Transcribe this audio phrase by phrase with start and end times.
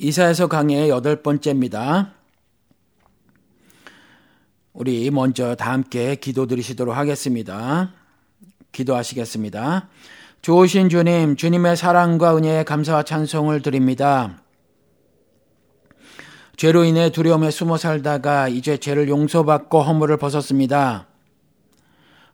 [0.00, 2.12] 이사에서 강의 여덟 번째입니다.
[4.72, 7.92] 우리 먼저 다 함께 기도 드리시도록 하겠습니다.
[8.70, 9.88] 기도하시겠습니다.
[10.40, 14.40] 좋으신 주님, 주님의 사랑과 은혜에 감사와 찬송을 드립니다.
[16.56, 21.08] 죄로 인해 두려움에 숨어 살다가 이제 죄를 용서받고 허물을 벗었습니다.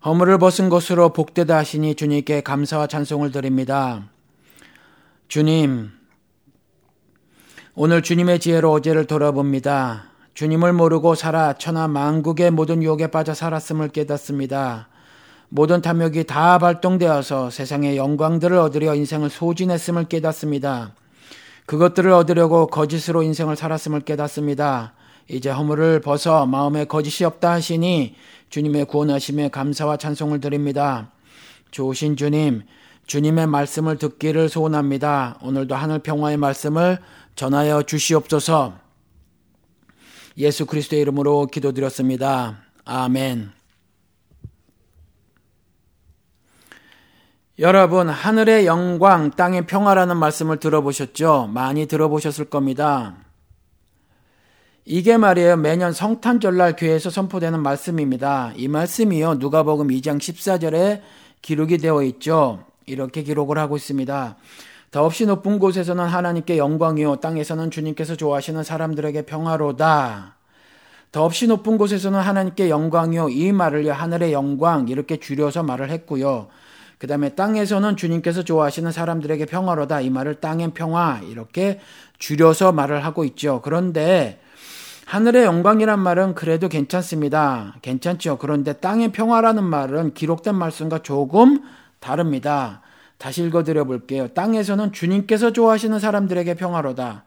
[0.04, 4.10] 허물을 벗은 것으로 복되다 하시니 주님께 감사와 찬송을 드립니다.
[5.28, 6.03] 주님,
[7.76, 10.04] 오늘 주님의 지혜로 어제를 돌아봅니다.
[10.34, 14.86] 주님을 모르고 살아 천하 만국의 모든 유혹에 빠져 살았음을 깨닫습니다.
[15.48, 20.94] 모든 탐욕이 다 발동되어서 세상의 영광들을 얻으려 인생을 소진했음을 깨닫습니다.
[21.66, 24.92] 그것들을 얻으려고 거짓으로 인생을 살았음을 깨닫습니다.
[25.26, 28.14] 이제 허물을 벗어 마음에 거짓이 없다 하시니
[28.50, 31.10] 주님의 구원하심에 감사와 찬송을 드립니다.
[31.72, 32.62] 좋으신 주님,
[33.06, 35.38] 주님의 말씀을 듣기를 소원합니다.
[35.42, 36.98] 오늘도 하늘 평화의 말씀을
[37.34, 38.78] 전하여 주시옵소서.
[40.38, 42.62] 예수 그리스도의 이름으로 기도드렸습니다.
[42.84, 43.52] 아멘.
[47.60, 51.50] 여러분, 하늘의 영광, 땅의 평화라는 말씀을 들어보셨죠?
[51.52, 53.16] 많이 들어보셨을 겁니다.
[54.84, 55.56] 이게 말이에요.
[55.56, 58.52] 매년 성탄절날 교회에서 선포되는 말씀입니다.
[58.56, 59.34] 이 말씀이요.
[59.34, 61.00] 누가복음 2장 14절에
[61.42, 62.64] 기록이 되어 있죠.
[62.86, 64.36] 이렇게 기록을 하고 있습니다.
[64.94, 70.36] 더없이 높은 곳에서는 하나님께 영광이요 땅에서는 주님께서 좋아하시는 사람들에게 평화로다.
[71.10, 76.46] 더없이 높은 곳에서는 하나님께 영광이요 이 말을요 하늘의 영광 이렇게 줄여서 말을 했고요.
[76.98, 81.80] 그 다음에 땅에서는 주님께서 좋아하시는 사람들에게 평화로다 이 말을 땅의 평화 이렇게
[82.20, 83.62] 줄여서 말을 하고 있죠.
[83.64, 84.40] 그런데
[85.06, 87.74] 하늘의 영광이란 말은 그래도 괜찮습니다.
[87.82, 88.38] 괜찮죠.
[88.38, 91.64] 그런데 땅의 평화라는 말은 기록된 말씀과 조금
[91.98, 92.83] 다릅니다.
[93.24, 94.28] 다시 읽어드려 볼게요.
[94.28, 97.24] 땅에서는 주님께서 좋아하시는 사람들에게 평화로다.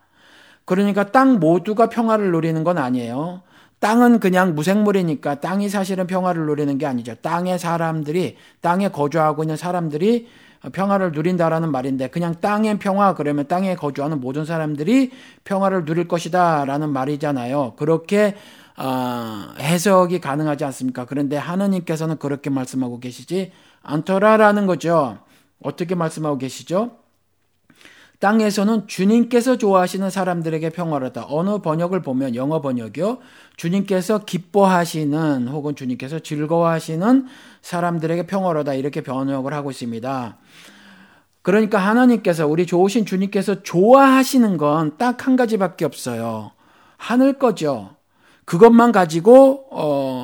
[0.64, 3.42] 그러니까 땅 모두가 평화를 누리는 건 아니에요.
[3.80, 7.16] 땅은 그냥 무생물이니까 땅이 사실은 평화를 누리는 게 아니죠.
[7.16, 10.28] 땅의 사람들이, 땅에 거주하고 있는 사람들이
[10.72, 15.10] 평화를 누린다라는 말인데 그냥 땅의 평화 그러면 땅에 거주하는 모든 사람들이
[15.46, 17.74] 평화를 누릴 것이다라는 말이잖아요.
[17.76, 18.36] 그렇게
[18.78, 21.06] 어, 해석이 가능하지 않습니까?
[21.06, 23.52] 그런데 하느님께서는 그렇게 말씀하고 계시지
[23.82, 25.18] 않더라라는 거죠.
[25.62, 26.92] 어떻게 말씀하고 계시죠?
[28.20, 31.28] 땅에서는 주님께서 좋아하시는 사람들에게 평화로다.
[31.30, 33.20] 어느 번역을 보면 영어 번역이요.
[33.58, 37.28] 주님께서 기뻐하시는 혹은 주님께서 즐거워하시는
[37.62, 38.74] 사람들에게 평화로다.
[38.74, 40.38] 이렇게 번역을 하고 있습니다.
[41.44, 46.52] 그러니까 하나님께서 우리 좋으신 주님께서 좋아하시는 건 딱 한 가지밖에 없어요.
[46.98, 47.92] 하늘 거죠.
[48.46, 50.17] 그것만 가지고 어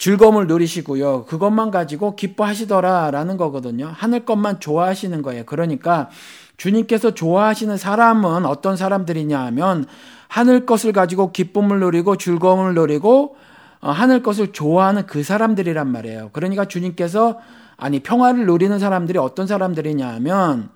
[0.00, 1.26] 즐거움을 누리시고요.
[1.26, 3.92] 그것만 가지고 기뻐하시더라라는 거거든요.
[3.94, 5.44] 하늘 것만 좋아하시는 거예요.
[5.44, 6.08] 그러니까
[6.56, 9.84] 주님께서 좋아하시는 사람은 어떤 사람들이냐 하면
[10.26, 13.36] 하늘 것을 가지고 기쁨을 누리고 즐거움을 누리고
[13.82, 16.30] 어, 하늘 것을 좋아하는 그 사람들이란 말이에요.
[16.32, 17.38] 그러니까 주님께서
[17.76, 20.70] 아니 평화를 누리는 사람들이 어떤 사람들이냐 하면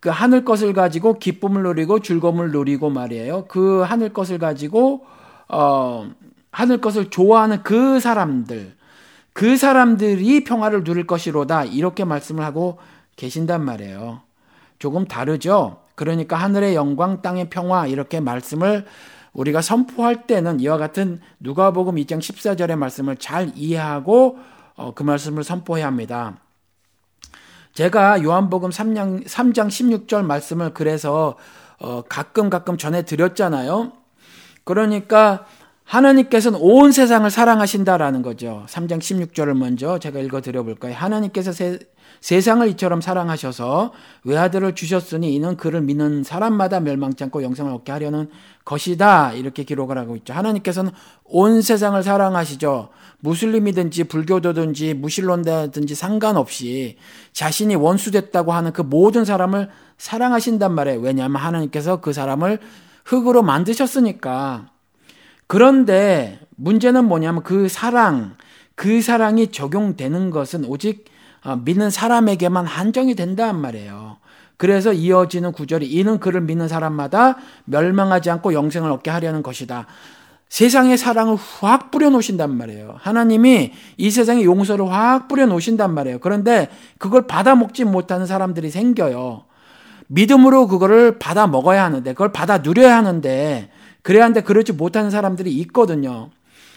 [0.00, 3.44] 그 하늘 것을 가지고 기쁨을 누리고 즐거움을 누리고 말이에요.
[3.48, 5.04] 그 하늘 것을 가지고
[5.48, 6.10] 어
[6.52, 8.76] 하늘 것을 좋아하는 그 사람들,
[9.32, 11.64] 그 사람들이 평화를 누릴 것이로다.
[11.64, 12.78] 이렇게 말씀을 하고
[13.16, 14.20] 계신단 말이에요.
[14.78, 15.78] 조금 다르죠?
[15.94, 18.86] 그러니까 하늘의 영광, 땅의 평화, 이렇게 말씀을
[19.32, 24.38] 우리가 선포할 때는 이와 같은 누가복음 2장 14절의 말씀을 잘 이해하고
[24.76, 26.36] 어, 그 말씀을 선포해야 합니다.
[27.72, 31.36] 제가 요한복음 3장, 3장 16절 말씀을 그래서
[31.78, 33.92] 어, 가끔 가끔 전해 드렸잖아요.
[34.64, 35.46] 그러니까
[35.84, 38.64] 하나님께서는 온 세상을 사랑하신다라는 거죠.
[38.68, 40.94] 3장 16절을 먼저 제가 읽어 드려 볼까요?
[40.94, 41.78] 하나님께서 세,
[42.20, 43.92] 세상을 이처럼 사랑하셔서
[44.24, 48.30] 외아들을 주셨으니 이는 그를 믿는 사람마다 멸망치 않고 영생을 얻게 하려는
[48.64, 49.32] 것이다.
[49.32, 50.32] 이렇게 기록을 하고 있죠.
[50.32, 50.92] 하나님께서는
[51.24, 52.90] 온 세상을 사랑하시죠.
[53.20, 56.96] 무슬림이든지 불교도든지 무신론자든지 상관없이
[57.32, 59.68] 자신이 원수됐다고 하는 그 모든 사람을
[59.98, 61.00] 사랑하신단 말이에요.
[61.00, 62.60] 왜냐하면 하나님께서 그 사람을
[63.04, 64.71] 흙으로 만드셨으니까.
[65.52, 68.36] 그런데 문제는 뭐냐면 그 사랑,
[68.74, 71.04] 그 사랑이 적용되는 것은 오직
[71.44, 74.16] 어, 믿는 사람에게만 한정이 된단 말이에요.
[74.56, 79.86] 그래서 이어지는 구절이 이는 그를 믿는 사람마다 멸망하지 않고 영생을 얻게 하려는 것이다.
[80.48, 82.94] 세상의 사랑을 확 뿌려 놓으신단 말이에요.
[82.98, 86.20] 하나님이 이 세상에 용서를 확 뿌려 놓으신단 말이에요.
[86.20, 89.44] 그런데 그걸 받아 먹지 못하는 사람들이 생겨요.
[90.06, 93.70] 믿음으로 그거를 받아 먹어야 하는데, 그걸 받아 누려야 하는데,
[94.02, 96.30] 그래야 하는데 그러지 못하는 사람들이 있거든요.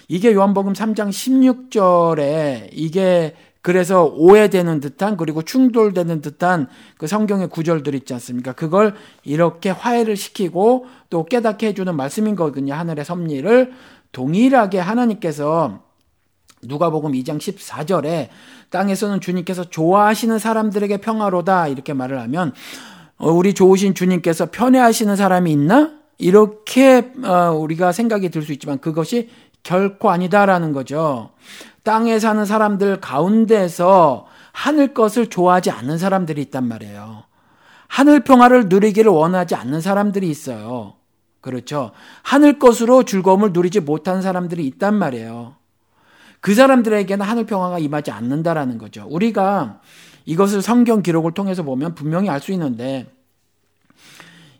[0.08, 6.68] 이게 요한복음 3장 16절에 이게 그래서 오해되는 듯한 그리고 충돌되는 듯한
[7.00, 8.54] 그 성경의 구절들 있지 않습니까?
[8.54, 8.94] 그걸
[9.24, 12.76] 이렇게 화해를 시키고 또 깨닫게 해주는 말씀인 거거든요.
[12.76, 13.74] 하늘의 섭리를
[14.12, 15.82] 동일하게 하나님께서
[16.62, 18.30] 누가복음 2장 14절에
[18.70, 22.54] 땅에서는 주님께서 좋아하시는 사람들에게 평화로다 이렇게 말을 하면
[23.18, 26.05] 어, 우리 좋으신 주님께서 편애하시는 사람이 있나?
[26.18, 29.30] 이렇게 어, 우리가 생각이 들 수 있지만 그것이
[29.64, 31.32] 결코 아니다라는 거죠.
[31.84, 37.24] 땅에 사는 사람들 가운데서 하늘 것을 좋아하지 않는 사람들이 있단 말이에요.
[37.88, 40.94] 하늘 평화를 누리기를 원하지 않는 사람들이 있어요.
[41.42, 41.92] 그렇죠.
[42.24, 45.56] 하늘 것으로 즐거움을 누리지 못하는 사람들이 있단 말이에요.
[46.42, 49.06] 그 사람들에게는 하늘 평화가 임하지 않는다라는 거죠.
[49.10, 49.82] 우리가
[50.26, 53.08] 이것을 성경 기록을 통해서 보면 분명히 알 수 있는데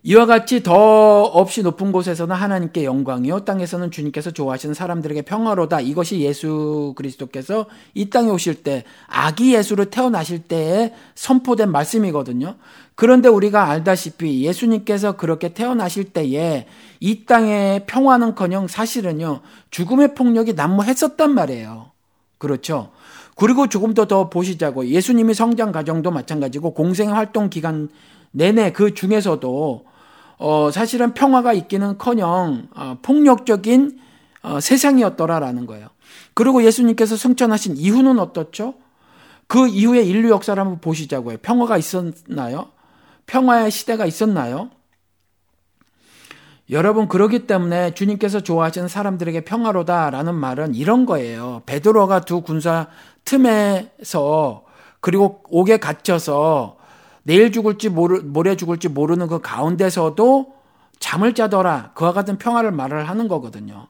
[0.08, 5.82] 이와 같이 더 없이 높은 곳에서는 하나님께 영광이요 땅에서는 주님께서 좋아하시는 사람들에게 평화로다.
[5.82, 7.66] 이것이 예수 그리스도께서
[7.96, 12.54] 이 땅에 오실 때 아기 예수로 태어나실 때에 선포된 말씀이거든요.
[12.94, 16.68] 그런데 우리가 알다시피 예수님께서 그렇게 태어나실 때에
[17.00, 19.40] 이 땅의 평화는커녕 사실은요
[19.72, 21.90] 죽음의 폭력이 난무했었단 말이에요.
[22.38, 22.92] 그렇죠.
[23.36, 27.90] 그리고 조금 더 더 보시자고 예수님이 성장 과정도 마찬가지고 공생 활동 기간
[28.30, 29.95] 내내 그 중에서도
[30.38, 34.00] 어, 사실은 평화가 있기는커녕 어, 폭력적인
[34.44, 35.88] 어, 세상이었더라라는 거예요.
[36.34, 38.76] 그리고 예수님께서 승천하신 이후는 어떻죠?
[39.48, 41.38] 그 이후에 인류 역사를 한번 보시자고요.
[41.38, 42.70] 평화가 있었나요?
[43.28, 44.70] 평화의 시대가 있었나요?
[46.72, 51.62] 여러분 그러기 때문에 주님께서 좋아하시는 사람들에게 평화로다라는 말은 이런 거예요.
[51.68, 52.88] 베드로가 두 군사
[53.24, 54.64] 틈에서
[55.00, 56.78] 그리고 옥에 갇혀서
[57.26, 60.54] 내일 죽을지 모르, 모레 죽을지 모르는 그 가운데서도
[61.00, 61.92] 잠을 자더라.
[61.96, 63.88] 그와 같은 평화를 말을 하는 거거든요.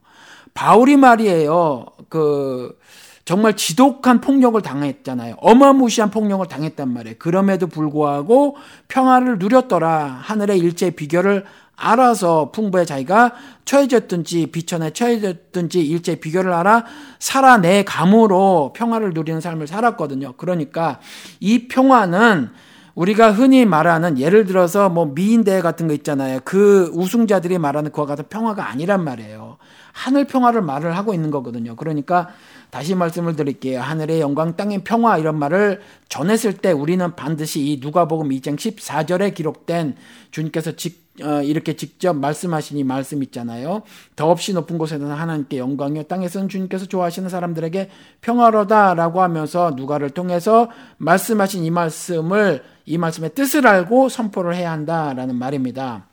[0.53, 1.85] 바울이 말이에요.
[2.07, 2.79] 그,
[3.25, 5.35] 정말 지독한 폭력을 당했잖아요.
[5.39, 7.15] 어마무시한 폭력을 당했단 말이에요.
[7.19, 8.55] 그럼에도 불구하고
[8.87, 10.19] 평화를 누렸더라.
[10.21, 11.43] 하늘의 일체 비결을
[11.75, 13.33] 알아서 풍부에 자기가
[13.65, 16.85] 처해졌든지 비천에 처해졌든지 일체 비결을 알아
[17.19, 20.35] 살아내 감으로 평화를 누리는 삶을 살았거든요.
[20.37, 20.99] 그러니까
[21.41, 22.51] 이 평화는
[22.95, 26.39] 우리가 흔히 말하는 예를 들어서 뭐 미인 대회 같은 거 있잖아요.
[26.45, 29.57] 그 우승자들이 말하는 그와 같은 평화가 아니란 말이에요.
[29.95, 31.77] 하늘 평화를 말을 하고 있는 거거든요.
[31.77, 32.27] 그러니까
[32.69, 33.79] 다시 말씀을 드릴게요.
[33.79, 39.95] 하늘의 영광, 땅의 평화 이런 말을 전했을 때 우리는 반드시 이 누가복음 2장 14절에 기록된
[40.31, 43.83] 주님께서 직 어, 이렇게 직접 말씀하신 이 말씀 있잖아요.
[44.17, 47.89] 더없이 높은 곳에는 하나님께 영광이요 땅에서는 주님께서 좋아하시는 사람들에게
[48.19, 56.05] 평화로다라고 하면서 누가를 통해서 말씀하신 이 말씀을 이 말씀의 뜻을 알고 선포를 해야 한다라는 말입니다.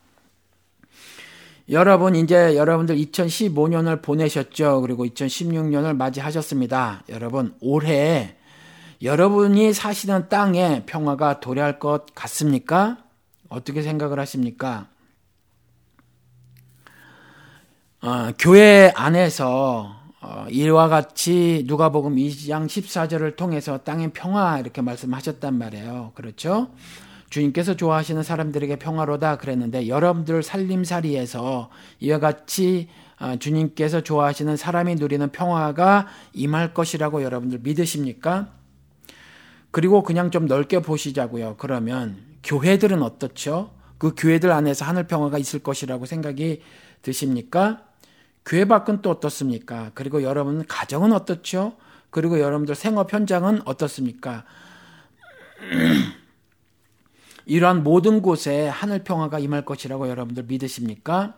[1.72, 4.82] 여러분 이제 여러분들 2015년을 보내셨죠.
[4.82, 7.04] 그리고 2016년을 맞이하셨습니다.
[7.08, 8.36] 여러분 올해
[9.00, 12.98] 여러분이 사시는 땅에 평화가 도래할 것 같습니까?
[13.48, 14.88] 어떻게 생각을 하십니까?
[18.02, 26.12] 어, 교회 안에서 어, 이와 같이 누가복음 2장 14절을 통해서 땅의 평화 이렇게 말씀하셨단 말이에요.
[26.14, 26.68] 그렇죠?
[27.32, 31.70] 주님께서 좋아하시는 사람들에게 평화로다 그랬는데 여러분들 살림살이에서
[32.00, 32.88] 이와 같이
[33.18, 38.48] 어, 주님께서 좋아하시는 사람이 누리는 평화가 임할 것이라고 여러분들 믿으십니까?
[39.70, 41.56] 그리고 그냥 좀 넓게 보시자고요.
[41.56, 43.70] 그러면 교회들은 어떻죠?
[43.96, 46.60] 그 교회들 안에서 하늘 평화가 있을 것이라고 생각이
[47.00, 47.84] 드십니까?
[48.44, 49.90] 교회 밖은 또 어떻습니까?
[49.94, 51.76] 그리고 여러분 가정은 어떻죠?
[52.10, 54.44] 그리고 여러분들 생업 현장은 어떻습니까?
[57.46, 61.34] 이러한 모든 곳에 하늘 평화가 임할 것이라고 여러분들 믿으십니까?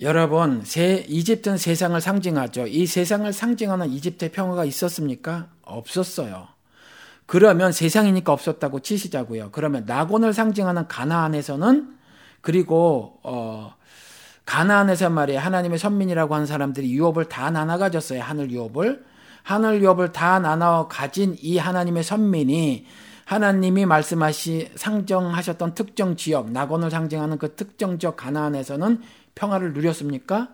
[0.00, 2.66] 여러분, 세, 이집트는 세상을 상징하죠.
[2.66, 5.48] 이 세상을 상징하는 이집트의 평화가 있었습니까?
[5.62, 6.48] 없었어요.
[7.26, 9.50] 그러면 세상이니까 없었다고 치시자고요.
[9.52, 11.94] 그러면 낙원을 상징하는 가나안에서는
[12.40, 13.74] 그리고 어
[14.46, 15.38] 가나안에서 말이에요.
[15.38, 18.20] 하나님의 선민이라고 하는 사람들이 유업을 다 나눠 가졌어요.
[18.20, 19.04] 하늘 유업을.
[19.44, 22.86] 하늘 유업을 다 나눠 가진 이 하나님의 선민이
[23.30, 29.00] 하나님이 말씀하시 상정하셨던 특정 지역, 낙원을 상징하는 그 특정 지역 가나안에서는
[29.36, 30.48] 평화를 누렸습니까?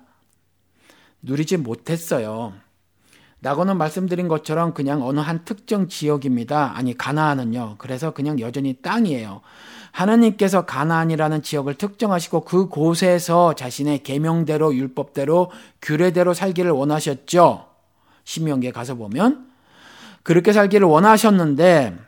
[1.22, 2.52] 누리지 못했어요.
[3.38, 6.76] 낙원은 말씀드린 것처럼 그냥 어느 한 특정 지역입니다.
[6.76, 7.76] 아니 가나안은요.
[7.78, 9.40] 그래서 그냥 여전히 땅이에요.
[9.92, 17.68] 하나님께서 가나안이라는 지역을 특정하시고 그 곳에서 자신의 계명대로 율법대로 규례대로 살기를 원하셨죠.
[18.24, 19.50] 신명기에 가서 보면
[20.22, 22.04] 그렇게 살기를 원하셨는데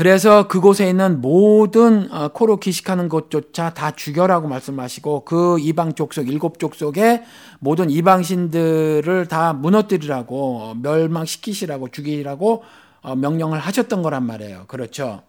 [0.00, 6.58] 그래서 그곳에 있는 모든 어, 코로 기식하는 것조차 다 죽여라고 말씀하시고 그 이방 족속 일곱
[6.58, 7.22] 족속의
[7.58, 12.64] 모든 이방신들을 다 무너뜨리라고 멸망시키시라고 죽이라고
[13.02, 14.64] 어, 명령을 하셨던 거란 말이에요.
[14.68, 15.20] 그렇죠.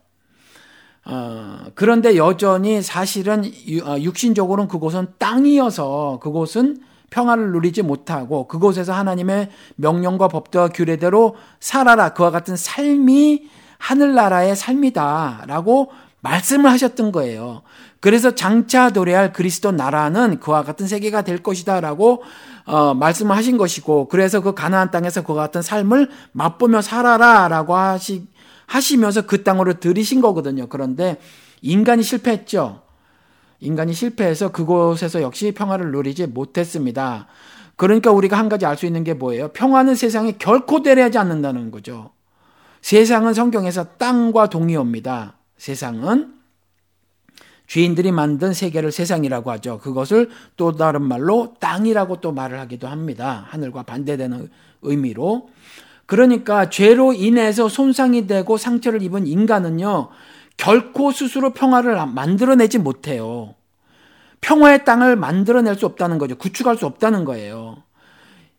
[1.04, 10.70] 어, 그런데 여전히 사실은 육신적으로는 그곳은 땅이어서 그곳은 평화를 누리지 못하고 그곳에서 하나님의 명령과 법도와
[10.70, 17.64] 규례대로 살아라 그와 같은 삶이 하늘나라의 삶이다라고 말씀을 하셨던 거예요.
[18.00, 22.24] 그래서 장차 도래할 그리스도 나라는 그와 같은 세계가 될 것이다라고
[22.66, 28.28] 어, 말씀을 하신 것이고 그래서 그 가나안 땅에서 그와 같은 삶을 맛보며 살아라라고 하시
[28.68, 30.68] 하시면서 그 땅으로 들이신 거거든요.
[30.68, 31.20] 그런데
[31.62, 32.84] 인간이 실패했죠.
[33.60, 37.28] 인간이 실패해서 그곳에서 역시 평화를 누리지 못했습니다.
[37.76, 39.50] 그러니까 우리가 한 가지 알 수 있는 게 뭐예요?
[39.50, 42.12] 평화는 세상에 결코 되려하지 않는다는 거죠.
[42.82, 45.38] 세상은 성경에서 땅과 동의어입니다.
[45.58, 46.34] 세상은
[47.68, 49.80] 죄인들이 만든 세계를 세상이라고 하죠.
[49.80, 53.46] 그것을 또 다른 말로 땅이라고 또 말을 하기도 합니다.
[53.48, 54.50] 하늘과 반대되는
[54.82, 55.50] 의미로.
[56.06, 60.10] 그러니까 죄로 인해서 손상이 되고 상처를 입은 인간은요,
[60.58, 63.56] 결코 스스로 평화를 만들어내지 못해요.
[64.42, 66.36] 평화의 땅을 만들어낼 수 없다는 거죠.
[66.38, 67.84] 구축할 수 없다는 거예요.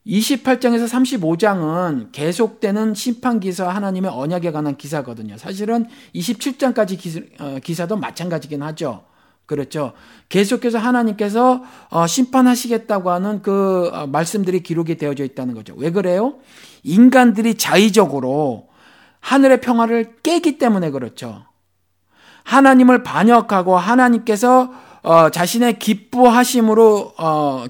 [0.07, 5.37] 28장에서 35장은 계속되는 심판 기사 하나님의 언약에 관한 기사거든요.
[5.39, 9.05] 사실은 27장까지 어, 기사, 도 마찬가지긴 하죠.
[9.47, 9.93] 그렇죠.
[10.29, 15.75] 계속해서 하나님께서 어, 심판하시겠다고 하는 그 어, 말씀들이 기록이 되어져 있다는 거죠.
[15.77, 16.35] 왜 그래요?
[16.83, 18.69] 인간들이 자의적으로
[19.21, 21.45] 하늘의 평화를 깨기 때문에 그렇죠.
[22.43, 24.73] 하나님을 반역하고 하나님께서
[25.33, 27.15] 자신의 기뻐하심으로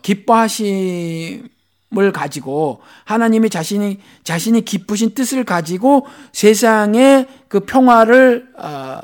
[0.01, 1.52] 기뻐하심
[1.99, 9.01] 을 가지고 하나님이 자신이 자신이 기쁘신 뜻을 가지고 세상에 그 평화를 어,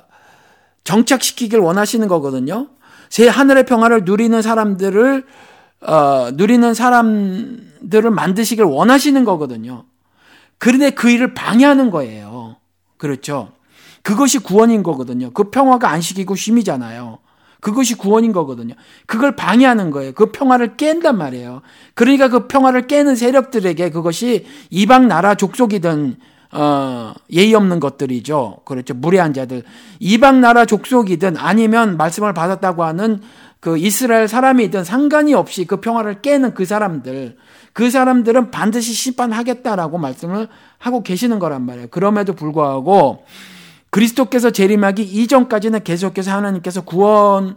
[0.84, 2.68] 정착시키길 원하시는 거거든요.
[3.10, 5.26] 새 하늘의 평화를 누리는 사람들을
[5.82, 9.84] 어, 누리는 사람들을 만드시길 원하시는 거거든요.
[10.56, 12.56] 그런데 그 일을 방해하는 거예요.
[12.96, 13.52] 그렇죠.
[14.02, 15.30] 그것이 구원인 거거든요.
[15.30, 17.18] 그 평화가 안식이고 쉼이잖아요.
[17.60, 18.74] 그것이 구원인 거거든요.
[19.06, 20.12] 그걸 방해하는 거예요.
[20.12, 21.62] 그 평화를 깬단 말이에요.
[21.94, 26.16] 그러니까 그 평화를 깨는 세력들에게 그것이 이방 나라 족속이든
[26.50, 28.58] 어, 예의 없는 것들이죠.
[28.64, 28.94] 그렇죠.
[28.94, 29.64] 무례한 자들.
[29.98, 33.20] 이방 나라 족속이든 아니면 말씀을 받았다고 하는
[33.60, 37.36] 그 이스라엘 사람이든 상관이 없이 그 평화를 깨는 그 사람들.
[37.72, 40.48] 그 사람들은 반드시 심판하겠다라고 말씀을
[40.78, 41.88] 하고 계시는 거란 말이에요.
[41.88, 43.24] 그럼에도 불구하고
[43.90, 47.56] 그리스도께서 재림하기 이전까지는 계속해서 하나님께서 구원하시기를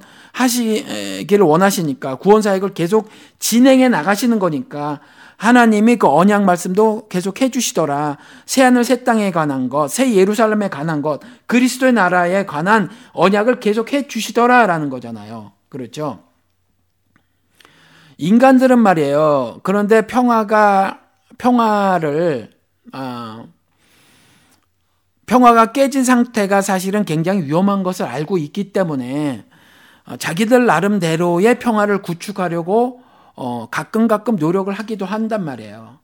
[1.45, 3.09] 원하시니까 구원 사역을 계속
[3.39, 5.01] 진행해 나가시는 거니까
[5.35, 8.17] 하나님이 그 언약 말씀도 계속 해 주시더라.
[8.45, 13.91] 새 하늘 새 땅에 관한 것, 새 예루살렘에 관한 것, 그리스도의 나라에 관한 언약을 계속
[13.91, 15.51] 해 주시더라라는 거잖아요.
[15.67, 16.19] 그렇죠?
[18.19, 19.61] 인간들은 말이에요.
[19.63, 20.99] 그런데 평화가
[21.39, 22.51] 평화를
[22.91, 23.45] 아
[25.31, 29.45] 평화가 깨진 상태가 사실은 굉장히 위험한 것을 알고 있기 때문에
[30.05, 32.99] 어, 자기들 나름대로의 평화를 구축하려고
[33.35, 35.99] 어, 가끔 가끔 노력을 하기도 한단 말이에요.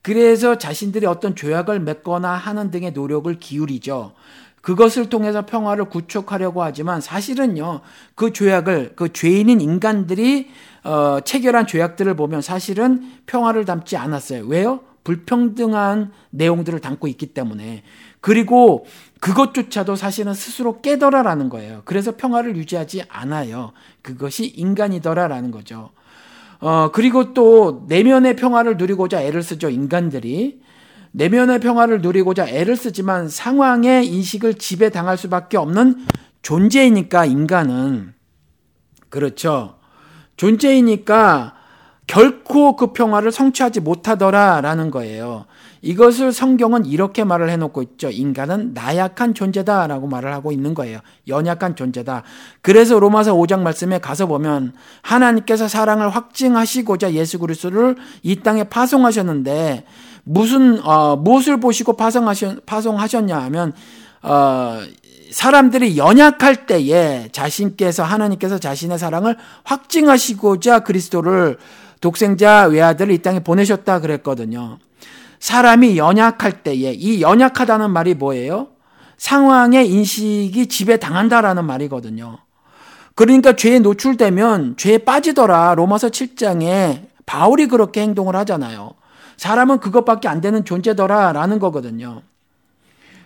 [0.00, 4.12] 그래서 자신들이 어떤 조약을 맺거나 하는 등의 노력을 기울이죠.
[4.62, 7.80] 그것을 통해서 평화를 구축하려고 하지만 사실은요,
[8.14, 10.50] 그 조약을, 그 죄인인 인간들이,
[10.84, 14.46] 어, 체결한 조약들을 보면 사실은 평화를 담지 않았어요.
[14.46, 14.80] 왜요?
[15.08, 17.82] 불평등한 내용들을 담고 있기 때문에.
[18.20, 18.86] 그리고
[19.20, 21.82] 그것조차도 사실은 스스로 깨더라라는 거예요.
[21.84, 23.72] 그래서 평화를 유지하지 않아요.
[24.02, 25.90] 그것이 인간이더라라는 거죠.
[26.60, 30.60] 어, 그리고 또 내면의 평화를 누리고자 애를 쓰죠, 인간들이.
[31.12, 36.06] 내면의 평화를 누리고자 애를 쓰지만 상황의 인식을 지배당할 수밖에 없는
[36.42, 38.14] 존재이니까 인간은.
[39.08, 39.78] 그렇죠.
[40.36, 41.54] 존재이니까
[42.06, 45.46] 결코 그 평화를 성취하지 못하더라라는 거예요.
[45.82, 48.10] 이것을 성경은 이렇게 말을 해놓고 있죠.
[48.10, 51.00] 인간은 나약한 존재다라고 말을 하고 있는 거예요.
[51.28, 52.22] 연약한 존재다.
[52.62, 59.84] 그래서 로마서 5장 말씀에 가서 보면 하나님께서 사랑을 확증하시고자 예수 그리스도를 이 땅에 파송하셨는데
[60.24, 63.72] 무슨 어, 무엇을 보시고 파송하셨, 파송하셨냐 하면
[64.22, 64.80] 어,
[65.30, 71.58] 사람들이 연약할 때에 자신께서 하나님께서 자신의 사랑을 확증하시고자 그리스도를
[72.00, 74.78] 독생자 외아들을 이 땅에 보내셨다 그랬거든요.
[75.40, 78.68] 사람이 연약할 때에 이 연약하다는 말이 뭐예요?
[79.16, 82.38] 상황의 인식이 지배당한다라는 말이거든요.
[83.14, 85.74] 그러니까 죄에 노출되면 죄에 빠지더라.
[85.74, 88.92] 로마서 7장에 바울이 그렇게 행동을 하잖아요.
[89.36, 92.22] 사람은 그것밖에 안 되는 존재더라라는 거거든요.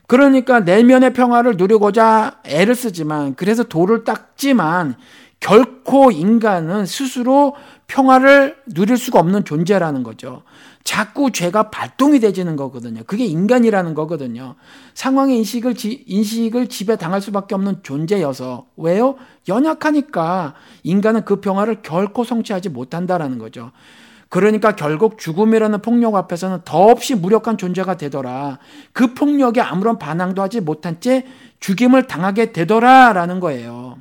[0.06, 4.96] 그러니까 내면의 평화를 누리고자 애를 쓰지만 그래서 돌을 닦지만
[5.40, 10.42] 결코 인간은 스스로 평화를 누릴 수가 없는 존재라는 거죠.
[10.84, 13.02] 자꾸 죄가 발동이 되지는 거거든요.
[13.06, 14.56] 그게 인간이라는 거거든요.
[14.94, 15.74] 상황의 인식을,
[16.06, 18.66] 인식을 지배 당할 수밖에 없는 존재여서.
[18.76, 19.16] 왜요?
[19.48, 23.70] 연약하니까 인간은 그 평화를 결코 성취하지 못한다라는 거죠.
[24.28, 28.58] 그러니까 결국 죽음이라는 폭력 앞에서는 더없이 무력한 존재가 되더라.
[28.92, 31.26] 그 폭력에 아무런 반항도 하지 못한 채
[31.60, 33.98] 죽임을 당하게 되더라라는 거예요.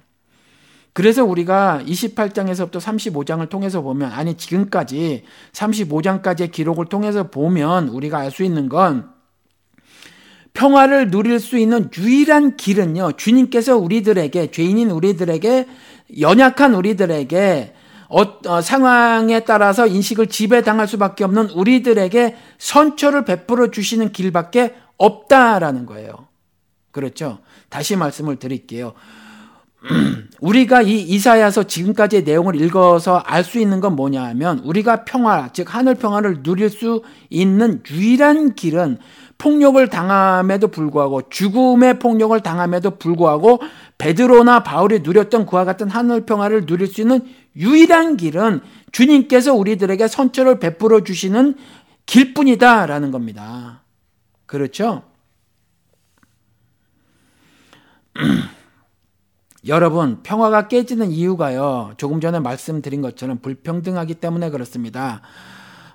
[0.93, 8.43] 그래서 우리가 28장에서부터 35장을 통해서 보면, 아니, 지금까지 35장까지의 기록을 통해서 보면 우리가 알 수
[8.43, 9.09] 있는 건
[10.53, 15.67] 평화를 누릴 수 있는 유일한 길은요, 주님께서 우리들에게, 죄인인 우리들에게,
[16.19, 17.73] 연약한 우리들에게,
[18.09, 26.27] 어, 어, 상황에 따라서 인식을 지배당할 수밖에 없는 우리들에게 선처를 베풀어 주시는 길밖에 없다라는 거예요.
[26.91, 27.39] 그렇죠?
[27.69, 28.93] 다시 말씀을 드릴게요.
[30.41, 35.73] 우리가 이 이사야서 지금까지의 내용을 읽어서 알 수 있는 건 뭐냐 하면 우리가 평화, 즉
[35.73, 38.99] 하늘 평화를 누릴 수 있는 유일한 길은
[39.37, 43.59] 폭력을 당함에도 불구하고 죽음의 폭력을 당함에도 불구하고
[43.97, 47.21] 베드로나 바울이 누렸던 그와 같은 하늘 평화를 누릴 수 있는
[47.55, 48.61] 유일한 길은
[48.91, 51.55] 주님께서 우리들에게 선처를 베풀어 주시는
[52.05, 53.81] 길뿐이다라는 겁니다.
[54.45, 55.01] 그렇죠?
[59.67, 61.93] 여러분, 평화가 깨지는 이유가요.
[61.97, 65.21] 조금 전에 말씀드린 것처럼 불평등하기 때문에 그렇습니다.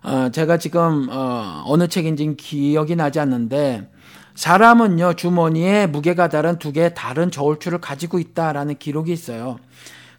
[0.04, 3.90] 어, 제가 지금 어, 어느 책인지 기억이 나지 않는데
[4.36, 9.58] 사람은요 주머니에 무게가 다른 두 개의 다른 저울추를 가지고 있다라는 기록이 있어요.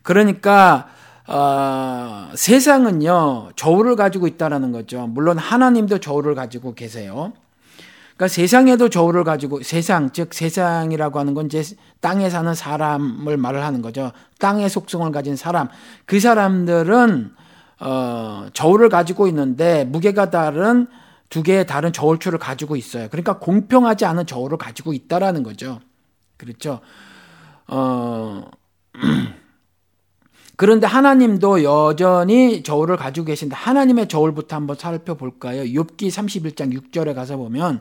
[0.02, 0.90] 그러니까
[1.26, 5.08] 어, 세상은요 저울을 가지고 있다라는 거죠.
[5.08, 7.32] 물론 하나님도 저울을 가지고 계세요.
[8.18, 11.64] 그러니까 세상에도 저울을 가지고 세상 즉 세상이라고 하는 건 이제
[12.02, 14.12] 땅에 사는 사람을 말을 하는 거죠.
[14.40, 15.70] 땅의 속성을 가진 사람
[16.06, 17.32] 그 사람들은
[17.80, 20.88] 어, 저울을 가지고 있는데 무게가 다른
[21.30, 23.08] 두 개의 다른 저울추를 가지고 있어요.
[23.10, 25.80] 그러니까 공평하지 않은 저울을 가지고 있다라는 거죠.
[26.38, 26.80] 그렇죠.
[27.68, 28.50] 어,
[30.58, 35.62] 그런데 하나님도 여전히 저울을 가지고 계신데 하나님의 저울부터 한번 살펴볼까요?
[35.64, 37.80] 욥기 31장 6절에 가서 보면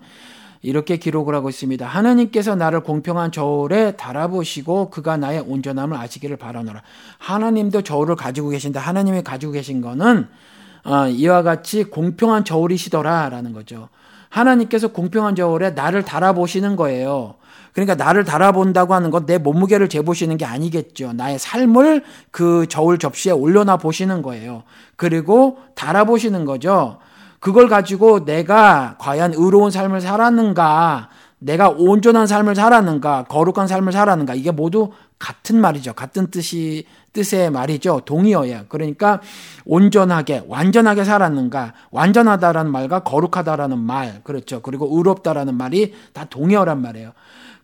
[0.61, 1.87] 이렇게 기록을 하고 있습니다.
[1.87, 6.83] 하나님께서 나를 공평한 저울에 달아보시고 그가 나의 온전함을 아시기를 바라노라.
[7.17, 10.29] 하나님도 저울을 가지고 계신데 하나님이 가지고 계신 거는
[10.85, 13.89] 어, 이와 같이 공평한 저울이시더라라는 거죠.
[14.29, 17.37] 하나님께서 공평한 저울에 나를 달아보시는 거예요.
[17.77, 21.12] 그러니까 나를 달아본다고 하는 건 내 몸무게를 재보시는 게 아니겠죠.
[21.12, 24.62] 나의 삶을 그 저울 접시에 올려놔 보시는 거예요.
[24.95, 26.99] 그리고 달아보시는 거죠.
[27.41, 34.51] 그걸 가지고 내가 과연 의로운 삶을 살았는가, 내가 온전한 삶을 살았는가, 거룩한 삶을 살았는가, 이게
[34.53, 35.93] 모두 같은 말이죠.
[35.93, 38.03] 같은 뜻이, 뜻의 말이죠.
[38.05, 38.65] 동의어예요.
[38.69, 39.21] 그러니까
[39.65, 44.62] 온전하게, 완전하게 살았는가, 완전하다라는 말과 거룩하다라는 말, 그렇죠.
[44.62, 47.12] 그리고 의롭다라는 말이 다 동의어란 말이에요.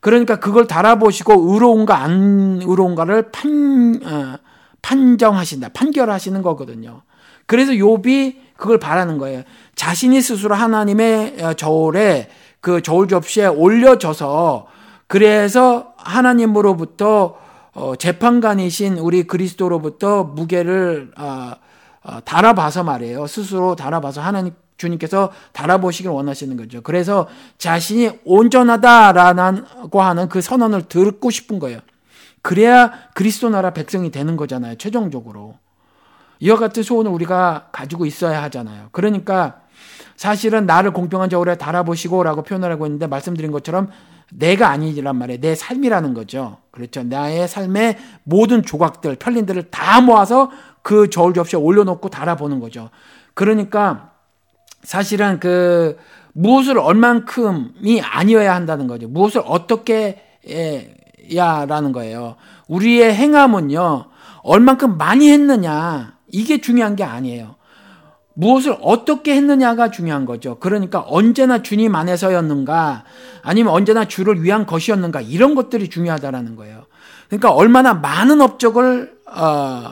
[0.02, 4.36] 그러니까 그걸 달아보시고 의로운가 안 의로운가를 판 어,
[4.82, 7.02] 판정하신다, 판결하시는 거거든요.
[7.46, 9.44] 그래서 욥이 그걸 바라는 거예요.
[9.76, 12.28] 자신이 스스로 하나님의 어, 저울에
[12.60, 14.66] 그 저울 접시에 올려져서
[15.06, 17.36] 그래서 하나님으로부터
[17.72, 21.12] 어, 재판관이신 우리 그리스도로부터 무게를
[22.24, 23.28] 달아봐서 말이에요.
[23.28, 24.52] 스스로 달아봐서 하나님
[24.82, 26.82] 주님께서 달아보시길 원하시는 거죠.
[26.82, 31.78] 그래서 자신이 온전하다라고 하는 그 선언을 듣고 싶은 거예요.
[32.42, 34.76] 그래야 그리스도 나라 백성이 되는 거잖아요.
[34.76, 35.54] 최종적으로.
[36.40, 38.88] 이와 같은 소원을 우리가 가지고 있어야 하잖아요.
[38.90, 39.60] 그러니까
[40.16, 43.88] 사실은 나를 공평한 저울에 달아보시고 라고 표현을 하고 있는데 말씀드린 것처럼
[44.30, 45.40] 내가 아니란 말이에요.
[45.40, 46.58] 내 삶이라는 거죠.
[46.70, 47.02] 그렇죠.
[47.04, 50.50] 나의 삶의 모든 조각들, 편린들을 다 모아서
[50.82, 52.90] 그 저울 접시에 올려놓고 달아보는 거죠.
[53.34, 54.11] 그러니까
[54.82, 55.96] 사실은 그
[56.32, 59.08] 무엇을 얼만큼이 아니어야 한다는 거죠.
[59.08, 60.22] 무엇을 어떻게
[61.34, 62.36] 야라는 거예요.
[62.68, 64.06] 우리의 행함은요,
[64.42, 67.56] 얼만큼 많이 했느냐, 이게 중요한 게 아니에요.
[68.34, 70.58] 무엇을 어떻게 했느냐가 중요한 거죠.
[70.58, 73.04] 그러니까 언제나 주님 안에서였는가,
[73.42, 76.86] 아니면 언제나 주를 위한 것이었는가, 이런 것들이 중요하다라는 거예요.
[77.28, 79.90] 그러니까 얼마나 많은 업적을, 어,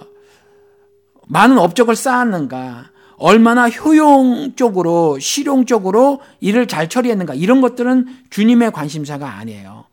[1.29, 2.87] 많은 업적을 쌓았는가,
[3.21, 9.85] 얼마나 효용적으로 실용적으로 일을 잘 처리했는가 이런 것들은 주님의 관심사가 아니에요.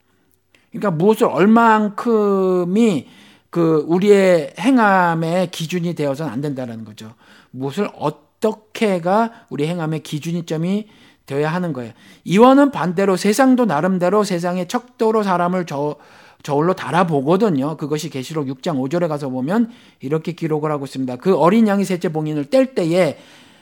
[0.71, 3.07] 그러니까 무엇을 얼만큼이
[3.49, 7.13] 그 우리의 행함의 기준이 되어서는 안 된다는 거죠.
[7.51, 10.87] 무엇을 어떻게가 우리 행함의 기준이점이
[11.25, 11.91] 되어야 하는 거예요.
[12.23, 15.97] 이와는 반대로 세상도 나름대로 세상의 척도로 사람을 저,
[16.43, 17.77] 저울로 달아보거든요.
[17.77, 21.17] 그것이 계시록 6장 5절에 가서 보면 이렇게 기록을 하고 있습니다.
[21.17, 23.17] 그 어린 양이 셋째 봉인을 뗄 때에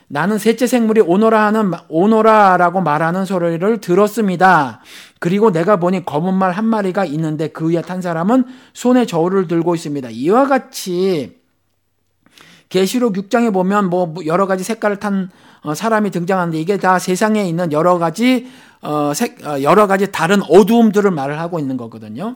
[0.07, 4.81] 나는 셋째 생물이 오노라 하는 오노라라고 말하는 소리를 들었습니다.
[5.19, 9.73] 그리고 내가 보니 검은 말 한 마리가 있는데 그 위에 탄 사람은 손에 저울을 들고
[9.73, 10.09] 있습니다.
[10.11, 11.39] 이와 같이
[12.69, 15.27] 계시록 6장에 보면 뭐 여러 가지 색깔을 탄 어,
[15.73, 18.47] 사람이 등장하는데 이게 다 세상에 있는 여러 가지
[18.81, 19.11] 어,
[19.45, 22.35] 어, 여러 가지 다른 어두움들을 말을 하고 있는 거거든요.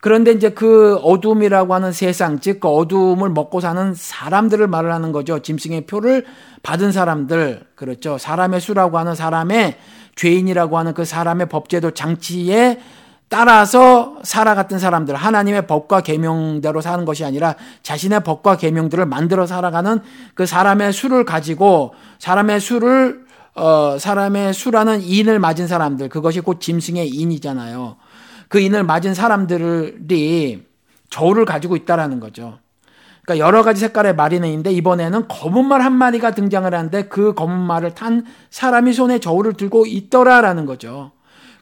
[0.00, 5.40] 그런데 이제 그 어둠이라고 하는 세상, 즉, 그 어둠을 먹고 사는 사람들을 말을 하는 거죠.
[5.40, 6.24] 짐승의 표를
[6.62, 8.16] 받은 사람들, 그렇죠.
[8.16, 9.76] 사람의 수라고 하는 사람의
[10.14, 12.80] 죄인이라고 하는 그 사람의 법제도 장치에
[13.28, 20.00] 따라서 살아갔던 사람들, 하나님의 법과 계명대로 사는 것이 아니라 자신의 법과 계명들을 만들어 살아가는
[20.34, 27.08] 그 사람의 수를 가지고 사람의 수를 어 사람의 수라는 인을 맞은 사람들, 그것이 곧 짐승의
[27.08, 27.96] 인이잖아요.
[28.48, 30.66] 그 인을 맞은 사람들이
[31.10, 32.58] 저울을 가지고 있다라는 거죠.
[33.24, 37.58] 그러니까 여러 가지 색깔의 말이 있는데 이번에는 검은 말 한 마리가 등장을 하는데 그 검은
[37.58, 41.12] 말을 탄 사람이 손에 저울을 들고 있더라라는 거죠.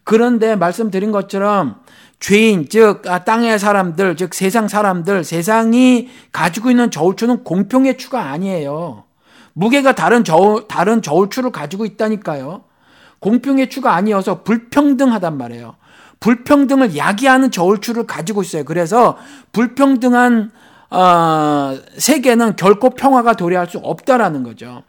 [0.07, 1.81] 그런데 말씀드린 것처럼
[2.21, 9.03] 죄인, 즉, 아, 땅의 사람들, 즉, 세상 사람들, 세상이 가지고 있는 저울추는 공평의 추가 아니에요.
[9.53, 12.63] 무게가 다른 저울, 다른 저울추를 가지고 있다니까요.
[13.19, 15.75] 공평의 추가 아니어서 불평등하단 말이에요.
[16.21, 18.65] 불평등을 야기하는 저울추를 가지고 있어요.
[18.65, 19.19] 그래서
[19.51, 20.53] 불평등한
[20.89, 24.85] 어, 세계는 결코 평화가 도래할 수 없다라는 거죠.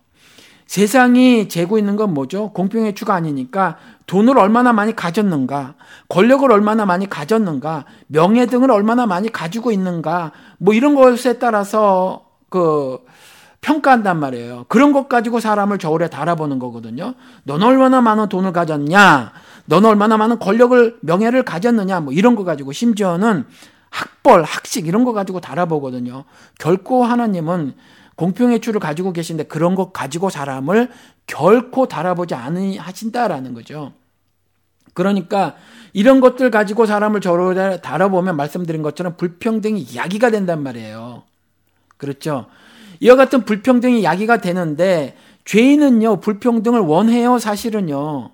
[0.68, 2.52] 세상이 재고 있는 건 뭐죠?
[2.54, 5.76] 공평의 추가 아니니까 돈을 얼마나 많이 가졌는가,
[6.10, 13.00] 권력을 얼마나 많이 가졌는가, 명예 등을 얼마나 많이 가지고 있는가, 뭐 이런 것에 따라서 그
[13.62, 14.66] 평가한단 말이에요.
[14.68, 17.16] 그런 것 가지고 사람을 저울에 달아보는 거거든요.
[17.44, 19.34] 넌 얼마나 많은 돈을 가졌냐?
[19.66, 22.00] 넌 얼마나 많은 권력을, 명예를 가졌느냐?
[22.02, 23.46] 뭐 이런 거 가지고 심지어는
[23.90, 26.26] 학벌, 학식 이런 거 가지고 달아보거든요.
[26.60, 27.74] 결코 하나님은
[28.18, 30.90] 공평의 추를 가지고 계신데 그런 것 가지고 사람을
[31.28, 33.94] 결코 달아보지 않으신다라는 거죠.
[34.94, 35.56] 그러니까
[35.94, 41.24] 이런 것들 가지고 사람을 저로 달아보면 말씀드린 것처럼 불평등이 야기가 된단 말이에요.
[41.98, 42.48] 그렇죠.
[43.00, 48.32] 이와 같은 불평등이 야기가 되는데 죄인은요, 불평등을 원해요, 사실은요.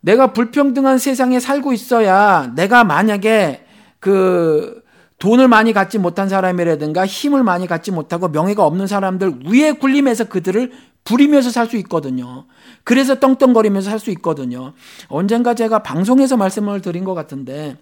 [0.00, 3.66] 내가 불평등한 세상에 살고 있어야 내가 만약에
[3.98, 4.84] 그
[5.18, 10.72] 돈을 많이 갖지 못한 사람이라든가 힘을 많이 갖지 못하고 명예가 없는 사람들 위에 굴림해서 그들을
[11.04, 12.46] 부리면서 살 수 있거든요.
[12.84, 14.74] 그래서 떵떵거리면서 살 수 있거든요.
[15.08, 17.76] 언젠가 제가 방송에서 말씀을 드린 것 같은데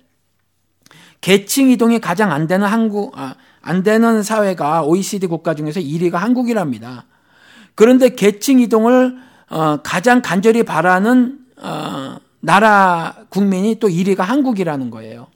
[1.21, 7.07] 계층 이동이 가장 안 되는 한국 아, 안 되는 사회가 OECD 국가 중에서 1위가 한국이랍니다.
[7.75, 9.17] 그런데 계층 이동을
[9.51, 15.27] 어, 가장 간절히 바라는 어, 나라 국민이 또 1위가 한국이라는 거예요.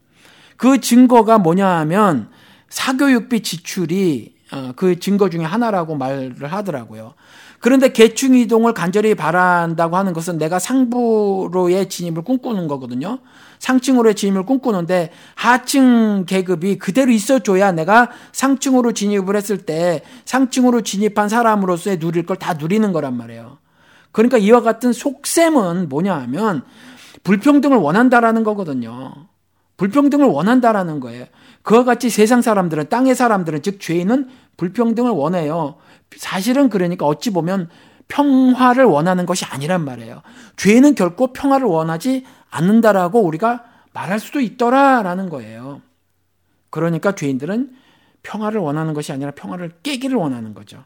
[0.59, 2.29] 그 증거가 뭐냐 하면
[2.69, 7.15] 사교육비 지출이 어, 그 증거 중에 하나라고 말을 하더라고요.
[7.61, 13.19] 그런데 계층 이동을 간절히 바란다고 하는 것은 내가 상부로의 진입을 꿈꾸는 거거든요.
[13.59, 21.99] 상층으로의 진입을 꿈꾸는데 하층 계급이 그대로 있어줘야 내가 상층으로 진입을 했을 때 상층으로 진입한 사람으로서의
[21.99, 23.59] 누릴 걸 다 누리는 거란 말이에요.
[24.13, 26.63] 그러니까 이와 같은 속셈은 뭐냐 하면
[27.25, 29.13] 불평등을 원한다라는 거거든요.
[29.79, 31.25] 불평등을 원한다라는 거예요.
[31.63, 35.77] 그와 같이 세상 사람들은 땅의 사람들은 즉 죄인은 불평등을 원해요.
[36.17, 37.71] 사실은 그러니까 어찌 보면
[38.09, 40.23] 평화를 원하는 것이 아니란 말이에요.
[40.57, 45.81] 죄인은 결코 평화를 원하지 않는다라고 우리가 말할 수도 있더라라는 거예요.
[46.71, 47.77] 그러니까 죄인들은
[48.23, 50.85] 평화를 원하는 것이 아니라 평화를 깨기를 원하는 거죠.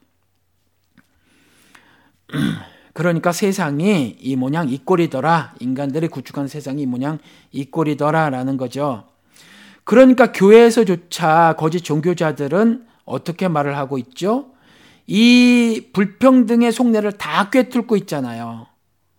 [2.92, 5.55] 그러니까 세상이 이 모양 이 꼴이더라.
[5.61, 7.18] 인간들이 구축한 세상이 이 모양
[7.50, 9.05] 이 꼴이더라라는 거죠.
[9.85, 14.46] 그러니까 교회에서조차 거짓 종교자들은 어떻게 말을 하고 있죠?
[15.07, 18.66] 이 불평등의 속내를 다 꿰뚫고 있잖아요.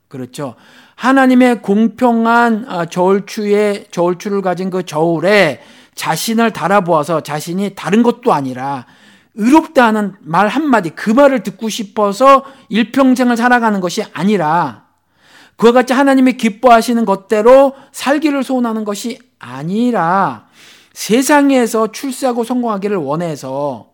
[0.08, 0.56] 그렇죠.
[0.96, 5.62] 하나님의 공평한 아, 저울추에 저울추를 가진 그 저울에
[5.96, 8.86] 자신을 달아보아서 자신이 다른 것도 아니라
[9.36, 14.86] 의롭다 하는 말 한마디 그 말을 듣고 싶어서 일평생을 살아가는 것이 아니라
[15.56, 20.48] 그와 같이 하나님이 기뻐하시는 것대로 살기를 소원하는 것이 아니라
[20.94, 23.92] 세상에서 출세하고 성공하기를 원해서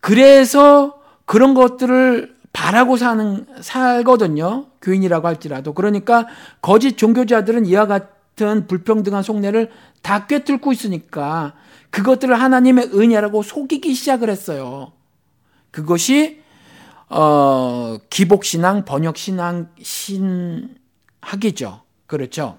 [0.00, 4.66] 그래서 그런 것들을 바라고 사는 살거든요.
[4.80, 5.74] 교인이라고 할지라도.
[5.74, 6.26] 그러니까
[6.62, 9.70] 거짓 종교자들은 이와 같 은 불평등한 속내를
[10.02, 11.54] 다 꿰뚫고 있으니까
[11.90, 14.92] 그것들을 하나님의 은혜라고 속이기 시작을 했어요.
[15.70, 16.42] 그것이
[17.08, 20.72] 어, 기복 신앙, 번역 신앙, 신학이죠.
[22.06, 22.58] 그렇죠.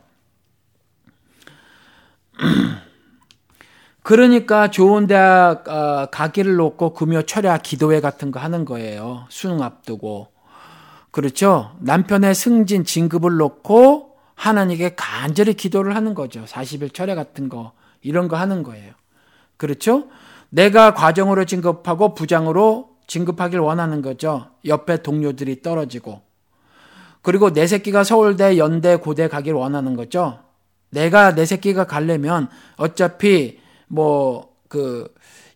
[4.02, 9.26] 그러니까 좋은 대학 어, 가기를 놓고 금요 철야 기도회 같은 거 하는 거예요.
[9.30, 10.28] 수능 앞두고.
[11.12, 11.76] 그렇죠?
[11.80, 16.44] 남편의 승진 진급을 놓고 하나님께 간절히 기도를 하는 거죠.
[16.46, 18.94] 40일 철야 같은 거 이런 거 하는 거예요.
[19.58, 20.08] 그렇죠?
[20.50, 24.52] 내가 과정으로 진급하고 부장으로 진급하길 원하는 거죠.
[24.66, 26.22] 옆에 동료들이 떨어지고.
[27.22, 30.40] 그리고 내 새끼가 서울대, 연대, 고대 가길 원하는 거죠.
[30.92, 35.08] 내가 내 새끼가 가려면 어차피 뭐 그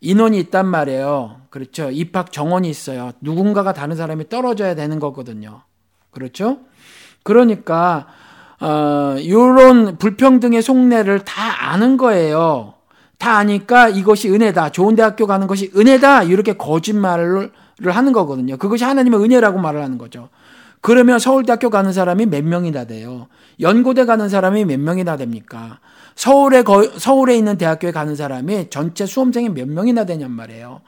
[0.02, 1.42] 인원이 있단 말이에요.
[1.50, 1.90] 그렇죠.
[1.92, 3.12] 입학 정원이 있어요.
[3.20, 5.64] 누군가가 다른 사람이 떨어져야 되는 거거든요.
[6.12, 6.60] 그렇죠?
[7.24, 8.08] 그러니까
[8.62, 12.74] 어 요런 불평등의 속내를 다 아는 거예요.
[13.18, 14.72] 다 아니까 이것이 은혜다.
[14.72, 16.24] 좋은 대학교 가는 것이 은혜다.
[16.24, 17.52] 이렇게 거짓말을
[17.86, 18.58] 하는 거거든요.
[18.58, 20.30] 그것이 하나님의 은혜라고 말을 하는 거죠.
[20.82, 23.28] 그러면 서울대학교 가는 사람이 몇 명이나 돼요?
[23.60, 25.80] 연고대 가는 사람이 몇 명이나 됩니까?
[26.16, 30.82] 서울에 거, 서울에 있는 대학교에 가는 사람이 전체 수험생이 몇 명이나 되냔 말이에요.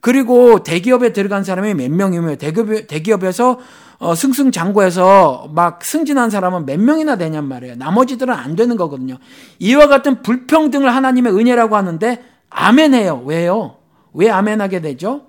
[0.00, 3.58] 그리고 대기업에 들어간 사람이 몇 명이며 대기업, 대기업에서
[4.00, 7.76] 어, 승승장구해서 막 승진한 사람은 몇 명이나 되냔 말이에요.
[7.76, 9.18] 나머지들은 안 되는 거거든요.
[9.58, 13.22] 이와 같은 불평등을 하나님의 은혜라고 하는데 아멘해요.
[13.26, 13.76] 왜요?
[14.14, 15.26] 왜 아멘하게 되죠?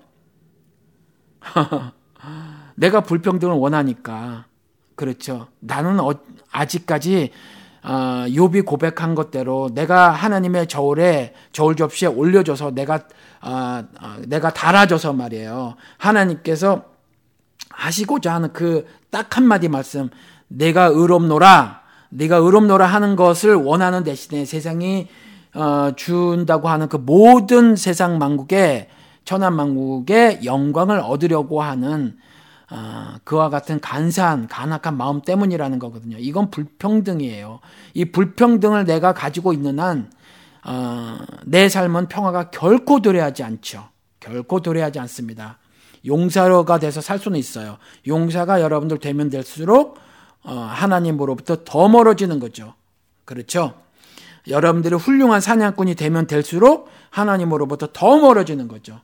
[2.74, 4.46] 내가 불평등을 원하니까.
[4.94, 5.48] 그렇죠.
[5.60, 6.14] 나는 어,
[6.50, 7.30] 아직까지
[7.84, 13.00] 어, 욥이 고백한 것대로 내가 하나님의 저울에 저울 접시에 올려줘서 내가
[13.42, 15.74] 어, 어, 내가 달아줘서 말이에요.
[15.98, 16.91] 하나님께서
[17.72, 20.08] 하시고자 하는 그 딱 한마디 말씀
[20.48, 25.06] 내가 의롭노라 내가 의롭노라 하는 것을 원하는 대신에 세상이
[25.54, 28.88] 어, 준다고 하는 그 모든 세상 만국의
[29.24, 32.16] 천한 만국의 영광을 얻으려고 하는
[32.70, 36.16] 어, 그와 같은 간사한 간악한 마음 때문이라는 거거든요.
[36.18, 37.60] 이건 불평등이에요.
[37.92, 40.10] 이 불평등을 내가 가지고 있는 한,
[40.64, 43.88] 어, 내 삶은 평화가 결코 도래하지 않죠.
[44.20, 45.58] 결코 도래하지 않습니다.
[46.06, 47.78] 용사가 돼서 살 수는 있어요.
[48.06, 49.98] 용사가 여러분들 되면 될수록
[50.42, 52.74] 어, 하나님으로부터 더 멀어지는 거죠.
[53.24, 53.74] 그렇죠?
[54.48, 59.00] 여러분들이 훌륭한 사냥꾼이 되면 될수록 하나님으로부터 더 멀어지는 거죠.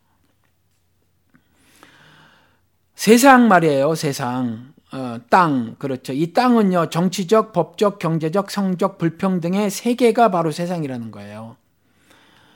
[2.94, 4.72] 세상 말이에요, 세상.
[4.90, 6.12] 어, 땅, 그렇죠.
[6.12, 11.56] 이 땅은요, 정치적, 법적, 경제적, 성적, 불평등의 세계가 바로 세상이라는 거예요.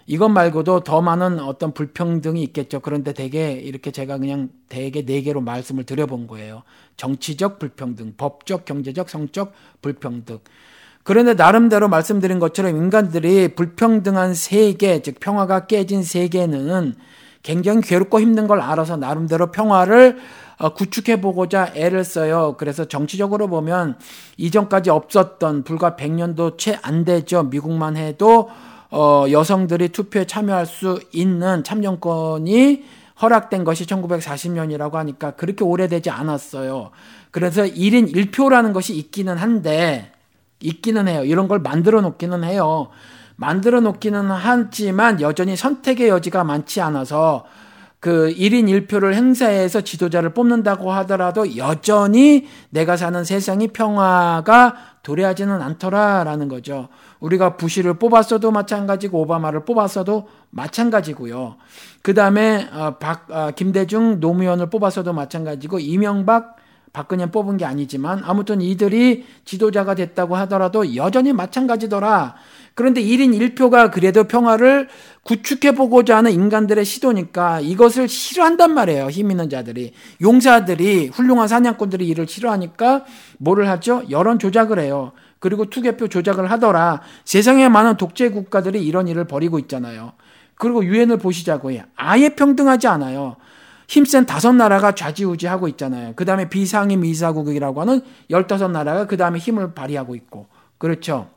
[0.07, 2.81] 이것 말고도 더 많은 어떤 불평등이 있겠죠.
[2.81, 6.63] 그런데 대개 이렇게 제가 그냥 대개 네 개로 말씀을 드려본 거예요.
[6.97, 10.39] 정치적 불평등, 법적, 경제적, 성적 불평등.
[11.05, 16.95] 그런데 나름대로 말씀드린 것처럼 인간들이 불평등한 세계, 즉 평화가 깨진 세계는
[17.43, 20.19] 굉장히 괴롭고 힘든 걸 알아서 나름대로 평화를
[20.59, 22.55] 어, 구축해 보고자 애를 써요.
[22.57, 23.99] 그래서 정치적으로 보면
[24.37, 27.43] 이전까지 없었던 불과 100년도 채 안 되죠.
[27.43, 28.49] 미국만 해도
[28.95, 32.85] 어, 여성들이 투표에 참여할 수 있는 참정권이
[33.23, 36.91] 허락된 것이 1940년이라고 하니까 그렇게 오래되지 않았어요.
[37.31, 40.13] 그래서 1인 1표라는 것이 있기는 한데,
[40.61, 41.25] 있기는 해요.
[41.25, 42.91] 이런 걸 만들어 놓기는 해요.
[43.37, 47.47] 만들어 놓기는 하지만 여전히 선택의 여지가 많지 않아서
[47.99, 56.89] 그 1인 1표를 행사해서 지도자를 뽑는다고 하더라도 여전히 내가 사는 세상이 평화가 도래하지는 않더라라는 거죠.
[57.23, 61.57] 우리가 부시를 뽑았어도 마찬가지고 오바마를 뽑았어도 마찬가지고요.
[62.03, 66.57] 그 다음에 어, 박 어, 김대중 노무현을 뽑았어도 마찬가지고 이명박
[66.93, 72.35] 박근혜 뽑은 게 아니지만 아무튼 이들이 지도자가 됐다고 하더라도 여전히 마찬가지더라.
[72.75, 74.89] 그런데 1인 1표가 그래도 평화를
[75.23, 79.09] 구축해 보고자 하는 인간들의 시도니까 이것을 싫어한단 말이에요.
[79.09, 79.93] 힘 있는 자들이.
[80.21, 83.05] 용사들이, 훌륭한 사냥꾼들이 이를 싫어하니까
[83.39, 84.03] 뭐를 하죠?
[84.11, 85.13] 여론 조작을 해요.
[85.43, 87.01] 그리고 투개표 조작을 하더라.
[87.25, 90.13] 세상에 많은 독재 국가들이 이런 일을 벌이고 있잖아요.
[90.55, 91.83] 그리고 유엔을 보시자고요.
[91.97, 93.35] 아예 평등하지 않아요.
[93.89, 96.13] 힘센 다섯 나라가 좌지우지하고 있잖아요.
[96.15, 100.47] 그 다음에 비상임 이사국이라고 하는 열다섯 나라가 그 다음에 힘을 발휘하고 있고.
[100.79, 101.29] 그렇죠.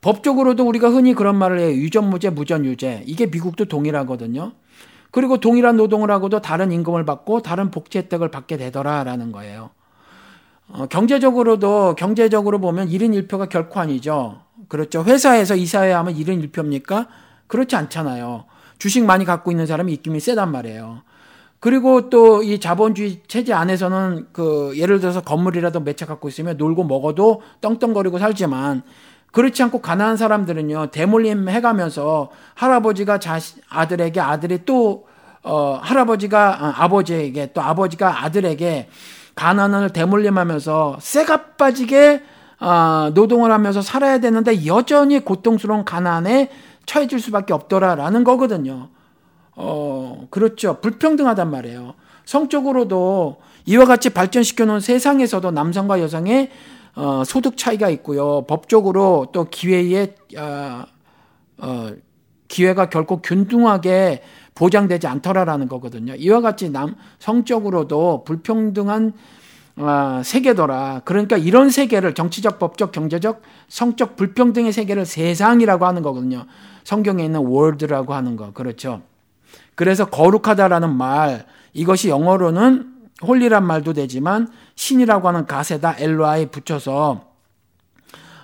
[0.00, 1.70] 법적으로도 우리가 흔히 그런 말을 해요.
[1.70, 3.04] 유전무죄, 무전유죄.
[3.06, 4.50] 이게 미국도 동일하거든요.
[5.12, 9.70] 그리고 동일한 노동을 하고도 다른 임금을 받고 다른 복지 혜택을 받게 되더라라는 거예요.
[10.76, 14.40] 어, 경제적으로도 경제적으로 보면 1인 1표가 결코 아니죠.
[14.68, 15.04] 그렇죠.
[15.04, 17.06] 회사에서 이사회 하면 1인 1표입니까?
[17.46, 18.46] 그렇지 않잖아요.
[18.78, 21.02] 주식 많이 갖고 있는 사람이 입김이 세단 말이에요.
[21.60, 26.84] 그리고 또 이 자본주의 체제 안에서는 그 예를 들어서 건물이라도 몇 채 갖고 있으면 놀고
[26.84, 28.82] 먹어도 떵떵거리고 살지만
[29.32, 35.06] 그렇지 않고 가난한 사람들은요 대물림 해가면서 할아버지가 자식 아들에게 아들이 또
[35.42, 38.88] 어, 할아버지가 아, 아버지에게 또 아버지가 아들에게
[39.34, 42.22] 가난을 대물림하면서 쇠가 빠지게
[42.60, 46.50] 어, 노동을 하면서 살아야 되는데 여전히 고통스러운 가난에
[46.86, 48.88] 처해질 수밖에 없더라라는 거거든요.
[49.56, 50.80] 어, 그렇죠.
[50.80, 51.94] 불평등하단 말이에요.
[52.24, 56.50] 성적으로도 이와 같이 발전시켜 놓은 세상에서도 남성과 여성의
[56.96, 58.44] 어, 소득 차이가 있고요.
[58.46, 60.84] 법적으로 또 기회의 어,
[61.58, 61.90] 어,
[62.48, 64.22] 기회가 결코 균등하게
[64.54, 66.14] 보장되지 않더라라는 거거든요.
[66.14, 69.12] 이와 같이 남 성적으로도 불평등한
[69.76, 71.02] 어, 세계더라.
[71.04, 76.46] 그러니까 이런 세계를 정치적, 법적, 경제적, 성적 불평등의 세계를 세상이라고 하는 거거든요.
[76.84, 78.52] 성경에 있는 월드라고 하는 거.
[78.52, 79.02] 그렇죠.
[79.74, 82.92] 그래서 거룩하다라는 말, 이것이 영어로는
[83.26, 87.32] 홀리란 말도 되지만 신이라고 하는 가세다 엘로아에 붙여서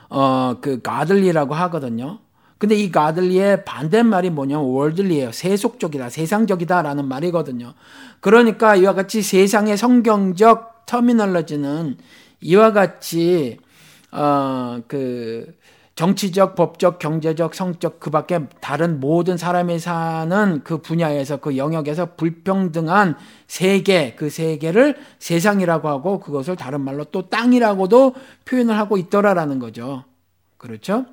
[0.09, 2.19] 어 그 가들리라고 하거든요.
[2.61, 5.33] 근데 이 가들리의 반대말이 뭐냐면 월들리예요.
[5.33, 7.75] 세속적이다, 세상적이다라는 말이거든요.
[8.21, 11.97] 그러니까 이와 같이 세상의 성경적 터미널러지는
[12.43, 13.59] 이와 같이
[14.13, 15.59] 어 그
[16.01, 23.17] 정치적, 법적, 경제적, 성적 그 밖에 다른 모든 사람이 사는 그 분야에서 그 영역에서 불평등한
[23.47, 28.15] 세계 그 세계를 세상이라고 하고 그것을 다른 말로 또 땅이라고도
[28.47, 30.05] 표현을 하고 있더라라는 거죠.
[30.57, 31.05] 그렇죠?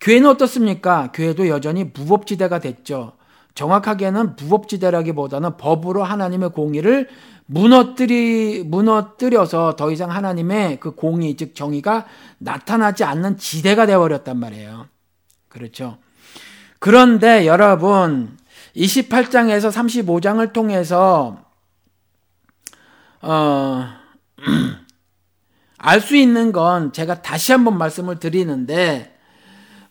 [0.00, 1.10] 교회는 어떻습니까?
[1.12, 3.12] 교회도 여전히 무법지대가 됐죠.
[3.54, 7.08] 정확하게는 무법지대라기보다는 법으로 하나님의 공의를
[7.46, 12.06] 무너뜨리, 무너뜨려서 더 이상 하나님의 그 공의, 즉 정의가
[12.38, 14.86] 나타나지 않는 지대가 되어 버렸단 말이에요.
[15.48, 15.98] 그렇죠.
[16.78, 18.36] 그런데 여러분,
[18.76, 21.42] 28장에서 35장을 통해서,
[23.22, 23.84] 어,
[25.78, 29.17] 알 수 있는 건 제가 다시 한번 말씀을 드리는데,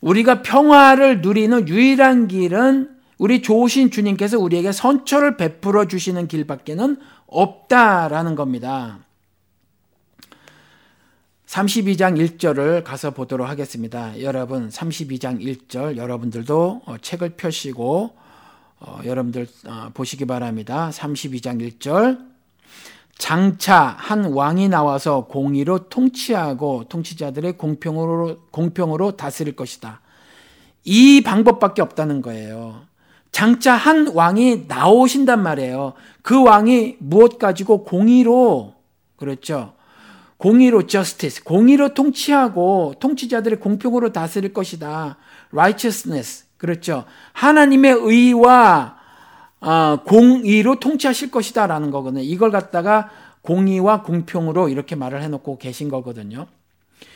[0.02, 9.00] 우리가 평화를 누리는 유일한 길은 우리 좋으신 주님께서 우리에게 선처를 베풀어 주시는 길밖에는 없다라는 겁니다.
[11.48, 14.20] 32장 1절을 가서 보도록 하겠습니다.
[14.22, 18.16] 여러분 32장 1절 여러분들도 어, 책을 펴시고
[18.80, 20.90] 어, 여러분들 어, 보시기 바랍니다.
[20.92, 22.37] 32장 1절
[23.18, 30.02] 장차 한 왕이 나와서 공의로 통치하고 통치자들의 공평으로 공평으로 다스릴 것이다.
[30.84, 32.82] 이 방법밖에 없다는 거예요.
[33.32, 35.94] 장차 한 왕이 나오신단 말이에요.
[36.22, 38.76] 그 왕이 무엇 가지고 공의로
[39.16, 39.74] 그렇죠.
[40.38, 45.18] 공의로 justice, 공의로 통치하고 통치자들의 공평으로 다스릴 것이다.
[45.52, 47.06] righteousness, 그렇죠.
[47.34, 48.97] 하나님의 의와
[49.60, 52.24] 어, 공의로 통치하실 것이다라는 거거든요.
[52.24, 53.10] 이걸 갖다가
[53.42, 56.48] 공의와 공평으로 이렇게 말을 해놓고 계신 거거든요.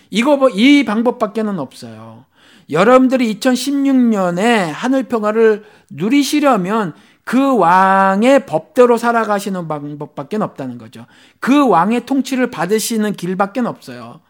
[0.09, 2.25] 이거 뭐, 이 방법밖에는 없어요.
[2.69, 11.05] 여러분들이 2016년에 하늘 평화를 누리시려면 그 왕의 법대로 살아가시는 방법밖에 없다는 거죠.
[11.39, 14.21] 그 왕의 통치를 받으시는 길밖에 없어요.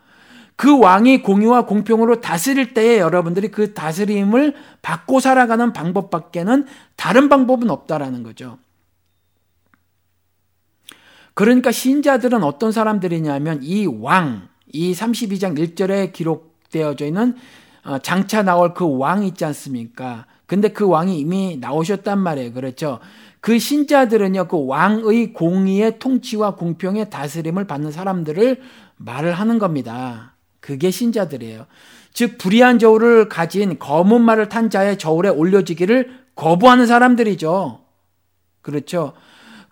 [0.61, 8.21] 그 왕이 공의와 공평으로 다스릴 때에 여러분들이 그 다스림을 받고 살아가는 방법밖에는 다른 방법은 없다라는
[8.21, 8.59] 거죠.
[11.33, 17.35] 그러니까 신자들은 어떤 사람들이냐면 이 왕, 이 32장 1절에 기록되어져 있는
[17.83, 20.27] 어, 장차 나올 그 왕 있지 않습니까?
[20.45, 22.53] 근데 그 왕이 이미 나오셨단 말이에요.
[22.53, 22.99] 그렇죠?
[23.39, 28.61] 그 신자들은요, 그 왕의 공의의 통치와 공평의 다스림을 받는 사람들을
[28.97, 30.30] 말을 하는 겁니다.
[30.71, 31.65] 그게 신자들이에요.
[32.13, 37.81] 즉 불의한 저울을 가진 검은 말을 탄 자의 저울에 올려지기를 거부하는 사람들이죠.
[38.61, 39.11] 그렇죠.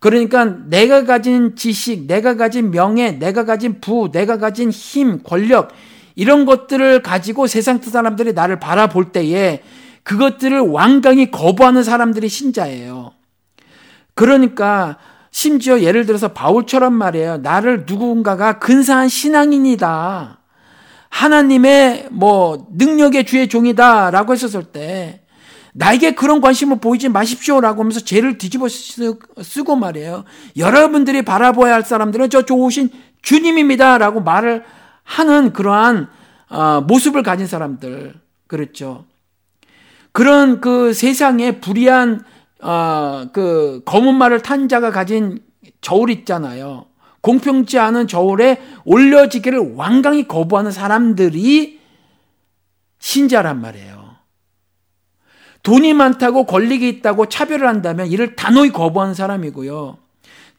[0.02, 5.72] 그러니까 내가 가진 지식, 내가 가진 명예, 내가 가진 부, 내가 가진 힘, 권력
[6.16, 9.64] 이런 것들을 가지고 세상 사람들이 나를 바라볼 때에
[10.04, 13.14] 그것들을 완강히 거부하는 사람들이 신자예요.
[14.16, 14.98] 그러니까
[15.32, 17.38] 심지어 예를 들어서 바울처럼 말이에요.
[17.38, 20.39] 나를 누군가가 근사한 신앙인이다.
[21.10, 25.22] 하나님의 뭐 능력의 주의 종이다라고 했었을 때
[25.74, 30.26] 나에게 그런 관심을 보이지 마십시오라고 하면서 죄를 뒤집어 쓰고 말이에요.
[30.58, 32.90] 여러분들이 바라보아야 할 사람들은 저 좋으신
[33.22, 34.64] 주님입니다라고 말을
[35.04, 36.10] 하는 그러한
[36.50, 38.16] 어, 모습을 가진 사람들
[38.48, 39.06] 그렇죠.
[40.12, 42.24] 그런 그 세상에 불의한
[42.62, 45.40] 어, 그 검은 말을 탄 자가 가진
[45.82, 46.89] 저울 있잖아요.
[47.22, 51.80] 공평치 않은 저울에 올려지기를 완강히 거부하는 사람들이
[53.00, 54.00] 신자란 말이에요.
[55.64, 59.98] 돈이 많다고 권력이 있다고 차별을 한다면 이를 단호히 거부하는 사람이고요.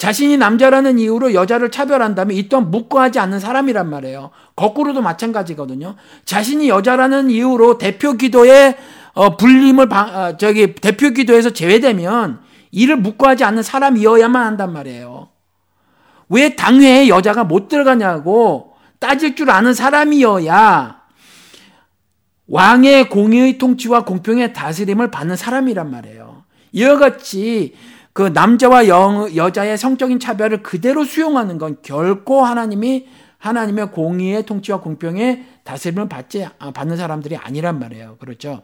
[0.00, 4.30] 자신이 남자라는 이유로 여자를 차별한다면 이 또한 묵과하지 않는 사람이란 말이에요.
[4.56, 5.94] 거꾸로도 마찬가지거든요.
[6.24, 8.76] 자신이 여자라는 이유로 대표 기도에
[9.12, 12.40] 어, 불림을 방, 어, 저기 대표 기도에서 제외되면
[12.70, 15.29] 이를 묵과하지 않는 사람이어야만 한단 말이에요.
[16.30, 21.00] 왜 당회에 여자가 못 들어가냐고 따질 줄 아는 사람이어야
[22.46, 26.44] 왕의 공의의 통치와 공평의 다스림을 받는 사람이란 말이에요.
[26.72, 27.74] 이와 같이
[28.12, 33.06] 그 남자와 여, 여자의 성적인 차별을 그대로 수용하는 건 결코 하나님이
[33.38, 38.16] 하나님의 공의의 통치와 공평의 다스림을 받지 아, 받는 사람들이 아니란 말이에요.
[38.18, 38.62] 그렇죠?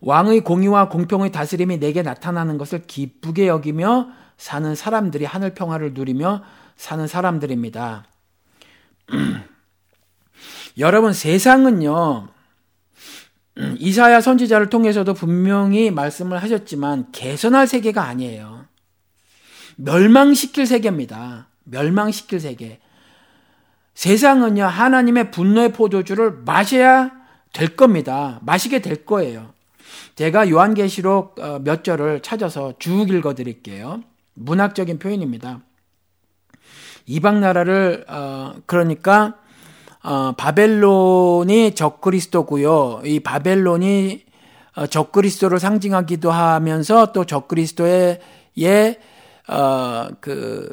[0.00, 6.42] 왕의 공의와 공평의 다스림이 내게 나타나는 것을 기쁘게 여기며 사는 사람들이 하늘 평화를 누리며
[6.76, 8.04] 사는 사람들입니다.
[10.78, 12.28] 여러분 세상은요.
[13.78, 18.66] 이사야 선지자를 통해서도 분명히 말씀을 하셨지만 개선할 세계가 아니에요.
[19.76, 21.48] 멸망시킬 세계입니다.
[21.64, 22.80] 멸망시킬 세계.
[23.94, 27.12] 세상은요, 하나님의 분노의 포도주를 마셔야
[27.52, 28.38] 될 겁니다.
[28.42, 29.54] 마시게 될 거예요.
[30.16, 34.02] 제가 요한계시록 어, 몇 절을 찾아서 쭉 읽어 드릴게요.
[34.36, 35.60] 문학적인 표현입니다.
[37.06, 39.34] 이방 나라를, 어, 그러니까,
[40.02, 43.02] 어, 바벨론이 적그리스도고요.
[43.04, 44.24] 이 바벨론이
[44.90, 48.20] 적그리스도를 상징하기도 하면서 또 적그리스도의
[48.58, 49.00] 예,
[49.48, 50.70] 어, 그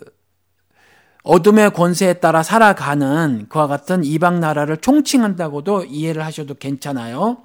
[1.24, 7.38] 어둠의 권세에 따라 살아가는 그와 같은 이방 나라를 총칭한다고도 이해를 하셔도 괜찮아요.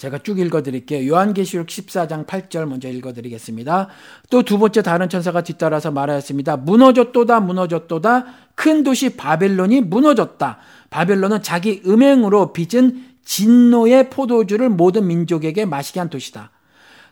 [0.00, 1.06] 제가 쭉 읽어드릴게요.
[1.12, 3.88] 요한계시록 14장 8절 먼저 읽어드리겠습니다.
[4.30, 6.56] 또 두 번째 다른 천사가 뒤따라서 말하였습니다.
[6.56, 8.24] 무너졌도다 무너졌도다
[8.54, 10.58] 큰 도시 바벨론이 무너졌다.
[10.88, 16.50] 바벨론은 자기 음행으로 빚은 진노의 포도주를 모든 민족에게 마시게 한 도시다.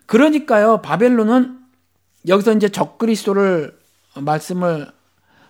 [0.07, 1.59] 그러니까요 바벨론은
[2.27, 3.79] 여기서 이제 적그리스도를
[4.17, 4.87] 말씀을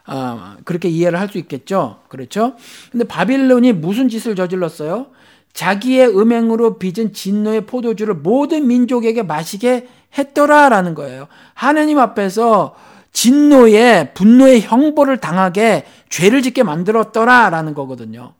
[0.08, 2.00] 어, 그렇게 이해를 할 수 있겠죠.
[2.08, 2.56] 그렇죠?
[2.90, 5.06] 근데 바빌론이 무슨 짓을 저질렀어요?
[5.52, 11.28] 자기의 음행으로 빚은 진노의 포도주를 모든 민족에게 마시게 했더라라는 거예요.
[11.54, 12.74] 하나님 앞에서
[13.12, 18.34] 진노의 분노의 형벌을 당하게 죄를 짓게 만들었더라라는 거거든요.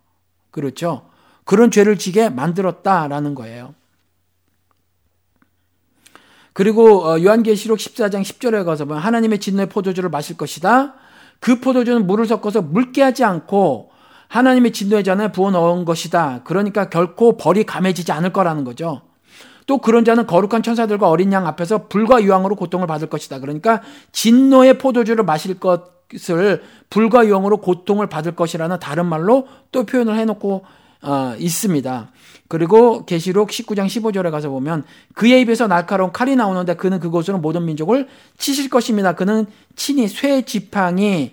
[0.50, 1.08] 그렇죠?
[1.44, 3.74] 그런 죄를 지게 만들었다라는 거예요.
[6.52, 10.94] 그리고 어, 요한계시록 14장 10절에 가서 보면 하나님의 진노의 포도주를 마실 것이다.
[11.40, 13.90] 그 포도주는 물을 섞어서 묽게 하지 않고
[14.28, 16.42] 하나님의 진노의 잔에 부어 넣은 것이다.
[16.44, 19.02] 그러니까 결코 벌이 감해지지 않을 거라는 거죠.
[19.66, 23.38] 또 그런 자는 거룩한 천사들과 어린 양 앞에서 불과 유황으로 고통을 받을 것이다.
[23.38, 30.64] 그러니까 진노의 포도주를 마실 것을 불과 유황으로 고통을 받을 것이라는 다른 말로 또 표현을 해놓고
[31.02, 32.10] 어, 있습니다.
[32.48, 38.08] 그리고 계시록 19장 15절에 가서 보면 그의 입에서 날카로운 칼이 나오는데 그는 그곳으로 모든 민족을
[38.38, 39.14] 치실 것입니다.
[39.14, 41.32] 그는 친히 쇠 지팡이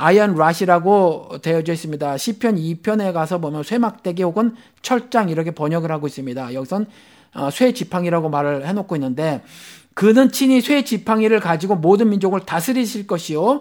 [0.00, 2.16] iron rod이라고 되어져 있습니다.
[2.16, 6.54] 시편 2편에 가서 보면 쇠막대기 혹은 철장 이렇게 번역을 하고 있습니다.
[6.54, 6.86] 여기선
[7.34, 9.42] 어, 쇠 지팡이라고 말을 해놓고 있는데
[9.92, 13.60] 그는 친히 쇠 지팡이를 가지고 모든 민족을 다스리실 것이요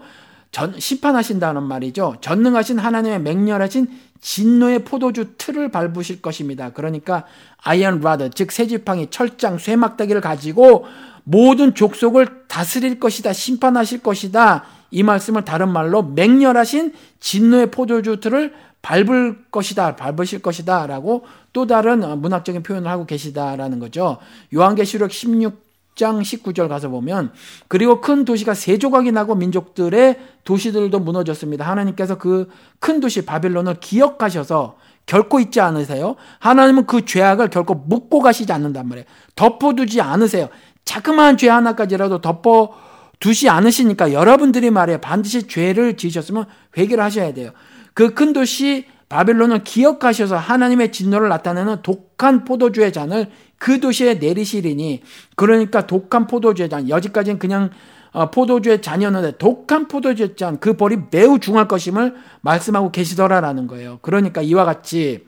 [0.51, 2.15] 전, 심판하신다는 말이죠.
[2.21, 3.87] 전능하신 하나님의 맹렬하신
[4.21, 6.71] 진노의 포도주 틀을 밟으실 것입니다.
[6.71, 7.25] 그러니까
[7.63, 10.87] iron rod 즉 쇠지팡이 철장 쇠막대기를 가지고
[11.25, 19.45] 모든 족속을 다스릴 것이다 심판하실 것이다 이 말씀을 다른 말로 맹렬하신 진노의 포도주 틀을 밟을
[19.51, 24.17] 것이다 밟으실 것이다 라고 또 다른 문학적인 표현을 하고 계시다라는 거죠.
[24.53, 25.69] 요한계시록 16
[25.99, 27.33] 10장 19절 가서 보면
[27.67, 31.67] 그리고 큰 도시가 세 조각이 나고 민족들의 도시들도 무너졌습니다.
[31.67, 32.47] 하나님께서 그
[32.79, 36.15] 큰 도시 바빌론을 기억하셔서 결코 잊지 않으세요.
[36.39, 39.05] 하나님은 그 죄악을 결코 묻고 가시지 않는단 말이에요.
[39.35, 40.49] 덮어두지 않으세요.
[40.85, 42.73] 자그마한 죄 하나까지라도 덮어
[43.19, 46.45] 두지 않으시니까 여러분들이 말해 반드시 죄를 지으셨으면
[46.77, 47.51] 회개를 하셔야 돼요.
[47.93, 55.01] 그 큰 도시 바빌론을 기억하셔서 하나님의 진노를 나타내는 독한 포도주의 잔을 그 도시에 내리시리니
[55.35, 57.71] 그러니까 독한 포도주의 잔 여지까지는 그냥
[58.11, 63.99] 어, 포도주의 잔이었는데 독한 포도주의 잔 그 벌이 매우 중할 것임을 말씀하고 계시더라라는 거예요.
[64.01, 65.27] 그러니까 이와 같이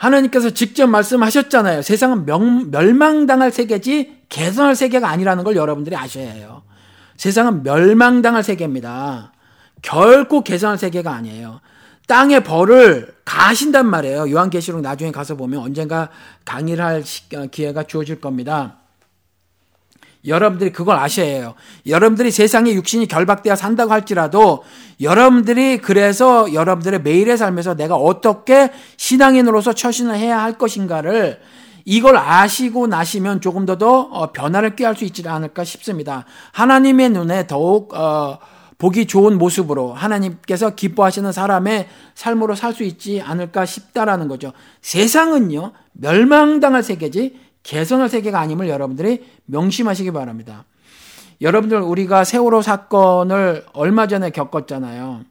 [0.00, 1.82] 하나님께서 직접 말씀하셨잖아요.
[1.82, 6.62] 세상은 명, 멸망당할 세계지 개선할 세계가 아니라는 걸 여러분들이 아셔야 해요.
[7.16, 9.32] 세상은 멸망당할 세계입니다.
[9.82, 11.60] 결코 개선할 세계가 아니에요.
[12.06, 14.30] 땅의 벌을 가신단 말이에요.
[14.30, 16.08] 요한계시록 나중에 가서 보면 언젠가
[16.46, 17.04] 강의를 할
[17.36, 18.79] 어, 기회가 주어질 겁니다.
[20.26, 21.54] 여러분들이 그걸 아셔야 해요.
[21.86, 24.64] 여러분들이 세상에 육신이 결박되어 산다고 할지라도
[25.00, 31.40] 여러분들이 그래서 여러분들의 매일의 삶에서 내가 어떻게 신앙인으로서 처신을 해야 할 것인가를
[31.86, 36.26] 이걸 아시고 나시면 조금 더더 어, 변화를 꾀할 수 있지 않을까 싶습니다.
[36.52, 38.38] 하나님의 눈에 더욱 어,
[38.80, 44.52] 보기 좋은 모습으로 하나님께서 기뻐하시는 사람의 삶으로 살 수 있지 않을까 싶다라는 거죠.
[44.80, 50.64] 세상은요, 멸망당할 세계지 개선할 세계가 아님을 여러분들이 명심하시기 바랍니다.
[51.40, 55.22] 여러분들 우리가 세월호 사건을 얼마 전에 겪었잖아요.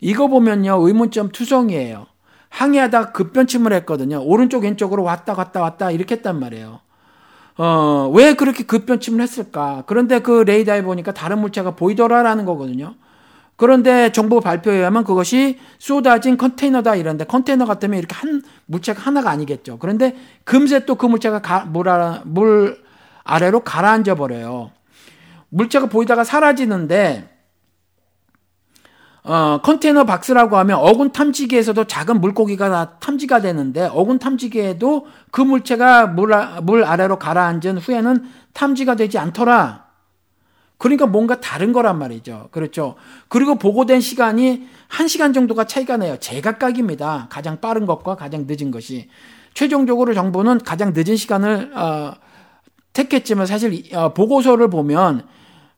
[0.00, 2.06] 이거 보면요 의문점 투성이에요.
[2.48, 4.22] 항해하다 급변침을 했거든요.
[4.22, 6.80] 오른쪽 왼쪽으로 왔다 갔다 왔다 이렇게 했단 말이에요.
[7.56, 9.84] 어, 왜 그렇게 급변침을 했을까?
[9.86, 12.94] 그런데 그 레이더에 보니까 다른 물체가 보이더라라는 거거든요.
[13.60, 19.78] 그런데 정부 발표에 의하면 그것이 쏟아진 컨테이너다 이런데 컨테이너 같으면 이렇게 한 물체가 하나가 아니겠죠.
[19.78, 22.82] 그런데 금세 또 그 물체가 가, 물, 아래, 물
[23.22, 24.70] 아래로 가라앉아 버려요.
[25.50, 27.28] 물체가 보이다가 사라지는데
[29.24, 36.32] 어, 컨테이너 박스라고 하면 어군 탐지기에서도 작은 물고기가 탐지가 되는데 어군 탐지기에도 그 물체가 물,
[36.62, 39.89] 물 아래로 가라앉은 후에는 탐지가 되지 않더라.
[40.80, 42.48] 그러니까 뭔가 다른 거란 말이죠.
[42.52, 42.94] 그렇죠.
[43.28, 46.16] 그리고 보고된 시간이 1시간 정도가 차이가 나요.
[46.18, 47.26] 제각각입니다.
[47.28, 49.10] 가장 빠른 것과 가장 늦은 것이.
[49.52, 52.14] 최종적으로 정부는 가장 늦은 시간을 어,
[52.94, 55.26] 택했지만 사실 어, 보고서를 보면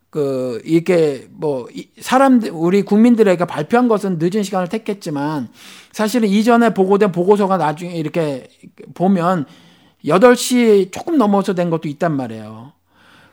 [0.09, 1.67] 그 이게 뭐
[2.01, 5.49] 사람들 우리 국민들에게 발표한 것은 늦은 시간을 택했지만
[5.91, 8.47] 사실은 이전에 보고된 보고서가 나중에 이렇게
[8.95, 9.47] 보면
[10.05, 12.73] 8시 조금 넘어서 된 것도 있단 말이에요.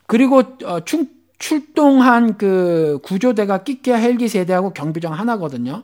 [0.07, 5.83] 그리고 어, 충, 출동한 그 구조대가 끼케 헬기 세대하고 경비정 하나거든요.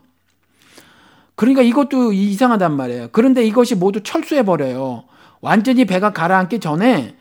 [1.36, 3.10] 그러니까 이것도 이상하단 말이에요.
[3.12, 5.06] 그런데 이것이 모두 철수해 버려요.
[5.42, 7.16] 완전히 배가 가라앉기 전에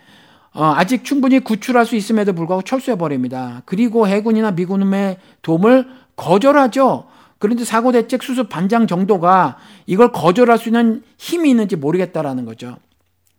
[0.53, 3.62] 어, 아직 충분히 구출할 수 있음에도 불구하고 철수해 버립니다.
[3.64, 7.07] 그리고 해군이나 미군의 도움을 거절하죠.
[7.39, 12.76] 그런데 사고 대책 수습 반장 정도가 이걸 거절할 수 있는 힘이 있는지 모르겠다라는 거죠.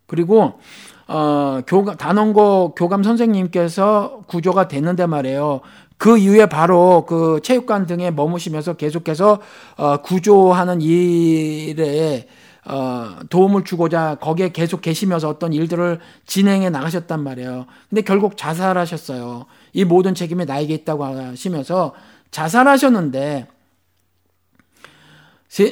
[0.08, 0.60] 그리고
[1.08, 5.62] 어, 교감, 단원고 교감 선생님께서 구조가 됐는데 말이에요.
[5.98, 9.40] 그 이후에 바로 그 체육관 등에 머무시면서 계속해서
[9.78, 12.28] 어, 구조하는 일에
[12.66, 17.68] 어, 도움을 주고자 거기에 계속 계시면서 어떤 일들을 진행해 나가셨단 말이에요.
[17.90, 19.46] 근데 결국 자살하셨어요.
[19.74, 21.94] 이 모든 책임이 나에게 있다고 하시면서
[22.32, 23.48] 자살하셨는데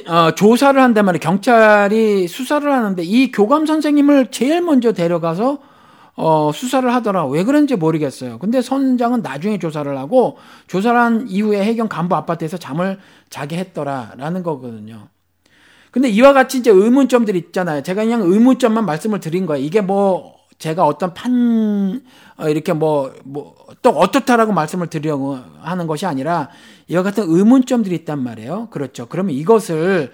[0.06, 1.20] 어, 조사를 한단 말이에요.
[1.20, 5.58] 경찰이 수사를 하는데 이 교감 선생님을 제일 먼저 데려가서
[6.16, 7.26] 어, 수사를 하더라.
[7.26, 8.38] 왜 그런지 모르겠어요.
[8.38, 12.98] 근데 선장은 나중에 조사를 하고 조사를 한 이후에 해경 간부 아파트에서 잠을
[13.30, 15.08] 자게 했더라라는 거거든요.
[15.90, 17.82] 근데 이와 같이 이제 의문점들이 있잖아요.
[17.82, 19.64] 제가 그냥 의문점만 말씀을 드린 거예요.
[19.64, 22.02] 이게 뭐 제가 어떤 판
[22.36, 26.48] 어, 이렇게 뭐 뭐 또 어떻다라고 말씀을 드리려고 하는 것이 아니라
[26.88, 28.68] 이와 같은 의문점들이 있단 말이에요.
[28.70, 29.06] 그렇죠.
[29.06, 30.10] 그러면 이것을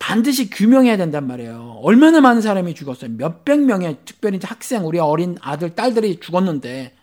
[0.00, 1.78] 반드시 규명해야 된단 말이에요.
[1.82, 3.12] 얼마나 많은 사람이 죽었어요.
[3.16, 6.94] 몇백 명의 특별히 학생, 우리 어린 아들, 딸들이 죽었는데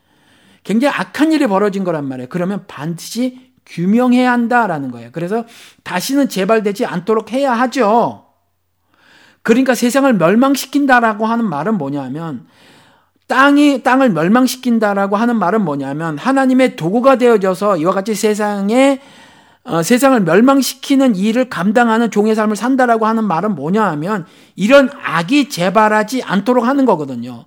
[0.64, 2.28] 굉장히 악한 일이 벌어진 거란 말이에요.
[2.30, 5.10] 그러면 반드시 규명해야 한다라는 거예요.
[5.14, 5.46] 그래서
[5.84, 8.26] 다시는 재발되지 않도록 해야 하죠.
[9.42, 12.46] 그러니까 세상을 멸망시킨다라고 하는 말은 뭐냐면
[13.28, 19.00] 땅이 땅을 멸망시킨다라고 하는 말은 뭐냐면 하나님의 도구가 되어져서 이와 같이 세상에
[19.64, 26.24] 어, 세상을 멸망시키는 일을 감당하는 종의 삶을 산다라고 하는 말은 뭐냐 하면 이런 악이 재발하지
[26.24, 27.46] 않도록 하는 거거든요.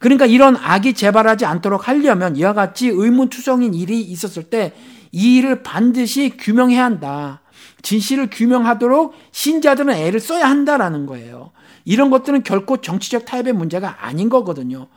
[0.00, 4.74] 그러니까 이런 악이 재발하지 않도록 하려면 이와 같이 의문투성인 일이 있었을 때
[5.12, 7.40] 이 일을 반드시 규명해야 한다.
[7.82, 11.52] 진실을 규명하도록 신자들은 애를 써야 한다라는 거예요.
[11.84, 14.88] 이런 것들은 결코 정치적 타협의 문제가 아닌 거거든요.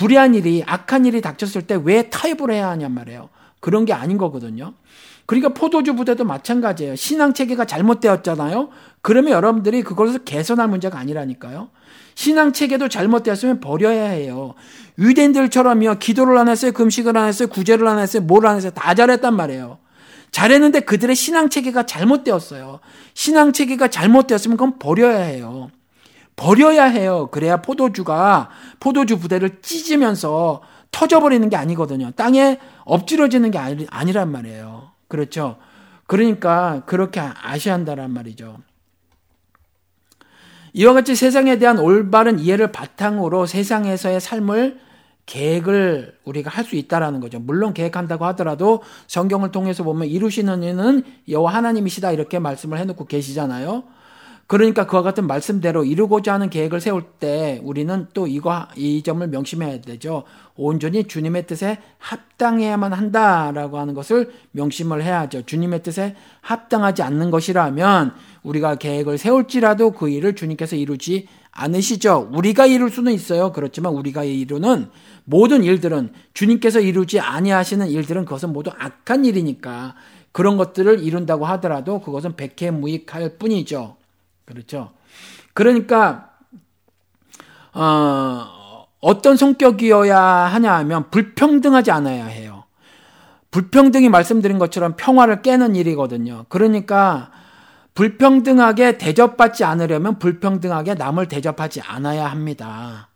[0.00, 3.28] 불의한 일이, 악한 일이 닥쳤을 때 왜 타협을 해야 하냔 말이에요.
[3.60, 4.72] 그런 게 아닌 거거든요.
[5.26, 6.96] 그러니까 포도주 부대도 마찬가지예요.
[6.96, 8.70] 신앙 체계가 잘못되었잖아요.
[9.02, 11.68] 그러면 여러분들이 그것을 개선할 문제가 아니라니까요.
[12.14, 14.54] 신앙 체계도 잘못되었으면 버려야 해요.
[14.98, 15.96] 유대인들처럼요.
[15.98, 16.72] 기도를 안 했어요.
[16.72, 17.48] 금식을 안 했어요.
[17.48, 18.22] 구제를 안 했어요.
[18.22, 18.72] 뭘 안 했어요.
[18.74, 19.78] 다 잘했단 말이에요.
[20.30, 22.80] 잘했는데 그들의 신앙 체계가 잘못되었어요.
[23.12, 25.70] 신앙 체계가 잘못되었으면 그건 버려야 해요.
[26.40, 27.28] 버려야 해요.
[27.30, 28.48] 그래야 포도주가
[28.80, 32.12] 포도주 부대를 찢으면서 터져버리는 게 아니거든요.
[32.12, 34.90] 땅에 엎질러지는 게 아니, 아니란 말이에요.
[35.06, 35.58] 그렇죠.
[36.06, 38.56] 그러니까 그렇게 아셔야 한다란 말이죠.
[40.72, 44.80] 이와 같이 세상에 대한 올바른 이해를 바탕으로 세상에서의 삶을
[45.26, 47.38] 계획을 우리가 할 수 있다라는 거죠.
[47.38, 53.84] 물론 계획한다고 하더라도 성경을 통해서 보면 이루시는 이는 여호와 하나님이시다 이렇게 말씀을 해놓고 계시잖아요.
[54.50, 59.80] 그러니까 그와 같은 말씀대로 이루고자 하는 계획을 세울 때 우리는 또 이거 이 점을 명심해야
[59.82, 60.24] 되죠.
[60.56, 65.46] 온전히 주님의 뜻에 합당해야만 한다라고 하는 것을 명심을 해야죠.
[65.46, 72.30] 주님의 뜻에 합당하지 않는 것이라면 우리가 계획을 세울지라도 그 일을 주님께서 이루지 않으시죠.
[72.32, 73.52] 우리가 이룰 수는 있어요.
[73.52, 74.88] 그렇지만 우리가 이루는
[75.26, 79.94] 모든 일들은 주님께서 이루지 아니하시는 일들은 그것은 모두 악한 일이니까
[80.32, 83.99] 그런 것들을 이룬다고 하더라도 그것은 백해무익할 뿐이죠.
[84.50, 84.90] 그렇죠.
[85.54, 86.30] 그러니까
[87.72, 92.64] 어, 어떤 성격이어야 하냐 하면 불평등하지 않아야 해요.
[93.52, 96.46] 불평등이 말씀드린 것처럼 평화를 깨는 일이거든요.
[96.48, 97.30] 그러니까
[97.94, 103.08] 불평등하게 대접받지 않으려면 불평등하게 남을 대접하지 않아야 합니다.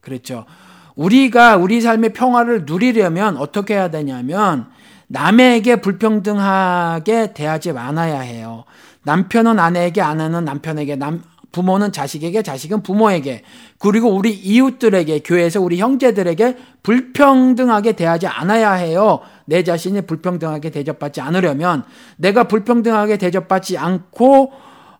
[0.00, 0.46] 그렇죠.
[0.94, 4.68] 우리가 우리 삶의 평화를 누리려면 어떻게 해야 되냐면
[5.08, 8.64] 남에게 불평등하게 대하지 않아야 해요.
[9.04, 13.42] 남편은 아내에게, 아내는 남편에게, 남, 부모는 자식에게, 자식은 부모에게,
[13.78, 19.20] 그리고 우리 이웃들에게, 교회에서 우리 형제들에게 불평등하게 대하지 않아야 해요.
[19.44, 21.84] 내 자신이 불평등하게 대접받지 않으려면
[22.16, 24.52] 내가 불평등하게 대접받지 않고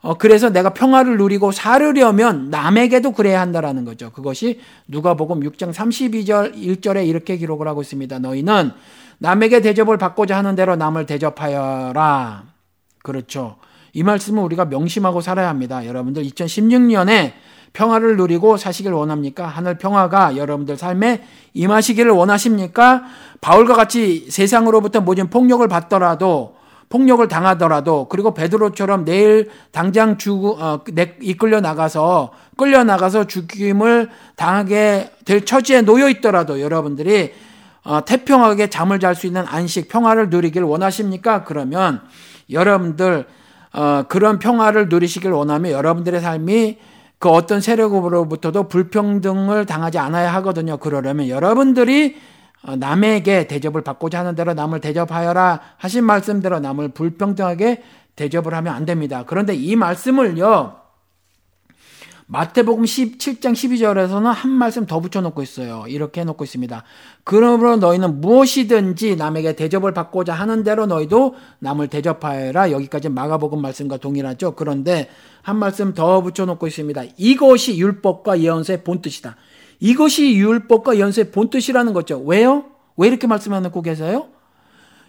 [0.03, 4.11] 어, 그래서 내가 평화를 누리고 살으려면 남에게도 그래야 한다라는 거죠.
[4.11, 8.19] 그것이 누가복음 6장 32절 1절에 이렇게 기록을 하고 있습니다.
[8.19, 8.73] 너희는
[9.19, 12.45] 남에게 대접을 받고자 하는 대로 남을 대접하여라.
[13.05, 13.57] 그렇죠.
[13.95, 15.87] 이 말씀은 우리가 명심하고 살아야 합니다.
[15.87, 17.33] 여러분들 2016년에
[17.73, 19.47] 평화를 누리고 사시길 원합니까?
[19.47, 21.23] 하늘 평화가 여러분들 삶에
[21.55, 23.05] 임하시기를 원하십니까?
[23.41, 26.57] 바울과 같이 세상으로부터 모진 폭력을 받더라도
[26.89, 30.81] 폭력을 당하더라도 그리고 베드로처럼 내일 당장 죽 어,
[31.23, 37.33] 이끌려 나가서 끌려 나가서 죽임을 당하게 될 처지에 놓여 있더라도 여러분들이
[37.85, 41.45] 어, 태평하게 잠을 잘 수 있는 안식 평화를 누리길 원하십니까?
[41.45, 42.03] 그러면
[42.51, 43.27] 여러분들
[43.73, 46.79] 어, 그런 평화를 누리시길 원하면 여러분들의 삶이
[47.19, 50.77] 그 어떤 세력으로부터도 불평등을 당하지 않아야 하거든요.
[50.77, 52.17] 그러려면 여러분들이
[52.65, 57.83] 어, 남에게 대접을 받고자 하는 대로 남을 대접하여라 하신 말씀대로 남을 불평등하게
[58.17, 59.25] 대접을 하면 안 됩니다.
[59.27, 60.82] 그런데 이 말씀을요,
[62.33, 65.85] 마태복음 17장 12절에서는 한 말씀 더 붙여놓고 있어요.
[65.87, 66.83] 이렇게 해놓고 있습니다.
[67.25, 72.71] 그러므로 너희는 무엇이든지 남에게 대접을 받고자 하는 대로 너희도 남을 대접하여라.
[72.71, 74.55] 여기까지 마가복음 말씀과 동일하죠.
[74.55, 75.11] 그런데
[75.43, 77.03] 한 말씀 더 붙여놓고 있습니다.
[77.19, 79.37] 이것이 율법과 예언서의 본뜻이다.
[79.81, 82.19] 이것이 율법과 예언서의 본뜻이라는 거죠.
[82.19, 82.65] 왜요?
[82.97, 84.29] 왜 이렇게 말씀해놓고 계세요?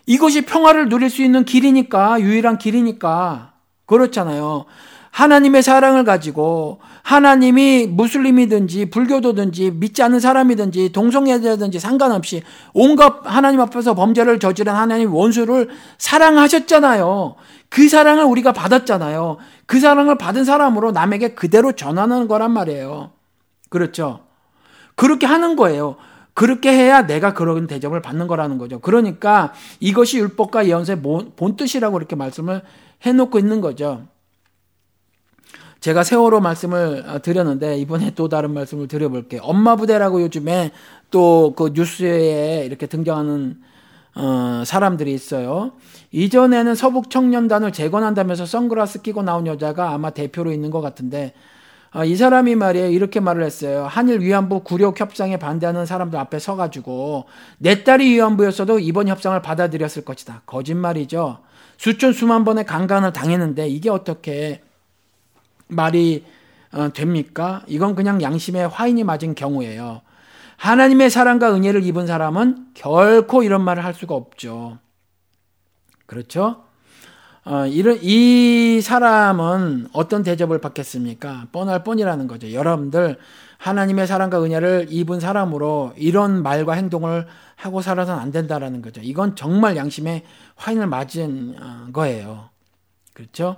[0.05, 3.53] 이것이 평화를 누릴 수 있는 길이니까, 유일한 길이니까.
[3.85, 4.65] 그렇잖아요.
[5.13, 12.41] 하나님의 사랑을 가지고 하나님이 무슬림이든지 불교도든지 믿지 않는 사람이든지 동성애자든지 상관없이
[12.73, 17.35] 온갖 하나님 앞에서 범죄를 저지른 하나님 원수를 사랑하셨잖아요.
[17.69, 19.37] 그 사랑을 우리가 받았잖아요.
[19.67, 23.11] 그 사랑을 받은 사람으로 남에게 그대로 전하는 거란 말이에요.
[23.69, 24.21] 그렇죠?
[24.95, 25.95] 그렇게 하는 거예요.
[26.33, 28.79] 그렇게 해야 내가 그런 대접을 받는 거라는 거죠.
[28.79, 31.03] 그러니까 이것이 율법과 예언서의
[31.35, 32.63] 본뜻이라고 이렇게 말씀을
[33.05, 34.07] 해놓고 있는 거죠.
[35.83, 39.41] 제가 세월호 말씀을 어, 드렸는데 이번에 또 다른 말씀을 드려볼게요.
[39.43, 40.71] 엄마 부대라고 요즘에
[41.11, 43.57] 또 그 뉴스에 이렇게 등장하는
[44.15, 45.73] 어, 사람들이 있어요.
[46.13, 51.33] 이전에는 서북 청년단을 재건한다면서 선글라스 끼고 나온 여자가 아마 대표로 있는 것 같은데
[51.93, 52.87] 어, 이 사람이 말이에요.
[52.89, 53.85] 이렇게 말을 했어요.
[53.89, 57.25] 한일 위안부 구력 협상에 반대하는 사람들 앞에 서가지고
[57.57, 60.43] 내 딸이 위안부였어도 이번 협상을 받아들였을 것이다.
[60.45, 61.39] 거짓말이죠.
[61.75, 64.61] 수천 수만 번의 강간을 당했는데 이게 어떻게
[65.67, 66.25] 말이
[66.71, 67.63] 어, 됩니까?
[67.67, 70.01] 이건 그냥 양심에 화인이 맞은 경우예요.
[70.57, 74.79] 하나님의 사랑과 은혜를 입은 사람은 결코 이런 말을 할 수가 없죠.
[76.05, 76.63] 그렇죠?
[77.45, 81.47] 어, 이런, 이 사람은 어떤 대접을 받겠습니까?
[81.51, 82.53] 뻔할 뻔이라는 거죠.
[82.53, 83.17] 여러분들,
[83.57, 89.01] 하나님의 사랑과 은혜를 입은 사람으로 이런 말과 행동을 하고 살아서는 안 된다라는 거죠.
[89.03, 90.23] 이건 정말 양심에
[90.55, 92.49] 화인을 맞은 어, 거예요.
[93.13, 93.57] 그렇죠?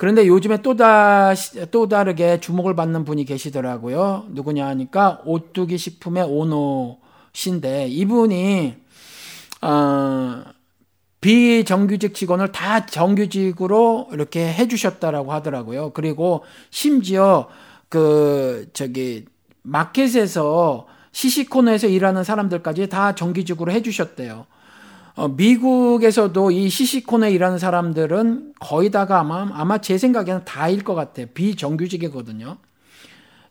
[0.00, 4.28] 그런데 요즘에 또 다시, 또 다르게 주목을 받는 분이 계시더라고요.
[4.30, 6.96] 누구냐 하니까 오뚜기 식품의 오노
[7.34, 8.76] 씨인데 이분이,
[9.60, 10.42] 어,
[11.20, 15.90] 비정규직 직원을 다 정규직으로 이렇게 해주셨다라고 하더라고요.
[15.90, 17.50] 그리고 심지어
[17.90, 19.26] 그, 저기,
[19.60, 24.46] 마켓에서 시시코너에서 일하는 사람들까지 다 정규직으로 해주셨대요.
[25.16, 31.26] 어, 미국에서도 이 시시콘에 일하는 사람들은 거의 다가 아마, 아마 제 생각에는 다일 것 같아요.
[31.34, 32.56] 비정규직이거든요.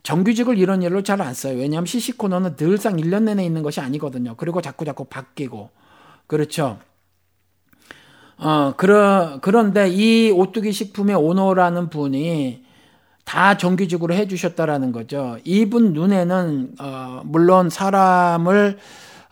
[0.03, 1.57] 정규직을 이런 일로 잘 안 써요.
[1.57, 4.36] 왜냐하면 시시코너는 늘상 1년 내내 있는 것이 아니거든요.
[4.38, 5.70] 그리고 자꾸 자꾸 바뀌고.
[6.28, 6.80] 그렇죠.
[8.38, 12.64] 어, 그러, 그런데 이 오뚜기 식품의 오너라는 분이
[13.26, 15.38] 다 정규직으로 해주셨다라는 거죠.
[15.43, 18.80] 이분 눈에는, 어, 물론 사람을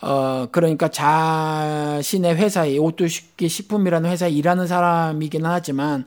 [0.01, 6.05] 어, 그러니까 자신의 회사에, 오뚜기 식품이라는 회사에 일하는 사람이기는 하지만,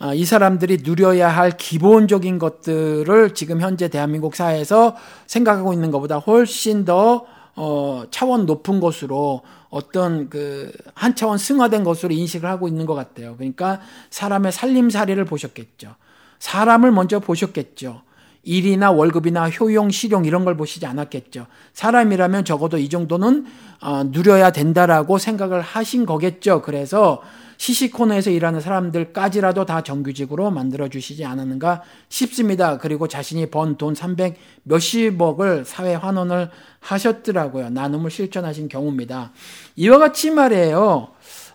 [0.00, 6.84] 어, 이 사람들이 누려야 할 기본적인 것들을 지금 현재 대한민국 사회에서 생각하고 있는 것보다 훨씬
[6.84, 12.94] 더, 어, 차원 높은 것으로 어떤 그, 한 차원 승화된 것으로 인식을 하고 있는 것
[12.94, 13.36] 같아요.
[13.36, 15.94] 그러니까 사람의 살림살이를 보셨겠죠.
[16.38, 18.02] 사람을 먼저 보셨겠죠.
[18.42, 21.46] 일이나 월급이나 효용, 실용 이런 걸 보시지 않았겠죠.
[21.74, 23.46] 사람이라면 적어도 이 정도는
[23.82, 26.62] 어, 누려야 된다라고 생각을 하신 거겠죠.
[26.62, 27.22] 그래서
[27.60, 32.78] 시시코너에서 일하는 사람들까지라도 다 정규직으로 만들어 주시지 않았는가 싶습니다.
[32.78, 37.68] 그리고 자신이 번 돈 300 몇십억을 사회 환원을 하셨더라고요.
[37.68, 39.32] 나눔을 실천하신 경우입니다.
[39.76, 41.08] 이와 같이 말이에요.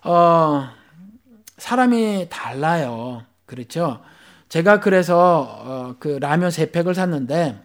[0.04, 0.70] 어,
[1.58, 3.24] 사람이 달라요.
[3.48, 4.00] 그렇죠?
[4.56, 7.62] 제가 그래서 어, 그 라면 세 팩을 샀는데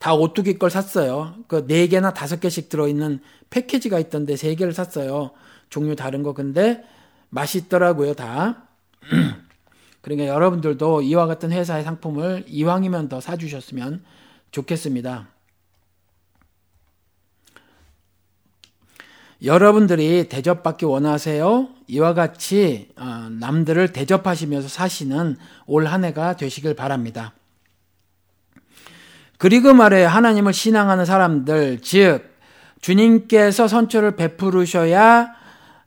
[0.00, 1.36] 다 오뚜기 걸 샀어요.
[1.46, 3.20] 그 네 개나 다섯 개씩 들어있는
[3.50, 5.30] 패키지가 있던데 세 개를 샀어요.
[5.70, 6.82] 종류 다른 거 근데
[7.28, 8.64] 맛있더라고요 다.
[10.02, 14.02] 그러니까 여러분들도 이와 같은 회사의 상품을 이왕이면 더 사주셨으면
[14.50, 15.28] 좋겠습니다.
[19.44, 21.68] 여러분들이 대접받기 원하세요?
[21.88, 27.32] 이와 같이 어, 남들을 대접하시면서 사시는 올 한 해가 되시길 바랍니다.
[29.38, 32.34] 그리고 말해 하나님을 신앙하는 사람들, 즉
[32.80, 35.34] 주님께서 선처를 베푸르셔야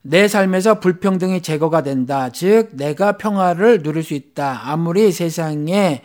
[0.02, 2.30] 내 삶에서 불평등이 제거가 된다.
[2.30, 4.62] 즉 내가 평화를 누릴 수 있다.
[4.66, 6.04] 아무리 세상에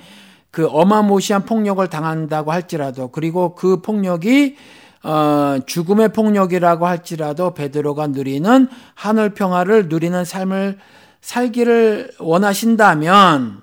[0.50, 4.56] 그 어마무시한 폭력을 당한다고 할지라도 그리고 그 폭력이
[5.04, 10.78] 어, 죽음의 폭력이라고 할지라도 베드로가 누리는 하늘 평화를 누리는 삶을
[11.20, 13.62] 살기를 원하신다면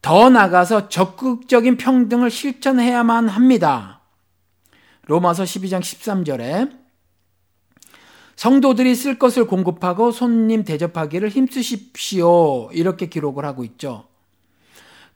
[0.00, 4.00] 더 나가서 적극적인 평등을 실천해야만 합니다.
[5.06, 6.70] 로마서 12장 13절에
[8.36, 12.70] 성도들이 쓸 것을 공급하고 손님 대접하기를 힘쓰십시오.
[12.72, 14.04] 이렇게 기록을 하고 있죠.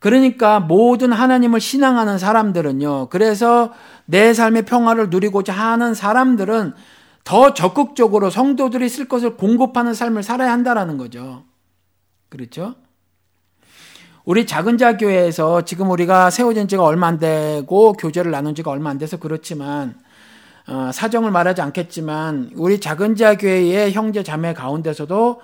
[0.01, 3.11] 그러니까 모든 하나님을 신앙하는 사람들은요.
[3.11, 3.72] 그래서
[4.07, 6.72] 내 삶의 평화를 누리고자 하는 사람들은
[7.22, 11.44] 더 적극적으로 성도들이 쓸 것을 공급하는 삶을 살아야 한다라는 거죠.
[12.30, 12.74] 그렇죠?
[14.24, 18.88] 우리 작은 자 교회에서 지금 우리가 세워진 지가 얼마 안 되고 교제를 나눈 지가 얼마
[18.88, 19.94] 안 돼서 그렇지만
[20.66, 25.40] 어, 사정을 말하지 않겠지만 우리 작은 자 교회의 형제 자매 가운데서도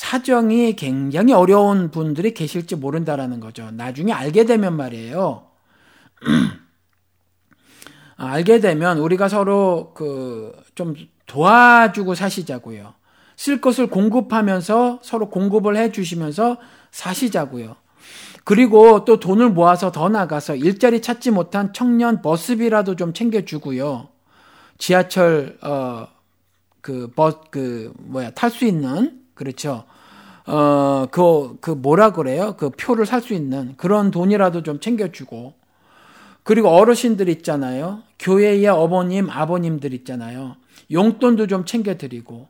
[0.00, 3.70] 사정이 굉장히 어려운 분들이 계실지 모른다라는 거죠.
[3.70, 5.44] 나중에 알게 되면 말이에요.
[8.16, 10.94] 아, 알게 되면 우리가 서로 그 좀
[11.26, 12.94] 도와주고 사시자고요.
[13.36, 16.56] 쓸 것을 공급하면서 서로 공급을 해 주시면서
[16.90, 17.76] 사시자고요.
[18.44, 24.08] 그리고 또 돈을 모아서 더 나가서 일자리 찾지 못한 청년 버스비라도 좀 챙겨주고요.
[24.78, 26.08] 지하철 어
[26.80, 29.84] 그 버스 그 뭐야 탈 수 있는 그렇죠.
[30.46, 32.56] 어, 그, 그 뭐라 그래요?
[32.58, 35.54] 그 표를 살 수 있는 그런 돈이라도 좀 챙겨주고.
[36.42, 38.02] 그리고 어르신들 있잖아요.
[38.18, 40.56] 교회의 어머님, 아버님들 있잖아요.
[40.92, 42.48] 용돈도 좀 챙겨드리고.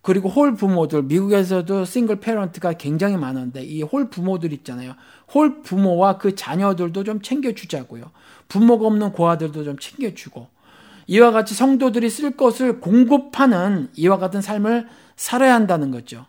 [0.00, 4.94] 그리고 홀 부모들, 미국에서도 single parent가 굉장히 많은데 이 홀 부모들 있잖아요.
[5.34, 8.12] 홀 부모와 그 자녀들도 좀 챙겨주자고요.
[8.46, 10.46] 부모가 없는 고아들도 좀 챙겨주고.
[11.08, 14.86] 이와 같이 성도들이 쓸 것을 공급하는 이와 같은 삶을
[15.22, 16.26] 살아야 한다는 거죠.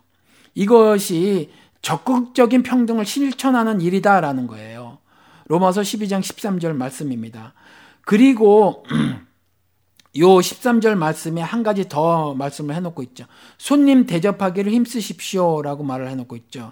[0.54, 1.50] 이것이
[1.82, 4.98] 적극적인 평등을 실천하는 일이다라는 거예요.
[5.46, 7.54] 로마서 12장 13절 말씀입니다.
[8.02, 8.84] 그리고
[10.18, 13.24] 요 13절 말씀에 한 가지 더 말씀을 해놓고 있죠.
[13.58, 16.70] 손님 대접하기를 힘쓰십시오라고 말을 해놓고 있죠.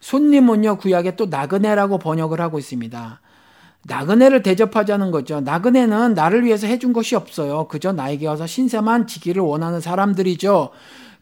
[0.00, 3.20] 손님은요 구약에 또 나그네라고 번역을 하고 있습니다.
[3.84, 5.40] 나그네를 대접하자는 거죠.
[5.40, 7.68] 나그네는 나를 위해서 해준 것이 없어요.
[7.68, 10.70] 그저 나에게 와서 신세만 지기를 원하는 사람들이죠.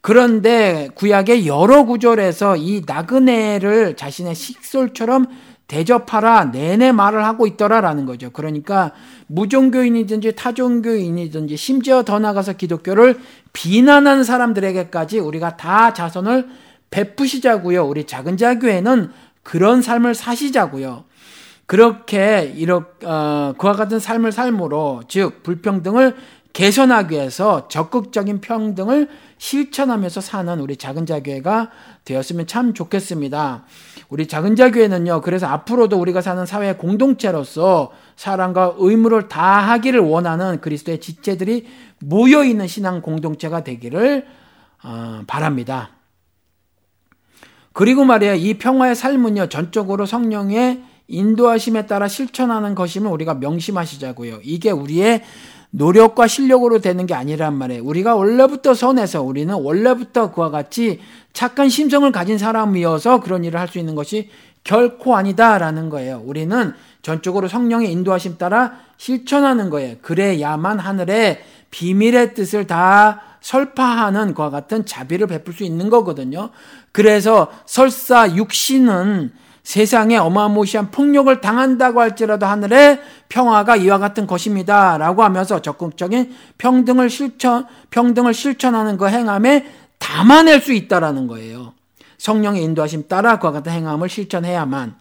[0.02, 5.26] 그런데 구약의 여러 구절에서 이 나그네를 자신의 식솔처럼
[5.68, 8.30] 대접하라 내내 말을 하고 있더라라는 거죠.
[8.30, 8.92] 그러니까
[9.28, 13.18] 무종교인이든지 타종교인이든지 심지어 더 나가서 기독교를
[13.54, 16.48] 비난하는 사람들에게까지 우리가 다 자선을
[16.90, 17.86] 베푸시자고요.
[17.86, 19.10] 우리 작은 자교회는
[19.42, 21.04] 그런 삶을 사시자고요.
[21.66, 26.16] 그렇게 이렇게 어, 그와 같은 삶을 삶으로 즉 불평등을
[26.52, 31.70] 개선하기 위해서 적극적인 평등을 실천하면서 사는 우리 작은 자교회가
[32.04, 33.64] 되었으면 참 좋겠습니다.
[34.08, 41.66] 우리 작은 자교회는요, 그래서 앞으로도 우리가 사는 사회 공동체로서 사랑과 의무를 다하기를 원하는 그리스도의 지체들이
[42.00, 44.26] 모여있는 신앙 공동체가 되기를
[44.84, 45.90] 어, 바랍니다.
[47.72, 54.40] 그리고 말이야, 이 평화의 삶은요, 전적으로 성령의 인도하심에 따라 실천하는 것임을 우리가 명심하시자고요.
[54.42, 55.22] 이게 우리의
[55.74, 57.82] 노력과 실력으로 되는 게 아니란 말이에요.
[57.82, 61.00] 우리가 원래부터 선해서 우리는 원래부터 그와 같이
[61.32, 64.28] 착한 심성을 가진 사람이어서 그런 일을 할 수 있는 것이
[64.64, 66.22] 결코 아니다라는 거예요.
[66.24, 69.96] 우리는 전적으로 성령의 인도하심 따라 실천하는 거예요.
[70.02, 76.50] 그래야만 하늘의 비밀의 뜻을 다 설파하는 그와 같은 자비를 베풀 수 있는 거거든요.
[76.92, 79.32] 그래서 설사 육신은
[79.62, 84.98] 세상에 어마무시한 폭력을 당한다고 할지라도 하늘의 평화가 이와 같은 것입니다.
[84.98, 89.66] 라고 하면서 적극적인 평등을 실천, 평등을 실천하는 그 행함에
[89.98, 91.74] 담아낼 수 있다라는 거예요.
[92.18, 94.96] 성령의 인도하심 따라 그와 같은 행함을 실천해야만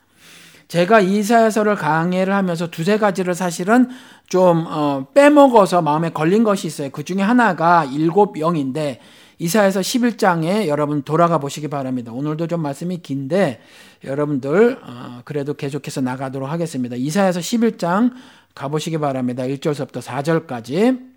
[0.67, 3.89] 제가 이사야서를 강의를 하면서 두세 가지를 사실은
[4.27, 6.89] 좀 어, 빼먹어서 마음에 걸린 것이 있어요.
[6.91, 9.01] 그 중에 하나가 일곱 영인데
[9.41, 12.11] 이사야서 11장에 여러분 돌아가 보시기 바랍니다.
[12.11, 13.59] 오늘도 좀 말씀이 긴데
[14.03, 16.95] 여러분들 어, 그래도 계속해서 나가도록 하겠습니다.
[16.95, 18.11] 이사야서 11장
[18.53, 19.41] 가보시기 바랍니다.
[19.41, 21.09] 1절서부터 4절까지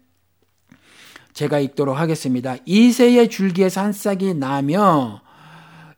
[1.34, 2.56] 제가 읽도록 하겠습니다.
[2.64, 5.20] 이새의 줄기에서 한 싹이 나며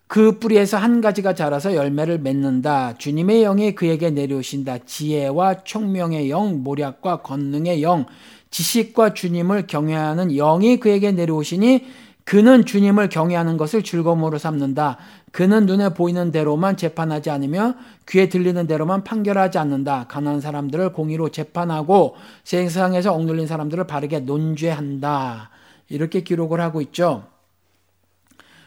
[0.08, 2.94] 그 뿌리에서 한 가지가 자라서 열매를 맺는다.
[2.98, 4.78] 주님의 영이 그에게 내려오신다.
[4.78, 8.06] 지혜와 총명의 영, 모략과 권능의 영,
[8.50, 14.96] 지식과 주님을 경외하는 영이 그에게 내려오시니 그는 주님을 경외하는 것을 즐거움으로 삼는다.
[15.30, 17.74] 그는 눈에 보이는 대로만 재판하지 않으며
[18.08, 20.06] 귀에 들리는 대로만 판결하지 않는다.
[20.08, 25.50] 가난한 사람들을 공의로 재판하고 세상에서 억눌린 사람들을 바르게 논죄한다.
[25.88, 27.22] 이렇게 기록을 하고 있죠.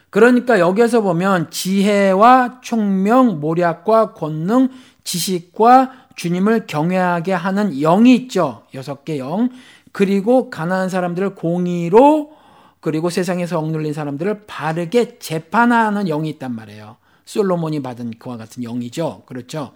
[0.08, 4.70] 그러니까 여기에서 보면 지혜와 총명, 모략과 권능,
[5.04, 8.62] 지식과 주님을 경외하게 하는 영이 있죠.
[8.72, 9.50] 여섯 개 영.
[9.92, 12.39] 그리고 가난한 사람들을 공의로
[12.80, 16.96] 그리고 세상에서 억눌린 사람들을 바르게 재판하는 영이 있단 말이에요.
[17.24, 19.22] 솔로몬이 받은 그와 같은 영이죠.
[19.26, 19.72] 그렇죠.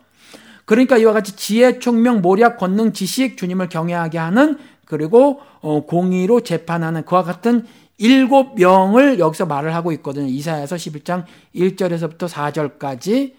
[0.64, 7.04] 그러니까 이와 같이 지혜, 총명, 모략, 권능, 지식, 주님을 경외하게 하는 그리고 어, 공의로 재판하는
[7.04, 7.66] 그와 같은
[7.98, 10.26] 일곱 영을 여기서 말을 하고 있거든요.
[10.26, 11.24] 이사야서 11장
[11.54, 13.34] 1절에서부터 4절까지.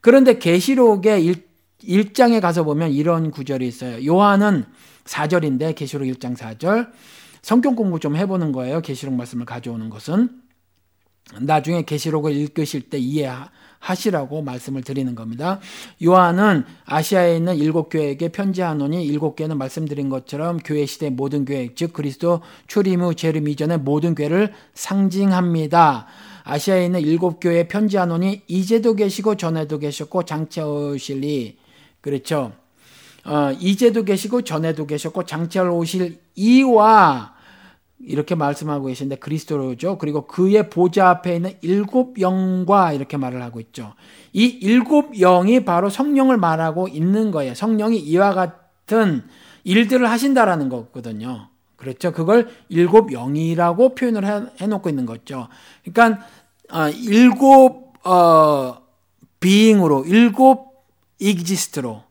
[0.00, 1.24] 그런데 계시록의
[1.82, 4.04] 1, 장에 가서 보면 이런 구절이 있어요.
[4.04, 4.64] 요한은
[5.04, 6.90] 4절인데 계시록 1장 4절.
[7.44, 8.80] 성경 공부 좀 해보는 거예요.
[8.80, 10.30] 계시록 말씀을 가져오는 것은.
[11.42, 15.60] 나중에 계시록을 읽으실 때 이해하시라고 말씀을 드리는 겁니다.
[16.02, 21.92] 요한은 아시아에 있는 일곱 교회에게 편지하노니 일곱 교회는 말씀드린 것처럼 교회 시대 모든 교회 즉
[21.92, 26.06] 그리스도 출임 후 재림 이전의 모든 교회를 상징합니다.
[26.44, 31.58] 아시아에 있는 일곱 교회에 편지하노니 이제도 계시고 전에도 계셨고 장차 오실리
[32.00, 32.52] 그렇죠.
[33.26, 37.33] 어, 이제도 계시고 전에도 계셨고 장차 오실 이와
[38.06, 39.98] 이렇게 말씀하고 계신데 그리스도로죠.
[39.98, 43.94] 그리고 그의 보좌 앞에 있는 일곱 영과 이렇게 말을 하고 있죠.
[44.32, 47.54] 이 일곱 영이 바로 성령을 말하고 있는 거예요.
[47.54, 49.22] 성령이 이와 같은
[49.64, 51.48] 일들을 하신다라는 거거든요.
[51.76, 52.12] 그렇죠.
[52.12, 55.48] 그걸 일곱 영이라고 표현을 해, 놓고 있는 거죠.
[55.84, 56.24] 그러니까
[56.70, 58.78] 어, 일곱 어,
[59.40, 60.84] 비잉으로 일곱
[61.18, 62.02] 이기지스트로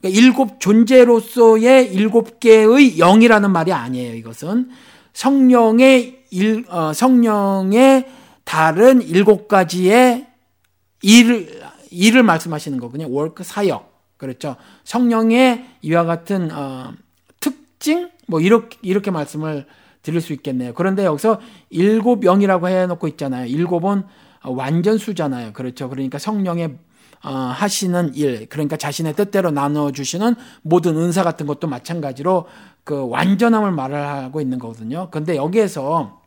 [0.00, 4.14] 그러니까 일곱 존재로서의 일곱 개의 영이라는 말이 아니에요.
[4.14, 4.70] 이것은
[5.16, 8.06] 성령의 일, 어, 성령의
[8.44, 10.26] 다른 일곱 가지의
[11.00, 13.10] 일을, 일을 말씀하시는 거군요.
[13.10, 13.96] 월크 사역.
[14.18, 14.56] 그렇죠.
[14.84, 16.92] 성령의 이와 같은, 어,
[17.40, 18.10] 특징?
[18.26, 19.64] 뭐, 이렇게, 이렇게 말씀을
[20.02, 20.74] 드릴 수 있겠네요.
[20.74, 21.40] 그런데 여기서
[21.70, 23.46] 일곱 영이라고 해놓고 있잖아요.
[23.46, 24.02] 일곱은
[24.44, 25.54] 완전수잖아요.
[25.54, 25.88] 그렇죠.
[25.88, 26.76] 그러니까 성령의
[27.24, 32.46] 어, 하시는 일, 그러니까 자신의 뜻대로 나눠주시는 모든 은사 같은 것도 마찬가지로
[32.86, 35.08] 그 완전함을 말을 하고 있는 거거든요.
[35.10, 36.22] 근데 여기에서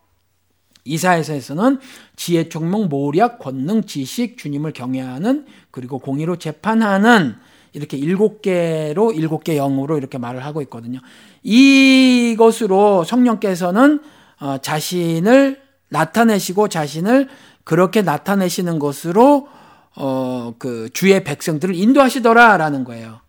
[0.83, 1.79] 이사에서는
[2.17, 7.37] 지혜, 총명, 모략, 권능, 지식, 주님을 경외하는 그리고 공의로 재판하는
[7.71, 10.99] 이렇게 일곱 개로 일곱 개 영으로 이렇게 말을 하고 있거든요.
[11.43, 14.01] 이것으로 성령께서는
[14.41, 17.29] 어, 자신을 나타내시고 자신을
[17.63, 19.47] 그렇게 나타내시는 것으로
[19.95, 23.21] 어, 그 주의 백성들을 인도하시더라라는 거예요.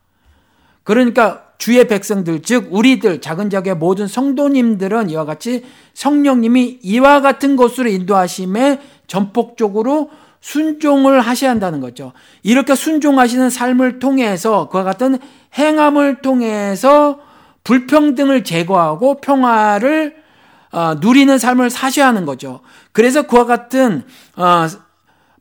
[0.83, 7.91] 그러니까 주의 백성들, 즉 우리들 작은 작의 모든 성도님들은 이와 같이 성령님이 이와 같은 것으로
[7.91, 10.09] 인도하심에 전폭적으로
[10.41, 12.15] 순종을 하셔야 한다는 거죠.
[12.43, 15.19] 이렇게 순종하시는 삶을 통해서 그와 같은
[15.59, 17.21] 행함을 통해서
[17.63, 20.17] 불평등을 제거하고 평화를
[20.73, 22.61] 어, 누리는 삶을 사셔야 하는 거죠.
[22.93, 24.05] 그래서 그와 같은
[24.35, 24.67] 어,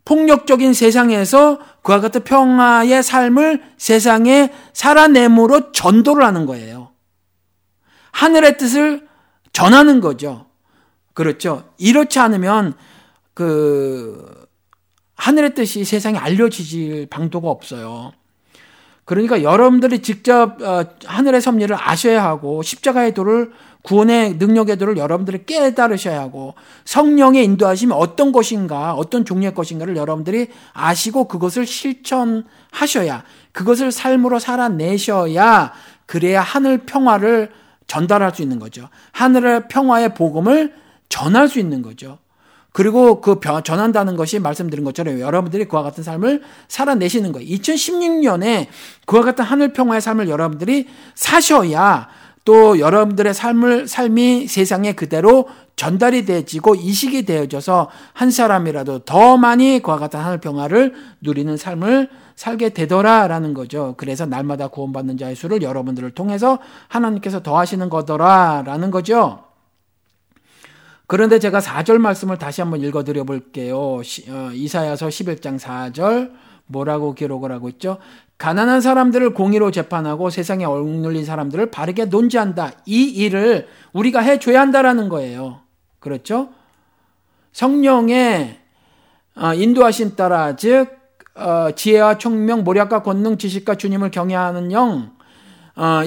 [0.10, 6.89] 폭력적인 세상에서 그와 같은 평화의 삶을 세상에 살아내므로 전도를 하는 거예요.
[8.12, 9.07] 하늘의 뜻을
[9.53, 10.47] 전하는 거죠.
[11.14, 11.70] 그렇죠.
[11.78, 12.74] 이렇지 않으면
[13.36, 14.47] 그
[15.14, 18.12] 하늘의 뜻이 세상에 알려지질 방도가 없어요.
[19.05, 23.51] 그러니까 여러분들이 직접 어, 하늘의 섭리를 아셔야 하고 십자가의 도를
[23.84, 26.56] 구원의 능력의 도를 여러분들이 깨달으셔야 하고
[26.86, 33.24] 성령의 인도하심이 어떤 것인가 어떤 종류의 것인가를 여러분들이 아시고 그것을 실천하셔야
[33.54, 35.72] 그것을 삶으로 살아내셔야
[36.06, 37.52] 그래야 하늘 평화를
[37.88, 38.90] 전달할 수 있는 거죠.
[39.12, 40.74] 하늘의 평화의 복음을
[41.08, 42.20] 전할 수 있는 거죠.
[42.72, 47.48] 그리고 그 전한다는 것이 말씀드린 것처럼 여러분들이 그와 같은 삶을 살아내시는 거예요.
[47.58, 48.68] 2016년에
[49.06, 52.08] 그와 같은 하늘 평화의 삶을 여러분들이 사셔야
[52.50, 60.00] 또 여러분들의 삶을 삶이 세상에 그대로 전달이 되어지고 이식이 되어져서 한 사람이라도 더 많이 그와
[60.00, 63.93] 같은 하늘 평화를 누리는 삶을 살게 되더라라는 거죠.
[63.97, 69.43] 그래서 날마다 구원받는 자의 수를 여러분들을 통해서 하나님께서 더하시는 거더라라는 거죠.
[71.06, 73.78] 그런데 제가 4절 말씀을 다시 한번 읽어 드려 볼게요.
[73.78, 74.02] 어,
[74.54, 76.32] 이사야서 11장 4절
[76.70, 77.97] 뭐라고 기록을 하고 있죠?
[78.38, 82.72] 가난한 사람들을 공의로 재판하고 세상에 억눌린 사람들을 바르게 논지한다.
[82.86, 85.59] 이 일을 우리가 해줘야 한다라는 거예요.
[85.99, 86.49] 그렇죠?
[87.51, 88.59] 성령의
[89.36, 90.88] 어, 인도하신 따라 즉
[91.36, 95.11] 어, 지혜와 총명, 모략과 권능, 지식과 주님을 경외하는 영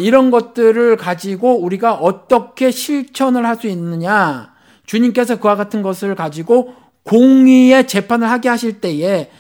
[0.00, 4.52] 이런 것들을 가지고 우리가 어떻게 실천을 할 수 있느냐
[4.84, 9.30] 주님께서 그와 같은 것을 가지고 공의의 재판을 하게 하실 때에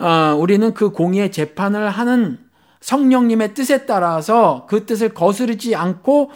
[0.00, 2.38] 어, 우리는 그 공의의 재판을 하는
[2.80, 6.30] 성령님의 뜻에 따라서 그 뜻을 거스르지 않고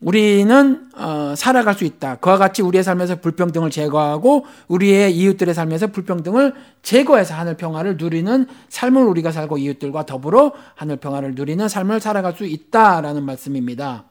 [0.00, 2.16] 우리는 어, 살아갈 수 있다.
[2.16, 9.02] 그와 같이 우리의 삶에서 불평등을 제거하고 우리의 이웃들의 삶에서 불평등을 제거해서 하늘 평화를 누리는 삶을
[9.04, 14.04] 우리가 살고 이웃들과 더불어 하늘 평화를 누리는 삶을 살아갈 수 있다라는 말씀입니다.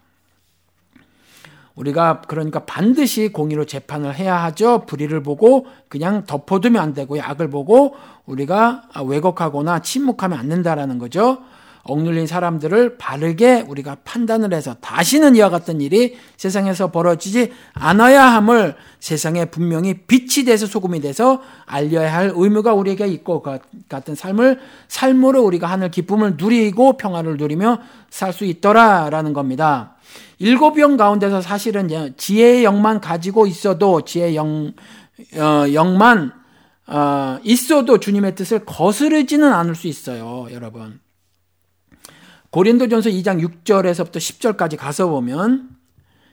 [1.75, 4.85] 우리가 그러니까 반드시 공의로 재판을 해야 하죠.
[4.85, 7.21] 불의를 보고 그냥 덮어두면 안 되고요.
[7.23, 7.95] 악을 보고
[8.25, 11.39] 우리가 왜곡하거나 침묵하면 안 된다라는 거죠.
[11.85, 19.45] 억눌린 사람들을 바르게 우리가 판단을 해서 다시는 이와 같은 일이 세상에서 벌어지지 않아야 함을 세상에
[19.45, 23.59] 분명히 빛이 돼서 소금이 돼서 알려야 할 의무가 우리에게 있고 그
[23.89, 29.92] 같은 삶을 삶으로 우리가 하늘 기쁨을 누리고 평화를 누리며 살 수 있더라라는 겁니다.
[30.39, 34.73] 일곱 영 가운데서 사실은 지혜의 영만 가지고 있어도 지혜의 영,
[35.35, 36.33] 어, 영만
[36.85, 40.99] 어, 있어도 주님의 뜻을 거스르지는 않을 수 있어요, 여러분.
[42.49, 45.69] 고린도전서 2장 6절에서부터 10절까지 가서 보면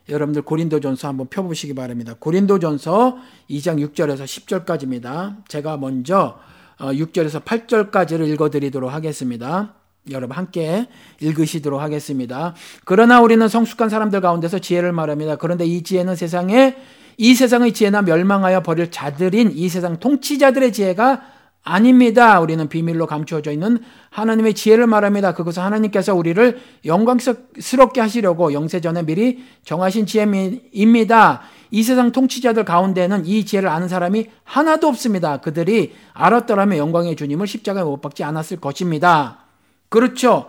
[0.09, 2.15] 여러분들 고린도전서 한번 펴보시기 바랍니다.
[2.19, 3.19] 고린도전서
[3.49, 5.49] 2장 6절에서 10절까지입니다.
[5.49, 6.39] 제가 먼저
[6.79, 9.75] 6절에서 어, 8절까지를 읽어드리도록 하겠습니다.
[10.09, 10.87] 여러분 함께
[11.21, 12.55] 읽으시도록 하겠습니다.
[12.85, 15.37] 그러나 우리는 성숙한 사람들 가운데서 지혜를 말합니다.
[15.37, 16.77] 그런데 이 지혜는 세상에
[17.19, 21.21] 이 세상의 지혜나 멸망하여 버릴 자들인 이 세상 통치자들의 지혜가
[21.63, 22.41] 아닙니다.
[22.41, 23.79] 우리는 비밀로 감추어져 있는
[24.09, 25.35] 하나님의 지혜를 말합니다.
[25.35, 31.43] 그것은 하나님께서 우리를 영광스럽게 하시려고 영세전에 미리 정하신 지혜입니다.
[31.71, 35.37] 이 세상 통치자들 가운데는 이 지혜를 아는 사람이 하나도 없습니다.
[35.37, 39.50] 그들이 알았더라면 영광의 주님을 십자가에 못 박지 않았을 것입니다.
[39.91, 40.47] 그렇죠.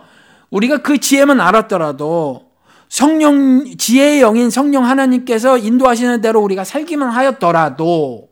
[0.50, 2.52] 우리가 그 지혜만 알았더라도
[2.88, 8.28] 성령, 지혜의 영인 성령 하나님께서 인도하시는 대로 우리가 살기만 하였더라도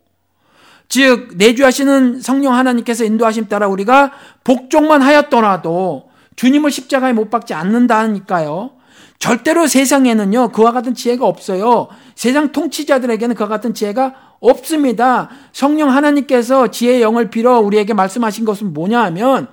[0.90, 4.11] 즉, 내주하시는 성령 하나님께서 인도하심 따라 우리가
[4.42, 8.72] 복종만 하였더라도 주님을 십자가에 못 박지 않는다니까요.
[9.20, 11.88] 절대로 세상에는요, 그와 같은 지혜가 없어요.
[12.16, 15.28] 세상 통치자들에게는 그와 같은 지혜가 없습니다.
[15.52, 19.46] 성령 하나님께서 지혜의 영을 빌어 우리에게 말씀하신 것은 뭐냐 하면,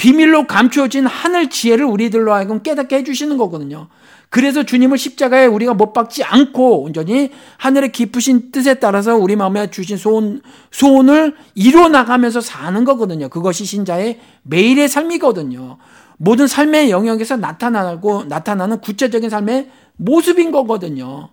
[0.00, 3.88] 비밀로 감추어진 하늘 지혜를 우리들로 하여금 깨닫게 해주시는 거거든요.
[4.30, 9.98] 그래서 주님을 십자가에 우리가 못 박지 않고 온전히 하늘의 깊으신 뜻에 따라서 우리 마음에 주신
[9.98, 10.40] 소원,
[10.70, 13.28] 소원을 이루어 나가면서 사는 거거든요.
[13.28, 15.76] 그것이 신자의 매일의 삶이거든요.
[16.16, 21.28] 모든 삶의 영역에서 나타나고 나타나는 구체적인 삶의 모습인 거거든요.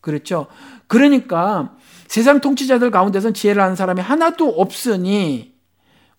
[0.00, 0.46] 그렇죠.
[0.86, 1.72] 그러니까
[2.06, 5.51] 세상 통치자들 가운데선 지혜를 아는 사람이 하나도 없으니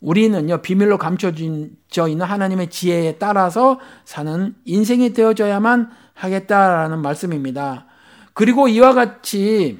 [0.04, 7.88] 우리는요, 비밀로 감춰져 있는 하나님의 지혜에 따라서 사는 인생이 되어져야만 하겠다라는 말씀입니다.
[8.34, 9.80] 그리고 이와 같이,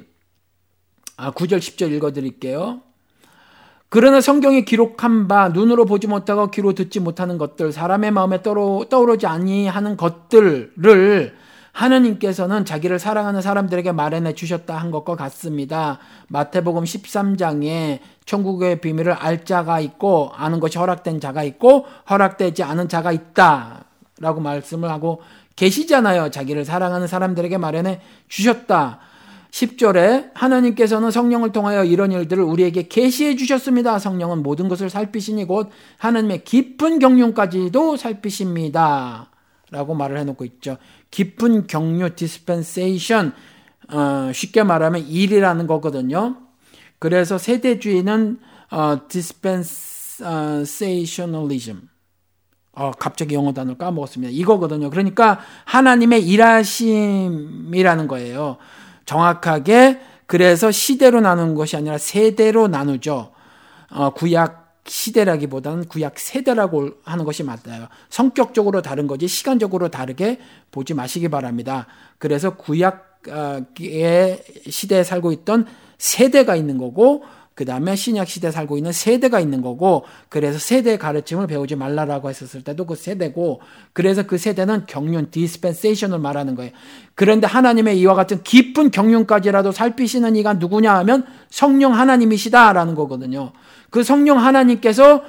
[1.18, 2.80] 아, 9절, 10절 읽어 드릴게요.
[3.90, 9.96] 그러나 성경에 기록한 바 눈으로 보지 못하고 귀로 듣지 못하는 것들 사람의 마음에 떠오르지 아니하는
[9.96, 10.72] 것들을
[11.74, 15.98] 하느님께서는 자기를 사랑하는 사람들에게 마련해 주셨다 한 것과 같습니다.
[16.28, 23.12] 마태복음 13장에 천국의 비밀을 알 자가 있고 아는 것이 허락된 자가 있고 허락되지 않은 자가
[23.12, 23.84] 있다.
[24.20, 25.20] 라고 말씀을 하고
[25.56, 26.30] 계시잖아요.
[26.30, 29.00] 자기를 사랑하는 사람들에게 마련해 주셨다.
[29.50, 33.98] 10절에 하나님께서는 성령을 통하여 이런 일들을 우리에게 계시해 주셨습니다.
[33.98, 39.28] 성령은 모든 것을 살피시니 곧 하나님의 깊은 경륜까지도 살피십니다.
[39.74, 40.76] 라고 말을 해놓고 있죠.
[41.10, 43.32] 깊은 경륜 dispensation
[43.92, 46.36] 어, 쉽게 말하면 일이라는 거거든요.
[47.00, 48.38] 그래서 세대주의는
[48.70, 51.88] 어, dispensationalism
[52.72, 54.32] 어, 갑자기 영어 단어를 까먹었습니다.
[54.32, 54.88] 이거거든요.
[54.90, 58.56] 그러니까 하나님의 일하심이라는 거예요.
[59.04, 63.32] 정확하게 그 그래서 시대로 나누는 것이 아니라 세대로 나누죠.
[63.90, 67.88] 어, 구약 시대라기보다는 구약 세대라고 하는 것이 맞아요.
[68.10, 70.38] 성격적으로 다른 거지 시간적으로 다르게
[70.70, 71.86] 보지 마시기 바랍니다.
[72.18, 75.66] 그래서 구약의 시대에 살고 있던
[75.98, 77.24] 세대가 있는 거고
[77.54, 82.28] 그 다음에 신약 시대 에 살고 있는 세대가 있는 거고, 그래서 세대 가르침을 배우지 말라라고
[82.28, 83.60] 했었을 때도 그 세대고,
[83.92, 86.72] 그래서 그 세대는 경륜, dispensation을 말하는 거예요.
[87.14, 93.52] 그런데 하나님의 이와 같은 깊은 경륜까지라도 살피시는 이가 누구냐 하면 성령 하나님이시다라는 거거든요.
[93.90, 95.22] 그 성령 하나님께서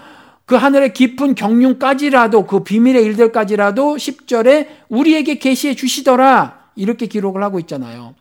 [0.46, 6.72] 그 하늘의 깊은 경륜까지라도 그 비밀의 일들까지라도 10절에 우리에게 계시해 주시더라.
[6.76, 8.16] 이렇게 기록을 하고 있잖아요.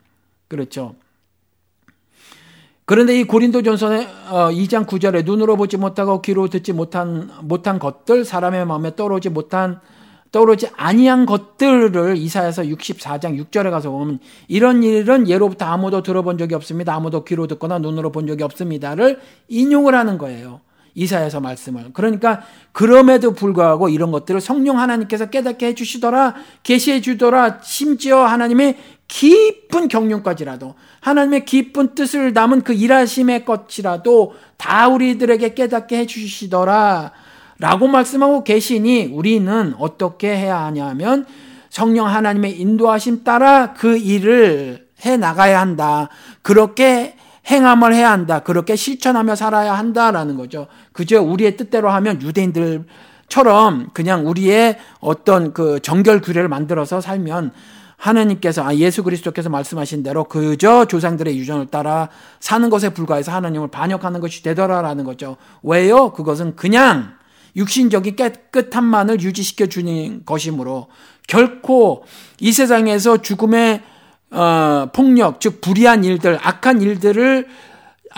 [0.49, 0.95] 그렇죠.
[2.87, 8.66] 그런데 이 고린도전서의 2장 어, 9절에 눈으로 보지 못하고 귀로 듣지 못한 못한 것들 사람의
[8.66, 9.80] 마음에 떠오르지 못한
[10.32, 14.18] 떠오르지 아니한 것들을 이사야서 64장 6절에 가서 보면
[14.49, 16.95] 이런 일은 예로부터 아무도 들어본 적이 없습니다.
[16.95, 20.61] 아무도 귀로 듣거나 눈으로 본 적이 없습니다를 인용을 하는 거예요.
[20.97, 21.93] 이사야서 말씀을.
[21.93, 28.76] 그러니까 그럼에도 불구하고 이런 것들을 성령 하나님께서 깨닫게 해 주시더라, 계시해 주더라, 심지어 하나님의
[29.09, 30.74] 깊은 경륜까지라도
[31.05, 37.13] 하나님의 깊은 뜻을 담은 그 일하심의 것이라도 다 우리들에게 깨닫게 해 주시더라.
[37.59, 41.27] 라고 말씀하고 계시니 우리는 어떻게 해야 하냐면
[41.69, 46.09] 성령 하나님의 인도하심 따라 그 일을 해 나가야 한다.
[46.41, 47.17] 그렇게
[47.51, 48.39] 행함을 해야 한다.
[48.39, 50.69] 그렇게 실천하며 살아야 한다라는 거죠.
[50.93, 57.53] 그저 우리의 뜻대로 하면 유대인들처럼 그냥 우리의 어떤 그 정결 규례를 만들어서 살면
[58.05, 64.21] 하나님께서 아 예수 그리스도께서 말씀하신 대로 그저 조상들의 유전을 따라 사는 것에 불과해서 하나님을 반역하는
[64.21, 65.39] 것이 되더라라는 거죠.
[65.63, 66.13] 왜요?
[66.13, 67.15] 그것은 그냥
[67.57, 70.89] 육신적인 깨끗함만을 유지시켜 주는 것이므로
[71.27, 72.05] 결코
[72.41, 73.83] 이 세상에서 죽음의
[74.33, 77.47] 어, 폭력, 즉 불의한 일들, 악한 일들을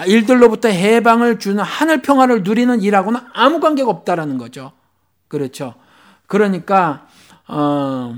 [0.07, 4.73] 일들로부터 해방을 주는 하늘 평화를 누리는 일하고는 아무 관계가 없다라는 거죠.
[5.29, 5.75] 그렇죠.
[6.27, 7.07] 그러니까
[7.47, 8.17] 어,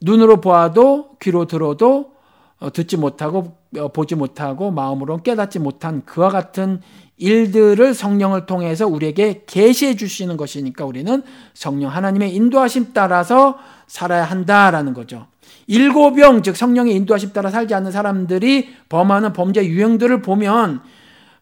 [0.00, 2.12] 눈으로 보아도 귀로 들어도
[2.58, 6.80] 어, 듣지 못하고 어, 보지 못하고 마음으로 깨닫지 못한 그와 같은
[7.16, 11.22] 일들을 성령을 통해서 우리에게 계시해 주시는 것이니까 우리는
[11.54, 15.26] 성령 하나님의 인도하심 따라서 살아야 한다라는 거죠.
[15.66, 20.80] 일고병 즉 성령의 인도하심 따라 살지 않는 사람들이 범하는 범죄 유형들을 보면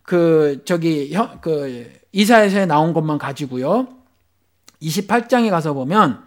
[0.02, 3.88] 그 저기 그 이사에서 나온 것만 가지고요.
[4.82, 6.22] 28장에 가서 보면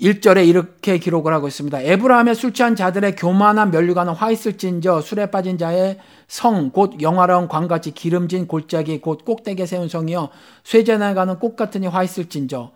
[0.00, 1.80] 1절에 이렇게 기록을 하고 있습니다.
[1.80, 7.92] 에브라함의 술 취한 자들의 교만한 면류관은 화 있을진저 술에 빠진 자의 성 곧 영화로운 광같이
[7.92, 10.28] 기름진 골짜기 곧 꼭대기에 세운 성이여
[10.62, 12.70] 쇠전에 가는 꽃 같으니 화 있을진저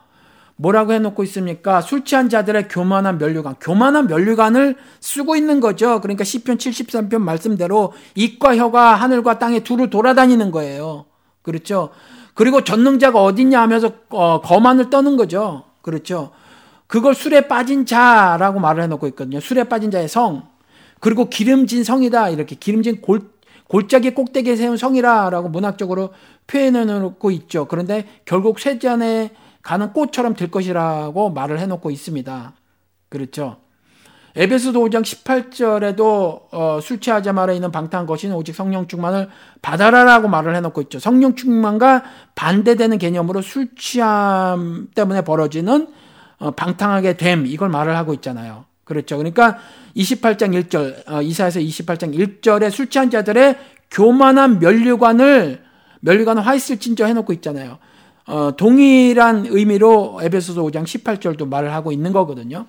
[0.56, 1.80] 뭐라고 해놓고 있습니까?
[1.80, 6.00] 술 취한 자들의 교만한 면류관 교만한 면류관을 쓰고 있는 거죠.
[6.00, 11.06] 그러니까 시편 73편 말씀대로 입과 혀가 하늘과 땅에 두루 돌아다니는 거예요.
[11.42, 11.90] 그렇죠?
[12.34, 15.64] 그리고 전능자가 어딨냐 하면서 어, 거만을 떠는 거죠.
[15.82, 16.30] 그렇죠?
[16.92, 19.40] 그걸 술에 빠진 자라고 말을 해놓고 있거든요.
[19.40, 20.42] 술에 빠진 자의 성.
[21.00, 22.28] 그리고 기름진 성이다.
[22.28, 23.30] 이렇게 기름진 골,
[23.66, 26.12] 골짜기 꼭대기에 세운 성이라라고 문학적으로
[26.46, 27.64] 표현해 놓고 있죠.
[27.64, 29.30] 그런데 결국 쇠잔에
[29.62, 32.52] 가는 꽃처럼 될 것이라고 말을 해 놓고 있습니다.
[33.08, 33.56] 그렇죠.
[34.36, 39.30] 에베소도 5장 18절에도 어, 술 취하자마자 있는 방탕한 것인 오직 성령 충만을
[39.62, 40.98] 받아라라고 말을 해놓고 있죠.
[40.98, 42.02] 성령 충만과
[42.34, 46.01] 반대되는 개념으로 술 취함 때문에 벌어지는 어,
[46.50, 48.64] 방탕하게 됨 이걸 말을 하고 있잖아요.
[48.84, 49.16] 그렇죠.
[49.16, 49.58] 그러니까
[49.96, 53.56] 28장 1절 어, 이사에서 28장 1절에 술 취한 자들의
[53.90, 55.62] 교만한 면류관을
[56.00, 57.78] 면류관을 화이슬 진저 해놓고 있잖아요.
[58.26, 62.66] 어, 동일한 의미로 에베소서 5장 18절도 말을 하고 있는 거거든요.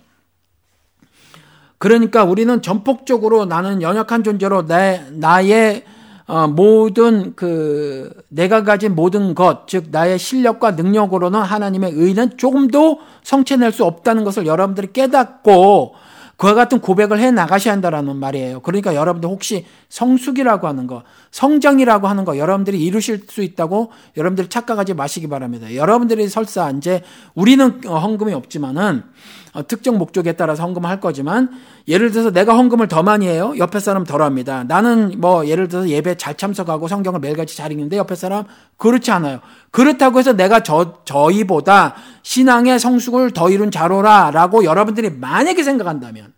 [1.78, 5.84] 그러니까 우리는 전폭적으로 나는 연약한 존재로 내 나의
[6.26, 13.72] 어, 모든 그 내가 가진 모든 것, 즉 나의 실력과 능력으로는 하나님의 의는 조금도 성취낼
[13.72, 15.96] 수 없다는 것을 여러분들이 깨닫고
[16.38, 18.62] 그와 같은 고백을 해 나가셔야 한다라는 말이에요.
[18.62, 24.94] 그러니까 여러분들 혹시 성숙이라고 하는 거, 성장이라고 하는 거 여러분들이 이루실 수 있다고 여러분들 착각하지
[24.94, 25.74] 마시기 바랍니다.
[25.76, 27.02] 여러분들이 설사 이제
[27.36, 31.52] 우리는 헌금이 없지만은 어, 특정 목적에 따라서 헌금을 할 거지만
[31.88, 33.54] 예를 들어서 내가 헌금을 더 많이 해요.
[33.58, 34.64] 옆에 사람 덜 합니다.
[34.64, 38.46] 나는 뭐 예를 들어서 예배 잘 참석하고 성경을 매일같이 잘 읽는데 옆에 사람
[38.78, 39.40] 그렇지 않아요.
[39.70, 41.94] 그렇다고 해서 내가 저 저희보다
[42.24, 46.34] 신앙의 성숙을 더 이룬 자로라라고 여러분들이 만약에 생각한다면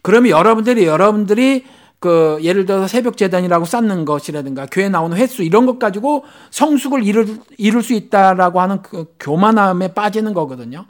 [0.00, 1.64] 그러면 여러분들이 여러분들이
[1.98, 7.38] 그 예를 들어서 새벽 재단이라고 쌓는 것이라든가 교회 나오는 횟수 이런 것 가지고 성숙을 이룰
[7.58, 10.86] 이룰 수 있다라고 하는 그 교만함에 빠지는 거거든요.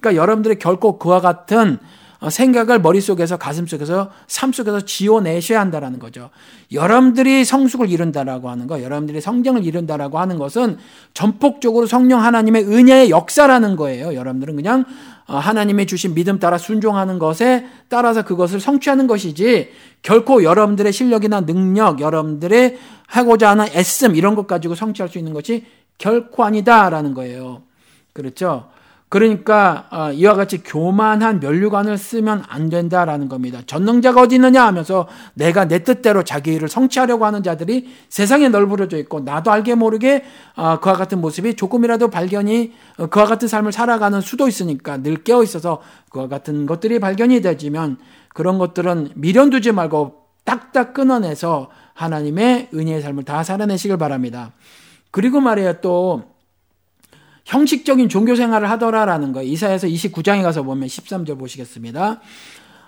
[0.00, 1.78] 그러니까 여러분들이 결코 그와 같은
[2.20, 6.30] 어, 생각을 머릿속에서 가슴속에서 삶속에서 지워내셔야 한다라는 거죠.
[6.72, 10.78] 여러분들이 성숙을 이룬다라고 하는 거, 여러분들이 성경을 이룬다라고 하는 것은
[11.14, 14.14] 전폭적으로 성령 하나님의 은혜의 역사라는 거예요.
[14.14, 14.84] 여러분들은 그냥
[15.28, 19.70] 어, 하나님의 주신 믿음 따라 순종하는 것에 따라서 그것을 성취하는 것이지
[20.02, 25.66] 결코 여러분들의 실력이나 능력, 여러분들의 하고자 하는 애씀 이런 것 가지고 성취할 수 있는 것이
[25.98, 27.62] 결코 아니다라는 거예요.
[28.12, 28.70] 그렇죠?
[29.08, 33.60] 그러니까 어, 이와 같이 교만한 면류관을 쓰면 안 된다라는 겁니다.
[33.66, 39.20] 전능자가 어디 있느냐 하면서 내가 내 뜻대로 자기 일을 성취하려고 하는 자들이 세상에 널브러져 있고
[39.20, 40.24] 나도 알게 모르게
[40.56, 45.42] 어, 그와 같은 모습이 조금이라도 발견이 어, 그와 같은 삶을 살아가는 수도 있으니까 늘 깨어
[45.42, 45.80] 있어서
[46.10, 47.96] 그와 같은 것들이 발견이 되지만
[48.34, 54.52] 그런 것들은 미련 두지 말고 딱딱 끊어내서 하나님의 은혜의 삶을 다 살아내시길 바랍니다.
[55.10, 56.24] 그리고 말이에요 또
[57.48, 59.50] 형식적인 종교 생활을 하더라라는 거예요.
[59.50, 62.20] 이사에서 29장에 가서 보면 13절 보시겠습니다.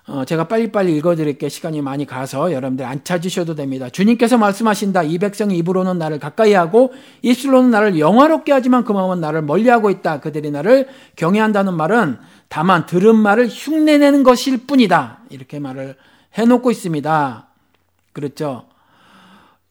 [0.06, 3.88] 어, 제가 빨리빨리 읽어드릴게 시간이 많이 가서 여러분들 안 찾으셔도 됩니다.
[3.88, 5.04] 주님께서 말씀하신다.
[5.04, 6.92] 이 백성이 입으로는 나를 가까이 하고
[7.22, 10.20] 입술로는 나를 영화롭게 하지만 그 마음은 나를 멀리하고 있다.
[10.20, 12.18] 그들이 나를 경외한다는 말은
[12.48, 15.20] 다만 들은 말을 흉내내는 것일 뿐이다.
[15.30, 15.96] 이렇게 말을
[16.34, 17.48] 해놓고 있습니다.
[18.12, 18.69] 그렇죠?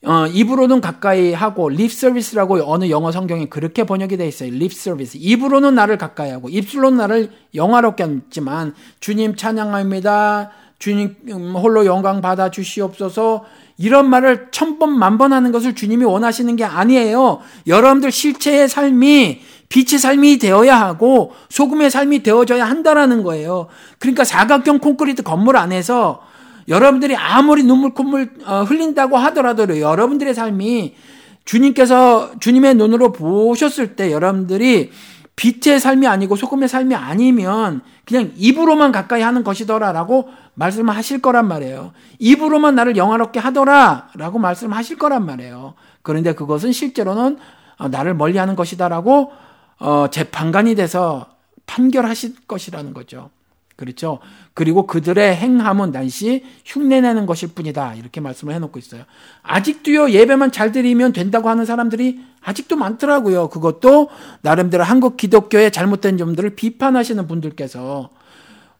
[0.06, 4.50] 어, 입으로는 가까이 하고 립 서비스라고 어느 영어 성경에 그렇게 번역이 되어 있어요.
[4.52, 5.18] 립 서비스.
[5.20, 10.52] 입으로는 나를 가까이 하고 입술로는 나를 영화롭게 했지만 주님 찬양합니다.
[10.80, 13.44] 주님 음, 홀로 영광 받아 주시옵소서.
[13.78, 17.42] 이런 말을 천번 만번 하는 것을 주님이 원하시는 게 아니에요.
[17.68, 23.68] 여러분들 실체의 삶이 빛의 삶이 되어야 하고 소금의 삶이 되어져야 한다라는 거예요.
[24.00, 26.22] 그러니까 사각형 콘크리트 건물 안에서
[26.70, 30.96] 여러분들이 아무리 눈물 콧물 어, 흘린다고 하더라도 여러분들의 삶이
[31.44, 34.92] 주님께서 주님의 눈으로 보셨을 때 여러분들이
[35.36, 41.94] 빛의 삶이 아니고 소금의 삶이 아니면 그냥 입으로만 가까이 하는 것이더라라고 말씀하실 거란 말이에요.
[42.20, 45.76] 입으로만 나를 영화롭게 하더라라고 말씀하실 거란 말이에요.
[46.04, 47.38] 그런데 그것은 실제로는
[47.78, 49.32] 어, 나를 멀리하는 것이다라고
[49.80, 51.26] 어, 재판관이 돼서
[51.66, 53.30] 판결하실 것이라는 거죠.
[53.80, 54.20] 그렇죠.
[54.54, 57.94] 그리고 그들의 행함은 난시 흉내내는 것일 뿐이다.
[57.94, 59.04] 이렇게 말씀을 해놓고 있어요.
[59.42, 63.48] 아직도요, 예배만 잘 드리면 된다고 하는 사람들이 아직도 많더라고요.
[63.48, 64.10] 그것도
[64.42, 68.10] 나름대로 한국 기독교의 잘못된 점들을 비판하시는 분들께서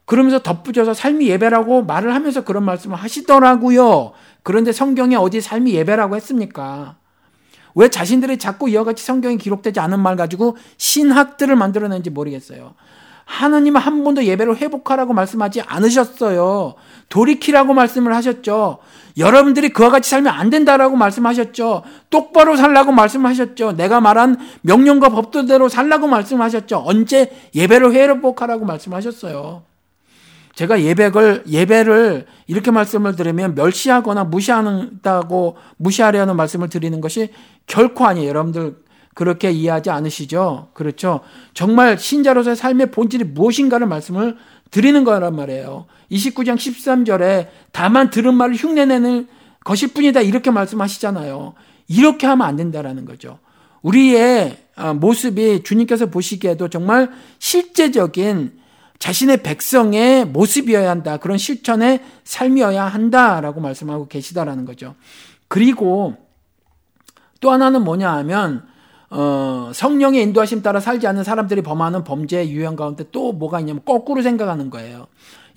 [0.04, 4.12] 그러면서 덧붙여서 삶이 예배라고 말을 하면서 그런 말씀을 하시더라고요.
[4.44, 6.98] 그런데 성경에 어디 삶이 예배라고 했습니까?
[7.74, 12.74] 왜 자신들이 자꾸 이와 같이 성경에 기록되지 않은 말 가지고 신학들을 만들어낸지 모르겠어요.
[13.30, 16.74] 하나님은 한 번도 예배를 회복하라고 말씀하지 않으셨어요.
[17.10, 18.80] 돌이키라고 말씀을 하셨죠.
[19.18, 21.84] 여러분들이 그와 같이 살면 안 된다라고 말씀하셨죠.
[22.10, 23.74] 똑바로 살라고 말씀하셨죠.
[23.74, 26.82] 내가 말한 명령과 법도대로 살라고 말씀하셨죠.
[26.84, 29.62] 언제 예배를 회복하라고 말씀하셨어요.
[30.56, 37.30] 제가 예배를 예배를 이렇게 말씀을 들으면 멸시하거나 무시한다고 무시하려는 말씀을 드리는 것이
[37.68, 38.28] 결코 아니에요.
[38.28, 38.76] 여러분들
[39.20, 40.70] 그렇게 이해하지 않으시죠?
[40.74, 41.20] 그렇죠?
[41.54, 44.38] 정말 신자로서의 삶의 본질이 무엇인가를 말씀을
[44.72, 45.88] 드리는 거란 말이에요.
[46.10, 49.28] 29장 13절에 다만 들은 말을 흉내내는
[49.66, 50.22] 것일 뿐이다.
[50.22, 51.54] 이렇게 말씀하시잖아요.
[51.90, 53.40] 이렇게 하면 안 된다라는 거죠.
[53.82, 58.54] 우리의 아, 모습이 주님께서 보시기에도 정말 실제적인
[59.00, 61.18] 자신의 백성의 모습이어야 한다.
[61.18, 64.96] 그런 실천의 삶이어야 한다라고 말씀하고 계시다라는 거죠.
[65.50, 66.16] 그리고
[67.42, 68.69] 또 하나는 뭐냐 하면
[69.12, 74.22] 어, 성령의 인도하심 따라 살지 않는 사람들이 범하는 범죄의 유형 가운데 또 뭐가 있냐면 거꾸로
[74.22, 75.08] 생각하는 거예요.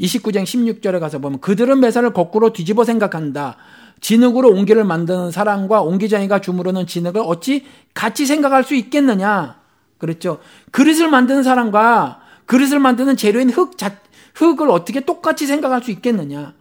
[0.00, 3.56] 29장 16절에 가서 보면 그들은 매사를 거꾸로 뒤집어 생각한다.
[4.00, 7.64] 진흙으로 옹기를 만드는 사람과 옹기장이가 주무르는 진흙을 어찌
[7.94, 9.60] 같이 생각할 수 있겠느냐?
[9.98, 10.38] 그랬죠.
[10.72, 13.98] 그릇을 만드는 사람과 그릇을 만드는 재료인 흙, 자,
[14.34, 16.54] 흙을 어떻게 똑같이 생각할 수 있겠느냐?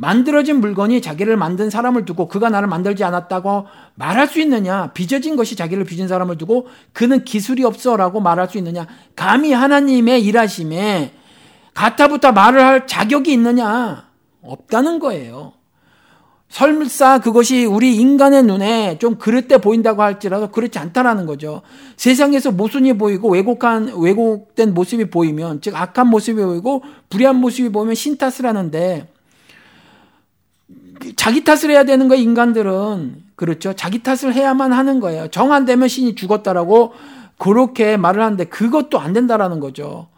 [0.00, 3.66] 만들어진 물건이 자기를 만든 사람을 두고 그가 나를 만들지 않았다고
[3.96, 4.92] 말할 수 있느냐?
[4.92, 8.86] 빚어진 것이 자기를 빚은 사람을 두고 그는 기술이 없어라고 말할 수 있느냐?
[9.16, 11.14] 감히 하나님의 일하심에
[11.74, 14.04] 가타부터 말을 할 자격이 있느냐?
[14.40, 15.54] 없다는 거예요.
[16.48, 21.62] 설사 그것이 우리 인간의 눈에 좀 그릇돼 보인다고 할지라도 그렇지 않다라는 거죠.
[21.96, 28.46] 세상에서 모순이 보이고 왜곡한 왜곡된 모습이 보이면 즉 악한 모습이 보이고 불의한 모습이 보이면 신탓을
[28.46, 29.08] 하는데
[31.16, 33.22] 자기 탓을 해야 되는 거예요, 인간들은.
[33.36, 33.72] 그렇죠.
[33.74, 35.28] 자기 탓을 해야만 하는 거예요.
[35.28, 36.92] 정 안 되면 신이 죽었다라고
[37.38, 40.08] 그렇게 말을 하는데 그것도 안 된다라는 거죠.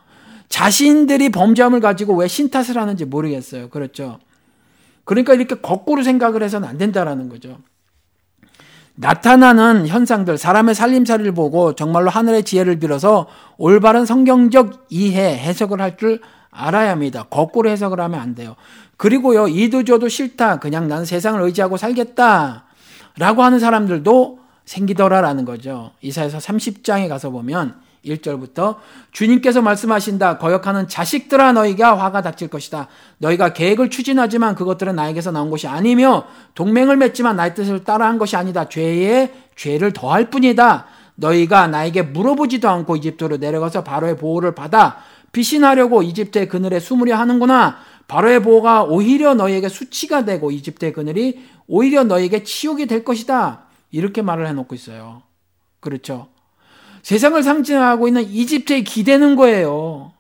[0.49, 3.69] 자신들이 범죄함을 가지고 왜 신 탓을 하는지 모르겠어요.
[3.69, 4.19] 그렇죠.
[5.05, 7.59] 그러니까 이렇게 거꾸로 생각을 해서는 안 된다라는 거죠.
[8.95, 13.27] 나타나는 현상들, 사람의 살림살이를 보고 정말로 하늘의 지혜를 빌어서
[13.57, 16.21] 올바른 성경적 이해, 해석을 할 줄
[16.51, 17.25] 알아야 합니다.
[17.31, 18.57] 거꾸로 해석을 하면 안 돼요.
[18.97, 20.59] 그리고요, 이도저도 싫다.
[20.59, 22.65] 그냥 난 세상을 의지하고 살겠다.
[23.19, 25.93] 라고 하는 사람들도 생기더라라는 거죠.
[26.01, 27.75] 이사에서 30장에 가서 보면
[28.05, 28.77] 1절부터
[29.13, 30.39] 주님께서 말씀하신다.
[30.39, 32.89] 거역하는 자식들아 너희가 화가 닥칠 것이다.
[33.19, 36.25] 너희가 계획을 추진하지만 그것들은 나에게서 나온 것이 아니며
[36.55, 38.69] 동맹을 맺지만 나의 뜻을 따라한 것이 아니다.
[38.69, 40.87] 죄에 죄를 더할 뿐이다.
[41.17, 44.99] 너희가 나에게 물어보지도 않고 이집트로 내려가서 바로의 보호를 받아
[45.33, 47.79] 피신하려고 이집트의 그늘에 숨으려 하는구나.
[48.09, 53.67] 바로의 보호가 오히려 너희에게 수치가 되고 이집트의 그늘이 오히려 너희에게 치욕이 될 것이다.
[53.93, 55.23] 이렇게 말을 해놓고 있어요.
[55.79, 56.29] 그렇죠.
[57.03, 60.13] 세상을 상징하고 있는 이집트에 기대는 거예요.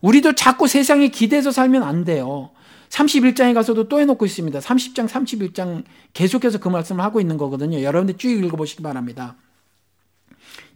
[0.00, 2.50] 우리도 자꾸 세상에 기대서 살면 안 돼요.
[2.88, 4.58] 31장에 가서도 또 해놓고 있습니다.
[4.58, 7.82] 30장, 31장 계속해서 그 말씀을 하고 있는 거거든요.
[7.82, 9.36] 여러분들 쭉 읽어보시기 바랍니다.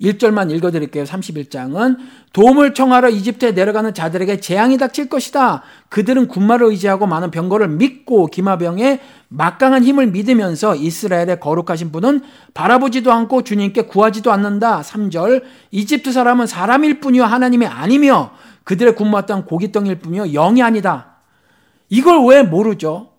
[0.01, 1.05] 1절만 읽어드릴게요.
[1.05, 1.97] 31장은
[2.33, 5.63] 도움을 청하러 이집트에 내려가는 자들에게 재앙이 닥칠 것이다.
[5.89, 12.23] 그들은 군마를 의지하고 많은 병거를 믿고 기마병의 막강한 힘을 믿으면서 이스라엘의 거룩하신 분은
[12.55, 14.83] 바라보지도 않고 주님께 구하지도 않는다.
[14.83, 15.43] 3절
[15.73, 18.31] 이집트 사람은 사람일 뿐이요 하나님이 아니며
[18.65, 21.17] 그들의 군마 땅 고깃덩일 뿐이요 영이 아니다.
[21.89, 23.11] 이걸 왜 모르죠?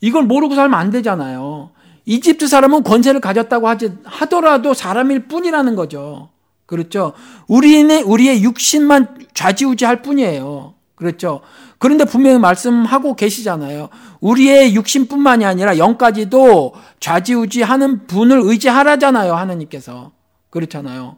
[0.00, 1.70] 이걸 모르고 살면 안 되잖아요.
[2.04, 6.30] 이집트 사람은 권세를 가졌다고 하지 하더라도 사람일 뿐이라는 거죠.
[6.66, 7.12] 그렇죠.
[7.48, 10.74] 우리는 우리의 육신만 좌지우지할 뿐이에요.
[10.94, 11.40] 그렇죠.
[11.78, 13.88] 그런데 분명히 말씀하고 계시잖아요.
[14.20, 19.34] 우리의 육신뿐만이 아니라 영까지도 좌지우지하는 분을 의지하라잖아요.
[19.34, 20.12] 하나님께서.
[20.50, 21.16] 그렇잖아요.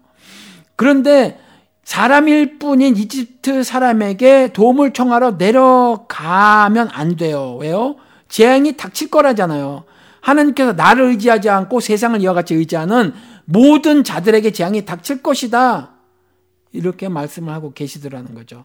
[0.77, 1.39] 그런데
[1.85, 7.59] 사람일 뿐인 이집트 사람에게 도움을 청하러 내려가면 안 돼요.
[7.61, 7.97] 왜요?
[8.29, 9.85] 재앙이 닥칠 거라잖아요.
[10.25, 13.13] 하나님께서 나를 의지하지 않고 세상을 이와 같이 의지하는
[13.45, 15.91] 모든 자들에게 재앙이 닥칠 것이다.
[16.73, 18.65] 이렇게 말씀을 하고 계시더라는 거죠.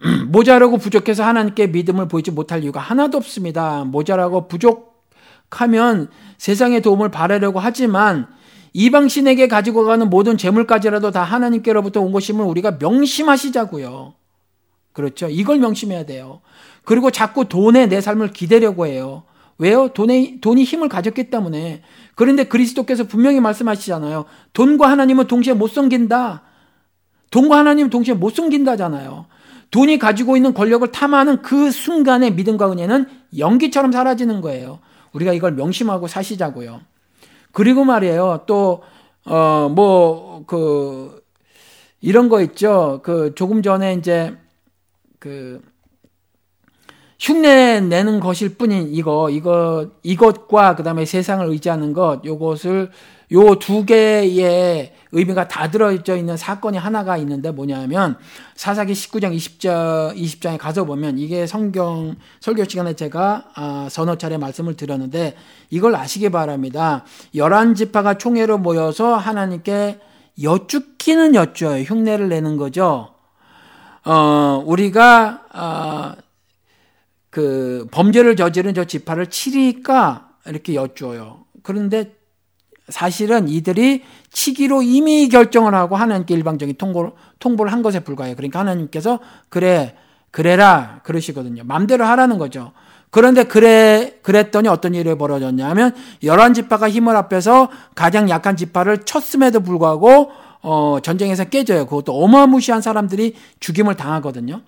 [0.28, 3.84] 모자라고 부족해서 하나님께 믿음을 보이지 못할 이유가 하나도 없습니다.
[3.84, 6.08] 모자라고 부족하면
[6.38, 8.26] 세상의 도움을 바라려고 하지만
[8.72, 14.14] 이방신에게 가지고 가는 모든 재물까지라도 다 하나님께로부터 온 것임을 우리가 명심하시자고요.
[14.94, 15.28] 그렇죠.
[15.28, 16.40] 이걸 명심해야 돼요.
[16.84, 19.24] 그리고 자꾸 돈에 내 삶을 기대려고 해요.
[19.58, 19.88] 왜요?
[19.88, 21.82] 돈에, 돈이 힘을 가졌기 때문에.
[22.14, 24.24] 그런데 그리스도께서 분명히 말씀하시잖아요.
[24.52, 26.42] 돈과 하나님은 동시에 못 섬긴다.
[27.30, 29.26] 돈과 하나님은 동시에 못 섬긴다잖아요.
[29.70, 33.06] 돈이 가지고 있는 권력을 탐하는 그 순간의 믿음과 은혜는
[33.38, 34.80] 연기처럼 사라지는 거예요.
[35.12, 36.80] 우리가 이걸 명심하고 사시자고요.
[37.52, 38.44] 그리고 말이에요.
[38.46, 38.82] 또,
[39.24, 41.22] 어, 뭐, 그,
[42.00, 43.00] 이런 거 있죠.
[43.02, 44.36] 그, 조금 전에 이제,
[45.18, 45.62] 그,
[47.22, 52.90] 흉내 내는 것일 뿐인 이거, 이거, 이것과 그 다음에 세상을 의지하는 것, 요것을,
[53.30, 58.16] 요 두 개의 의미가 다 들어져 있는 사건이 하나가 있는데 뭐냐면,
[58.56, 64.74] 사사기 19장 20장, 20장에 가서 보면 이게 성경, 설교 시간에 제가 아, 서너 차례 말씀을
[64.74, 65.36] 드렸는데,
[65.70, 67.04] 이걸 아시기 바랍니다.
[67.36, 70.00] 열한 지파가 총회로 모여서 하나님께
[70.42, 71.84] 여쭙기는 여쭈어요.
[71.84, 73.10] 흉내를 내는 거죠.
[74.04, 76.21] 어, 우리가, 어,
[77.32, 81.46] 그 범죄를 저지른 저 지파를 치리까 이렇게 여쭈어요.
[81.62, 82.12] 그런데
[82.90, 88.36] 사실은 이들이 치기로 이미 결정을 하고 하나님께 일방적인 통보를, 통보를 한 것에 불과해요.
[88.36, 89.18] 그러니까 하나님께서
[89.48, 89.96] 그래,
[90.30, 91.64] 그래라 그러시거든요.
[91.64, 92.72] 맘대로 하라는 거죠.
[93.08, 100.32] 그런데 그래, 그랬더니 어떤 일이 벌어졌냐면 열한 지파가 힘을 합해서 가장 약한 지파를 쳤음에도 불구하고
[100.60, 101.86] 어, 전쟁에서 깨져요.
[101.86, 104.60] 그것도 어마무시한 사람들이 죽임을 당하거든요.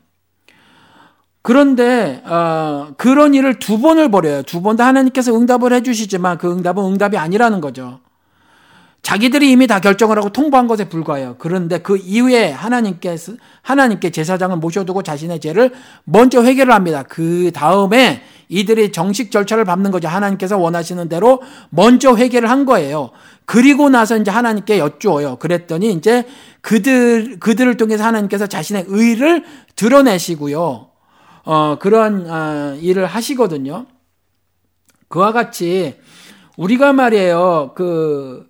[1.44, 4.42] 그런데 어, 그런 일을 두 번을 벌여요.
[4.44, 8.00] 두 번 다 하나님께서 응답을 해주시지만 그 응답은 응답이 아니라는 거죠.
[9.02, 11.36] 자기들이 이미 다 결정을 하고 통보한 것에 불과해요.
[11.38, 15.72] 그런데 그 이후에 하나님께서 하나님께 제사장을 모셔두고 자신의 죄를
[16.04, 17.02] 먼저 회개를 합니다.
[17.06, 20.08] 그 다음에 이들이 정식 절차를 밟는 거죠.
[20.08, 23.10] 하나님께서 원하시는 대로 먼저 회개를 한 거예요.
[23.44, 25.36] 그리고 나서 이제 하나님께 여쭈어요.
[25.36, 26.24] 그랬더니 이제
[26.62, 29.44] 그들 그들을 통해서 하나님께서 자신의 의를
[29.76, 30.93] 드러내시고요.
[31.44, 33.86] 어, 그런 어, 일을 하시거든요.
[35.08, 35.96] 그와 같이
[36.56, 37.72] 우리가 말이에요.
[37.74, 38.48] 그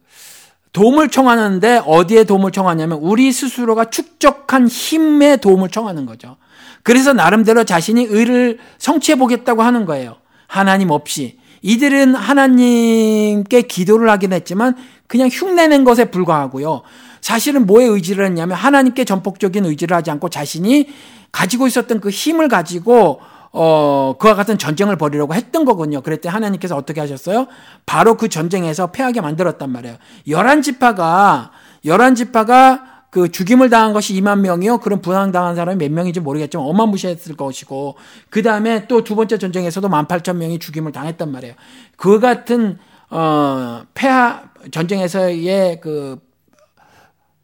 [0.72, 6.36] 도움을 청하는데 어디에 도움을 청하냐면 우리 스스로가 축적한 힘에 도움을 청하는 거죠.
[6.82, 10.16] 그래서 나름대로 자신이 의를 성취해 보겠다고 하는 거예요.
[10.46, 11.38] 하나님 없이.
[11.62, 14.76] 이들은 하나님께 기도를 하긴 했지만
[15.06, 16.82] 그냥 흉내낸 것에 불과하고요.
[17.22, 20.88] 사실은 뭐에 의지를 했냐면 하나님께 전폭적인 의지를 하지 않고 자신이
[21.34, 23.20] 가지고 있었던 그 힘을 가지고
[23.50, 26.00] 어, 그와 같은 전쟁을 벌이려고 했던 거군요.
[26.00, 27.48] 그랬더니 하나님께서 어떻게 하셨어요?
[27.86, 29.96] 바로 그 전쟁에서 패하게 만들었단 말이에요.
[30.28, 31.50] 열한 지파가,
[31.84, 34.78] 열한 지파가 그 죽임을 당한 것이 2만 명이요.
[34.78, 37.96] 그럼 부상당한 사람이 몇 명인지 모르겠지만 어마무시했을 것이고
[38.30, 41.54] 그 다음에 또 두 번째 전쟁에서도 1만 8천 명이 죽임을 당했단 말이에요.
[41.96, 42.78] 그 같은
[43.10, 46.18] 어 폐하 전쟁에서의 그,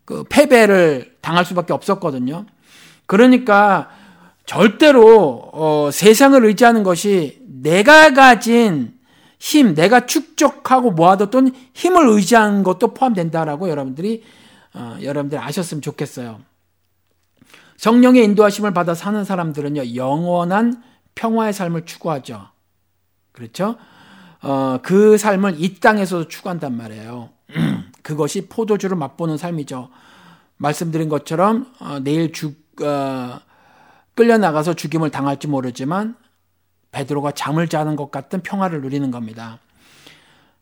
[0.05, 2.47] 그 패배를 당할 수밖에 없었거든요.
[3.11, 3.91] 그러니까
[4.47, 8.95] 절대로 어, 세상을 의지하는 것이 내가 가진
[9.41, 14.23] 힘, 내가 축적하고 모아뒀던 힘을 의지하는 것도 포함된다라고 여러분들이
[14.74, 16.39] 어, 여러분들이 아셨으면 좋겠어요.
[17.78, 20.81] 성령의 인도하심을 받아 사는 사람들은요 영원한
[21.16, 22.47] 평화의 삶을 추구하죠.
[23.32, 23.74] 그렇죠?
[24.41, 27.31] 어, 그 삶을 이 땅에서도 추구한단 말이에요.
[28.03, 29.89] 그것이 포도주를 맛보는 삶이죠.
[30.59, 33.41] 말씀드린 것처럼 어, 내일 죽 어,
[34.15, 36.17] 끌려 나가서 죽임을 당할지 모르지만
[36.93, 39.59] 베드로가 잠을 자는 것 같은 평화를 누리는 겁니다.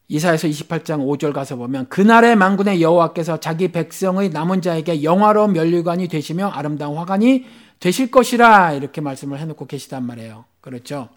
[0.09, 6.49] 이사에서 28장 5절 가서 보면 그날의 만군의 여호와께서 자기 백성의 남은 자에게 영화로운 면류관이 되시며
[6.49, 7.45] 아름다운 화관이
[7.79, 10.47] 되실 것이라 이렇게 말씀을 해놓고 계시단 말이에요.
[10.63, 11.11] 그렇죠?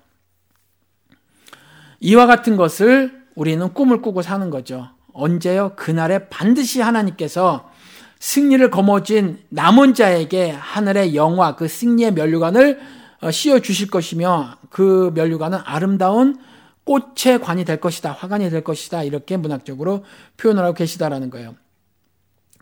[2.02, 4.90] 이와 같은 것을 우리는 꿈을 꾸고 사는 거죠.
[5.14, 5.74] 언제요?
[5.76, 7.71] 그날에 반드시 하나님께서
[8.22, 12.80] 승리를 거머쥔 남은 자에게 하늘의 영화 그 승리의 면류관을
[13.22, 16.38] 어, 씌워 주실 것이며 그 면류관은 아름다운
[16.84, 18.12] 꽃의 관이 될 것이다.
[18.12, 19.04] 화관이 될 것이다.
[19.04, 20.06] 이렇게 문학적으로
[20.38, 21.56] 표현을 하고 계시다라는 거예요.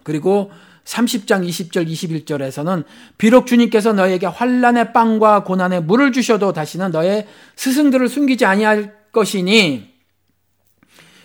[0.03, 0.49] 그리고
[0.86, 2.86] 30장 20절 21절에서는
[3.18, 7.27] 비록 주님께서 너에게 환란의 빵과 고난의 물을 주셔도 다시는 너의
[7.57, 9.94] 스승들을 숨기지 아니할 것이니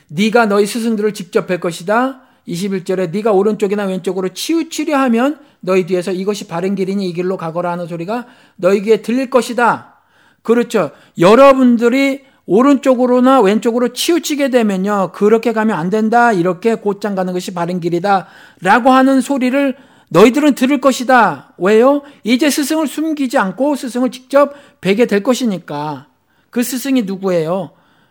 [0.08, 2.23] 네가 너희 스승들을 직접 뵐 것이다.
[2.48, 7.86] 21절에 네가 오른쪽이나 왼쪽으로 치우치려 하면 너희 뒤에서 이것이 바른 길이니 이 길로 가거라 하는
[7.86, 8.26] 소리가
[8.56, 9.96] 너희 귀에 들릴 것이다.
[10.42, 10.90] 그렇죠.
[11.18, 15.12] 여러분들이 오른쪽으로나 왼쪽으로 치우치게 되면요.
[15.14, 16.32] 그렇게 가면 안 된다.
[16.32, 18.26] 이렇게 곧장 가는 것이 바른 길이다.
[18.60, 19.76] 라고 하는 소리를
[20.10, 21.54] 너희들은 들을 것이다.
[21.56, 22.02] 왜요?
[22.22, 24.52] 이제 스승을 숨기지 않고 스승을 직접
[24.82, 26.08] 뵈게 될 것이니까.
[26.50, 27.70] 그 스승이 누구예요?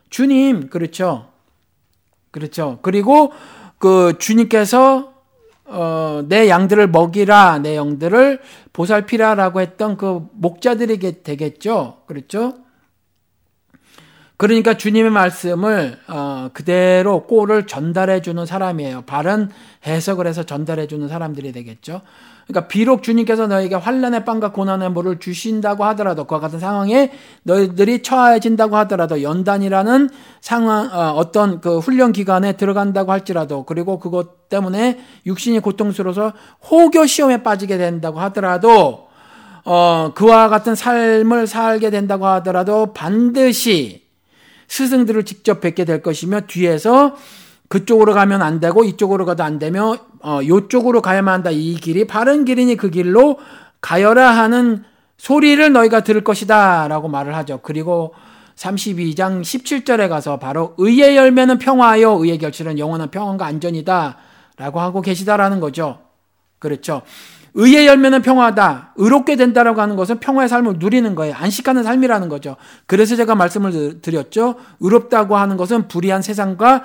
[0.09, 0.69] 주님.
[0.69, 1.29] 그렇죠.
[2.31, 2.79] 그렇죠.
[2.81, 3.31] 그리고
[3.83, 5.11] 그 주님께서
[5.65, 8.39] 어, 내 양들을 먹이라, 내 영들을
[8.71, 11.97] 보살피라라고 했던 그 목자들에게 되겠죠.
[12.07, 12.53] 그렇죠?
[14.37, 19.01] 그러니까 주님의 말씀을 어, 그대로 꼴을 전달해 주는 사람이에요.
[19.01, 19.49] 바른
[19.85, 22.03] 해석을 해서 전달해 주는 사람들이 되겠죠.
[22.47, 27.11] 그러니까 비록 주님께서 너에게 환란의 빵과 고난의 물을 주신다고 하더라도 그와 같은 상황에
[27.43, 30.09] 너희들이 처해진다고 하더라도 연단이라는
[30.41, 36.33] 상황 어, 떤그 훈련 기간에 들어간다고 할지라도 그리고 그것 때문에 육신이 고통스러워서
[36.69, 39.07] 호교 시험에 빠지게 된다고 하더라도
[39.65, 44.03] 어 그와 같은 삶을 살게 된다고 하더라도 반드시
[44.67, 47.15] 스승들을 직접 뵙게 될 것이며 뒤에서
[47.73, 51.49] 그쪽으로 가면 안 되고 이쪽으로 가도 안 되며 어 요쪽으로 가야만 한다.
[51.49, 53.39] 이 길이 바른 길이니 그 길로
[53.81, 54.83] 가여라 하는
[55.17, 57.61] 소리를 너희가 들을 것이다라고 말을 하죠.
[57.63, 58.13] 그리고
[58.57, 65.97] 32장 17절에 가서 바로 의의 열매는 평화요 의의 결실은 영원한 평안과 안전이다라고 하고 계시다라는 거죠.
[66.59, 67.01] 그렇죠.
[67.55, 68.93] 의의 열매는 평화다.
[68.97, 71.33] 의롭게 된다라고 하는 것은 평화의 삶을 누리는 거예요.
[71.35, 72.55] 안식하는 삶이라는 거죠.
[72.85, 74.57] 그래서 제가 말씀을 드렸죠.
[74.79, 76.83] 의롭다고 하는 것은 불의한 세상과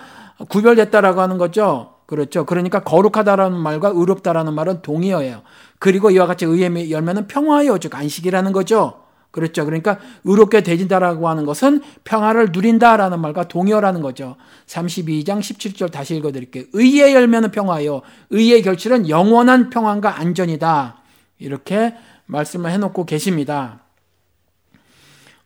[0.48, 1.94] 구별됐다라고 하는 거죠.
[2.06, 2.46] 그렇죠.
[2.46, 5.42] 그러니까 거룩하다라는 말과 의롭다라는 말은 동의어예요.
[5.78, 9.02] 그리고 이와 같이 의의 열매는 평화요, 즉 안식이라는 거죠.
[9.30, 9.64] 그렇죠.
[9.66, 14.36] 그러니까 의롭게 되진다라고 하는 것은 평화를 누린다라는 말과 동의어라는 거죠.
[14.66, 16.64] 32장 17절 다시 읽어 드릴게요.
[16.72, 18.00] 의의 열매는 평화요.
[18.30, 21.02] 의의 결실은 영원한 평안과 안전이다.
[21.38, 21.94] 이렇게
[22.26, 23.80] 말씀을 해 놓고 계십니다.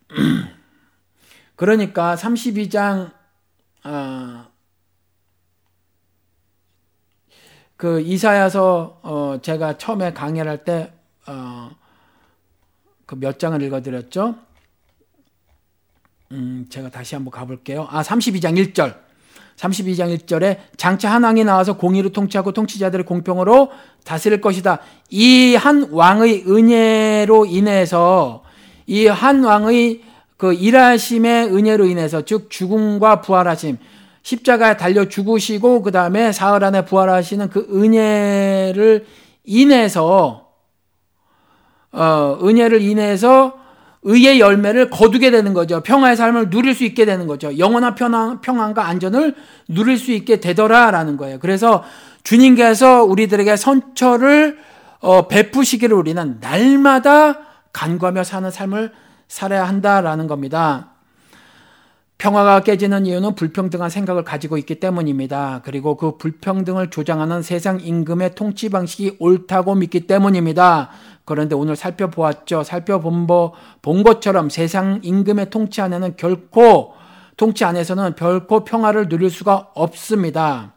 [1.56, 3.10] 그러니까 32장
[3.84, 4.51] 어,
[7.82, 10.92] 그 이사야서 어 제가 처음에 강의를 할때
[11.26, 11.70] 어
[13.06, 14.36] 그 몇 장을 읽어드렸죠?
[16.30, 17.88] 음, 제가 다시 한번 가볼게요.
[17.90, 18.94] 아, 32장 1절.
[19.56, 23.72] 32장 1절에 장차 한 왕이 나와서 공의로 통치하고 통치자들의 공평으로
[24.04, 24.78] 다스릴 것이다.
[25.10, 28.44] 이 한 왕의 은혜로 인해서
[28.86, 30.02] 이 한 왕의
[30.36, 33.76] 그 일하심의 은혜로 인해서 즉 죽음과 부활하심
[34.22, 39.06] 십자가에 달려 죽으시고 그 다음에 사흘 안에 부활하시는 그 은혜를
[39.44, 40.48] 인해서
[41.92, 43.58] 어, 은혜를 인해서
[44.04, 45.80] 의의 열매를 거두게 되는 거죠.
[45.80, 47.56] 평화의 삶을 누릴 수 있게 되는 거죠.
[47.58, 49.34] 영원한 평안, 평안과 안전을
[49.68, 51.38] 누릴 수 있게 되더라라는 거예요.
[51.38, 51.84] 그래서
[52.24, 54.58] 주님께서 우리들에게 선처를
[55.00, 57.40] 어, 베푸시기를 우리는 날마다
[57.72, 58.92] 간과하며 사는 삶을
[59.28, 60.91] 살아야 한다라는 겁니다.
[62.22, 65.60] 평화가 깨지는 이유는 불평등한 생각을 가지고 있기 때문입니다.
[65.64, 70.90] 그리고 그 불평등을 조장하는 세상 임금의 통치 방식이 옳다고 믿기 때문입니다.
[71.24, 72.62] 그런데 오늘 살펴보았죠.
[72.62, 76.94] 살펴본 본 것처럼 세상 임금의 통치 안에는 결코
[77.36, 80.74] 통치 안에서는 결코 평화를 누릴 수가 없습니다.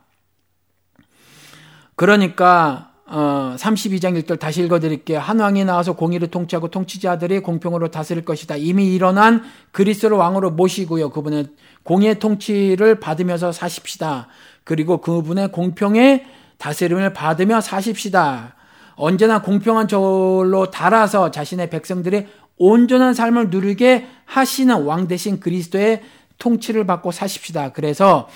[1.94, 5.20] 그러니까 어, 32장 1절 다시 읽어드릴게요.
[5.20, 8.56] 한 왕이 나와서 공의를 통치하고 통치자들이 공평으로 다스릴 것이다.
[8.56, 11.12] 이미 일어난 그리스를 왕으로 모시고요.
[11.12, 11.48] 그분의
[11.84, 14.28] 공의의 통치를 받으면서 사십시다.
[14.64, 16.26] 그리고 그분의 공평의
[16.58, 18.56] 다스림을 받으며 사십시다.
[18.96, 22.26] 언제나 공평한 절로 달아서 자신의 백성들이
[22.58, 26.02] 온전한 삶을 누리게 하시는 왕 대신 그리스도의
[26.40, 27.72] 통치를 받고 사십시다.
[27.74, 28.28] 그래서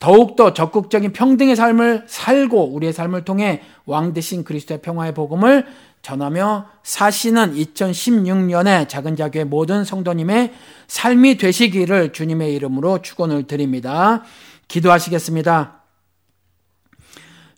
[0.00, 5.66] 더욱더 적극적인 평등의 삶을 살고 우리의 삶을 통해 왕 대신 그리스도의 평화의 복음을
[6.02, 10.52] 전하며 사시는 2016년에 작은 자교의 모든 성도님의
[10.86, 14.22] 삶이 되시기를 주님의 이름으로 축원을 드립니다.
[14.68, 15.80] 기도하시겠습니다.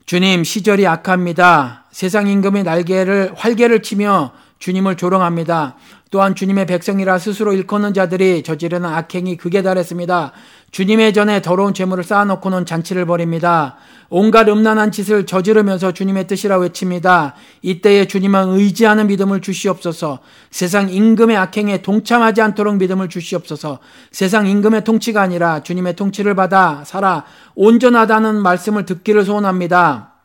[0.07, 1.87] 주님 시절이 악합니다.
[1.91, 5.77] 세상 임금의 날개를 활개를 치며 주님을 조롱합니다.
[6.13, 10.33] 또한 주님의 백성이라 스스로 일컫는 자들이 저지르는 악행이 극에 달했습니다.
[10.77, 13.77] 주님의 전에 더러운 재물을 쌓아놓고는 잔치를 벌입니다.
[14.11, 17.33] 온갖 음란한 짓을 저지르면서 주님의 뜻이라 외칩니다.
[17.63, 20.19] 이때에 주님은 의지하는 믿음을 주시옵소서.
[20.51, 23.79] 세상 임금의 악행에 동참하지 않도록 믿음을 주시옵소서.
[24.13, 27.25] 세상 임금의 통치가 아니라 주님의 통치를 받아 살아
[27.55, 30.16] 온전하다는 말씀을 듣기를 소원합니다.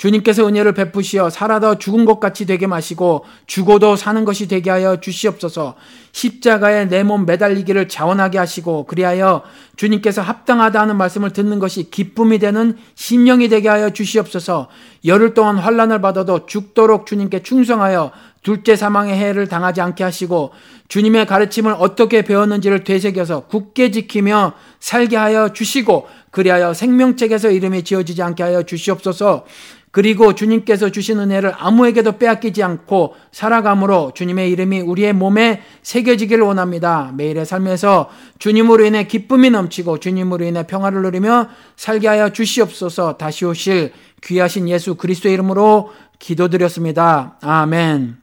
[0.00, 5.74] 주님께서 은혜를 베푸시어 살아도 죽은 것 같이 되게 마시고 죽어도 사는 것이 되게 하여 주시옵소서.
[6.12, 9.42] 십자가에 내 몸 매달리기를 자원하게 하시고 그리하여
[9.76, 14.68] 주님께서 합당하다 는 말씀을 듣는 것이 기쁨이 되는 심령이 되게 하여 주시옵소서.
[15.04, 18.10] 열흘 동안 환란을 받아도 죽도록 주님께 충성하여
[18.42, 20.52] 둘째 사망의 해를 당하지 않게 하시고
[20.88, 28.42] 주님의 가르침을 어떻게 배웠는지를 되새겨서 굳게 지키며 살게 하여 주시고 그리하여 생명책에서 이름이 지어지지 않게
[28.42, 29.44] 하여 주시옵소서
[29.90, 37.12] 그리고 주님께서 주신 은혜를 아무에게도 빼앗기지 않고 살아감으로 주님의 이름이 우리의 몸에 새겨지기를 원합니다.
[37.16, 38.08] 매일의 삶에서
[38.38, 43.92] 주님으로 인해 기쁨이 넘치고 주님으로 인해 평화를 누리며 살게 하여 주시옵소서 다시 오실
[44.22, 45.90] 귀하신 예수 그리스도의 이름으로
[46.20, 47.38] 기도드렸습니다.
[47.40, 48.19] 아멘.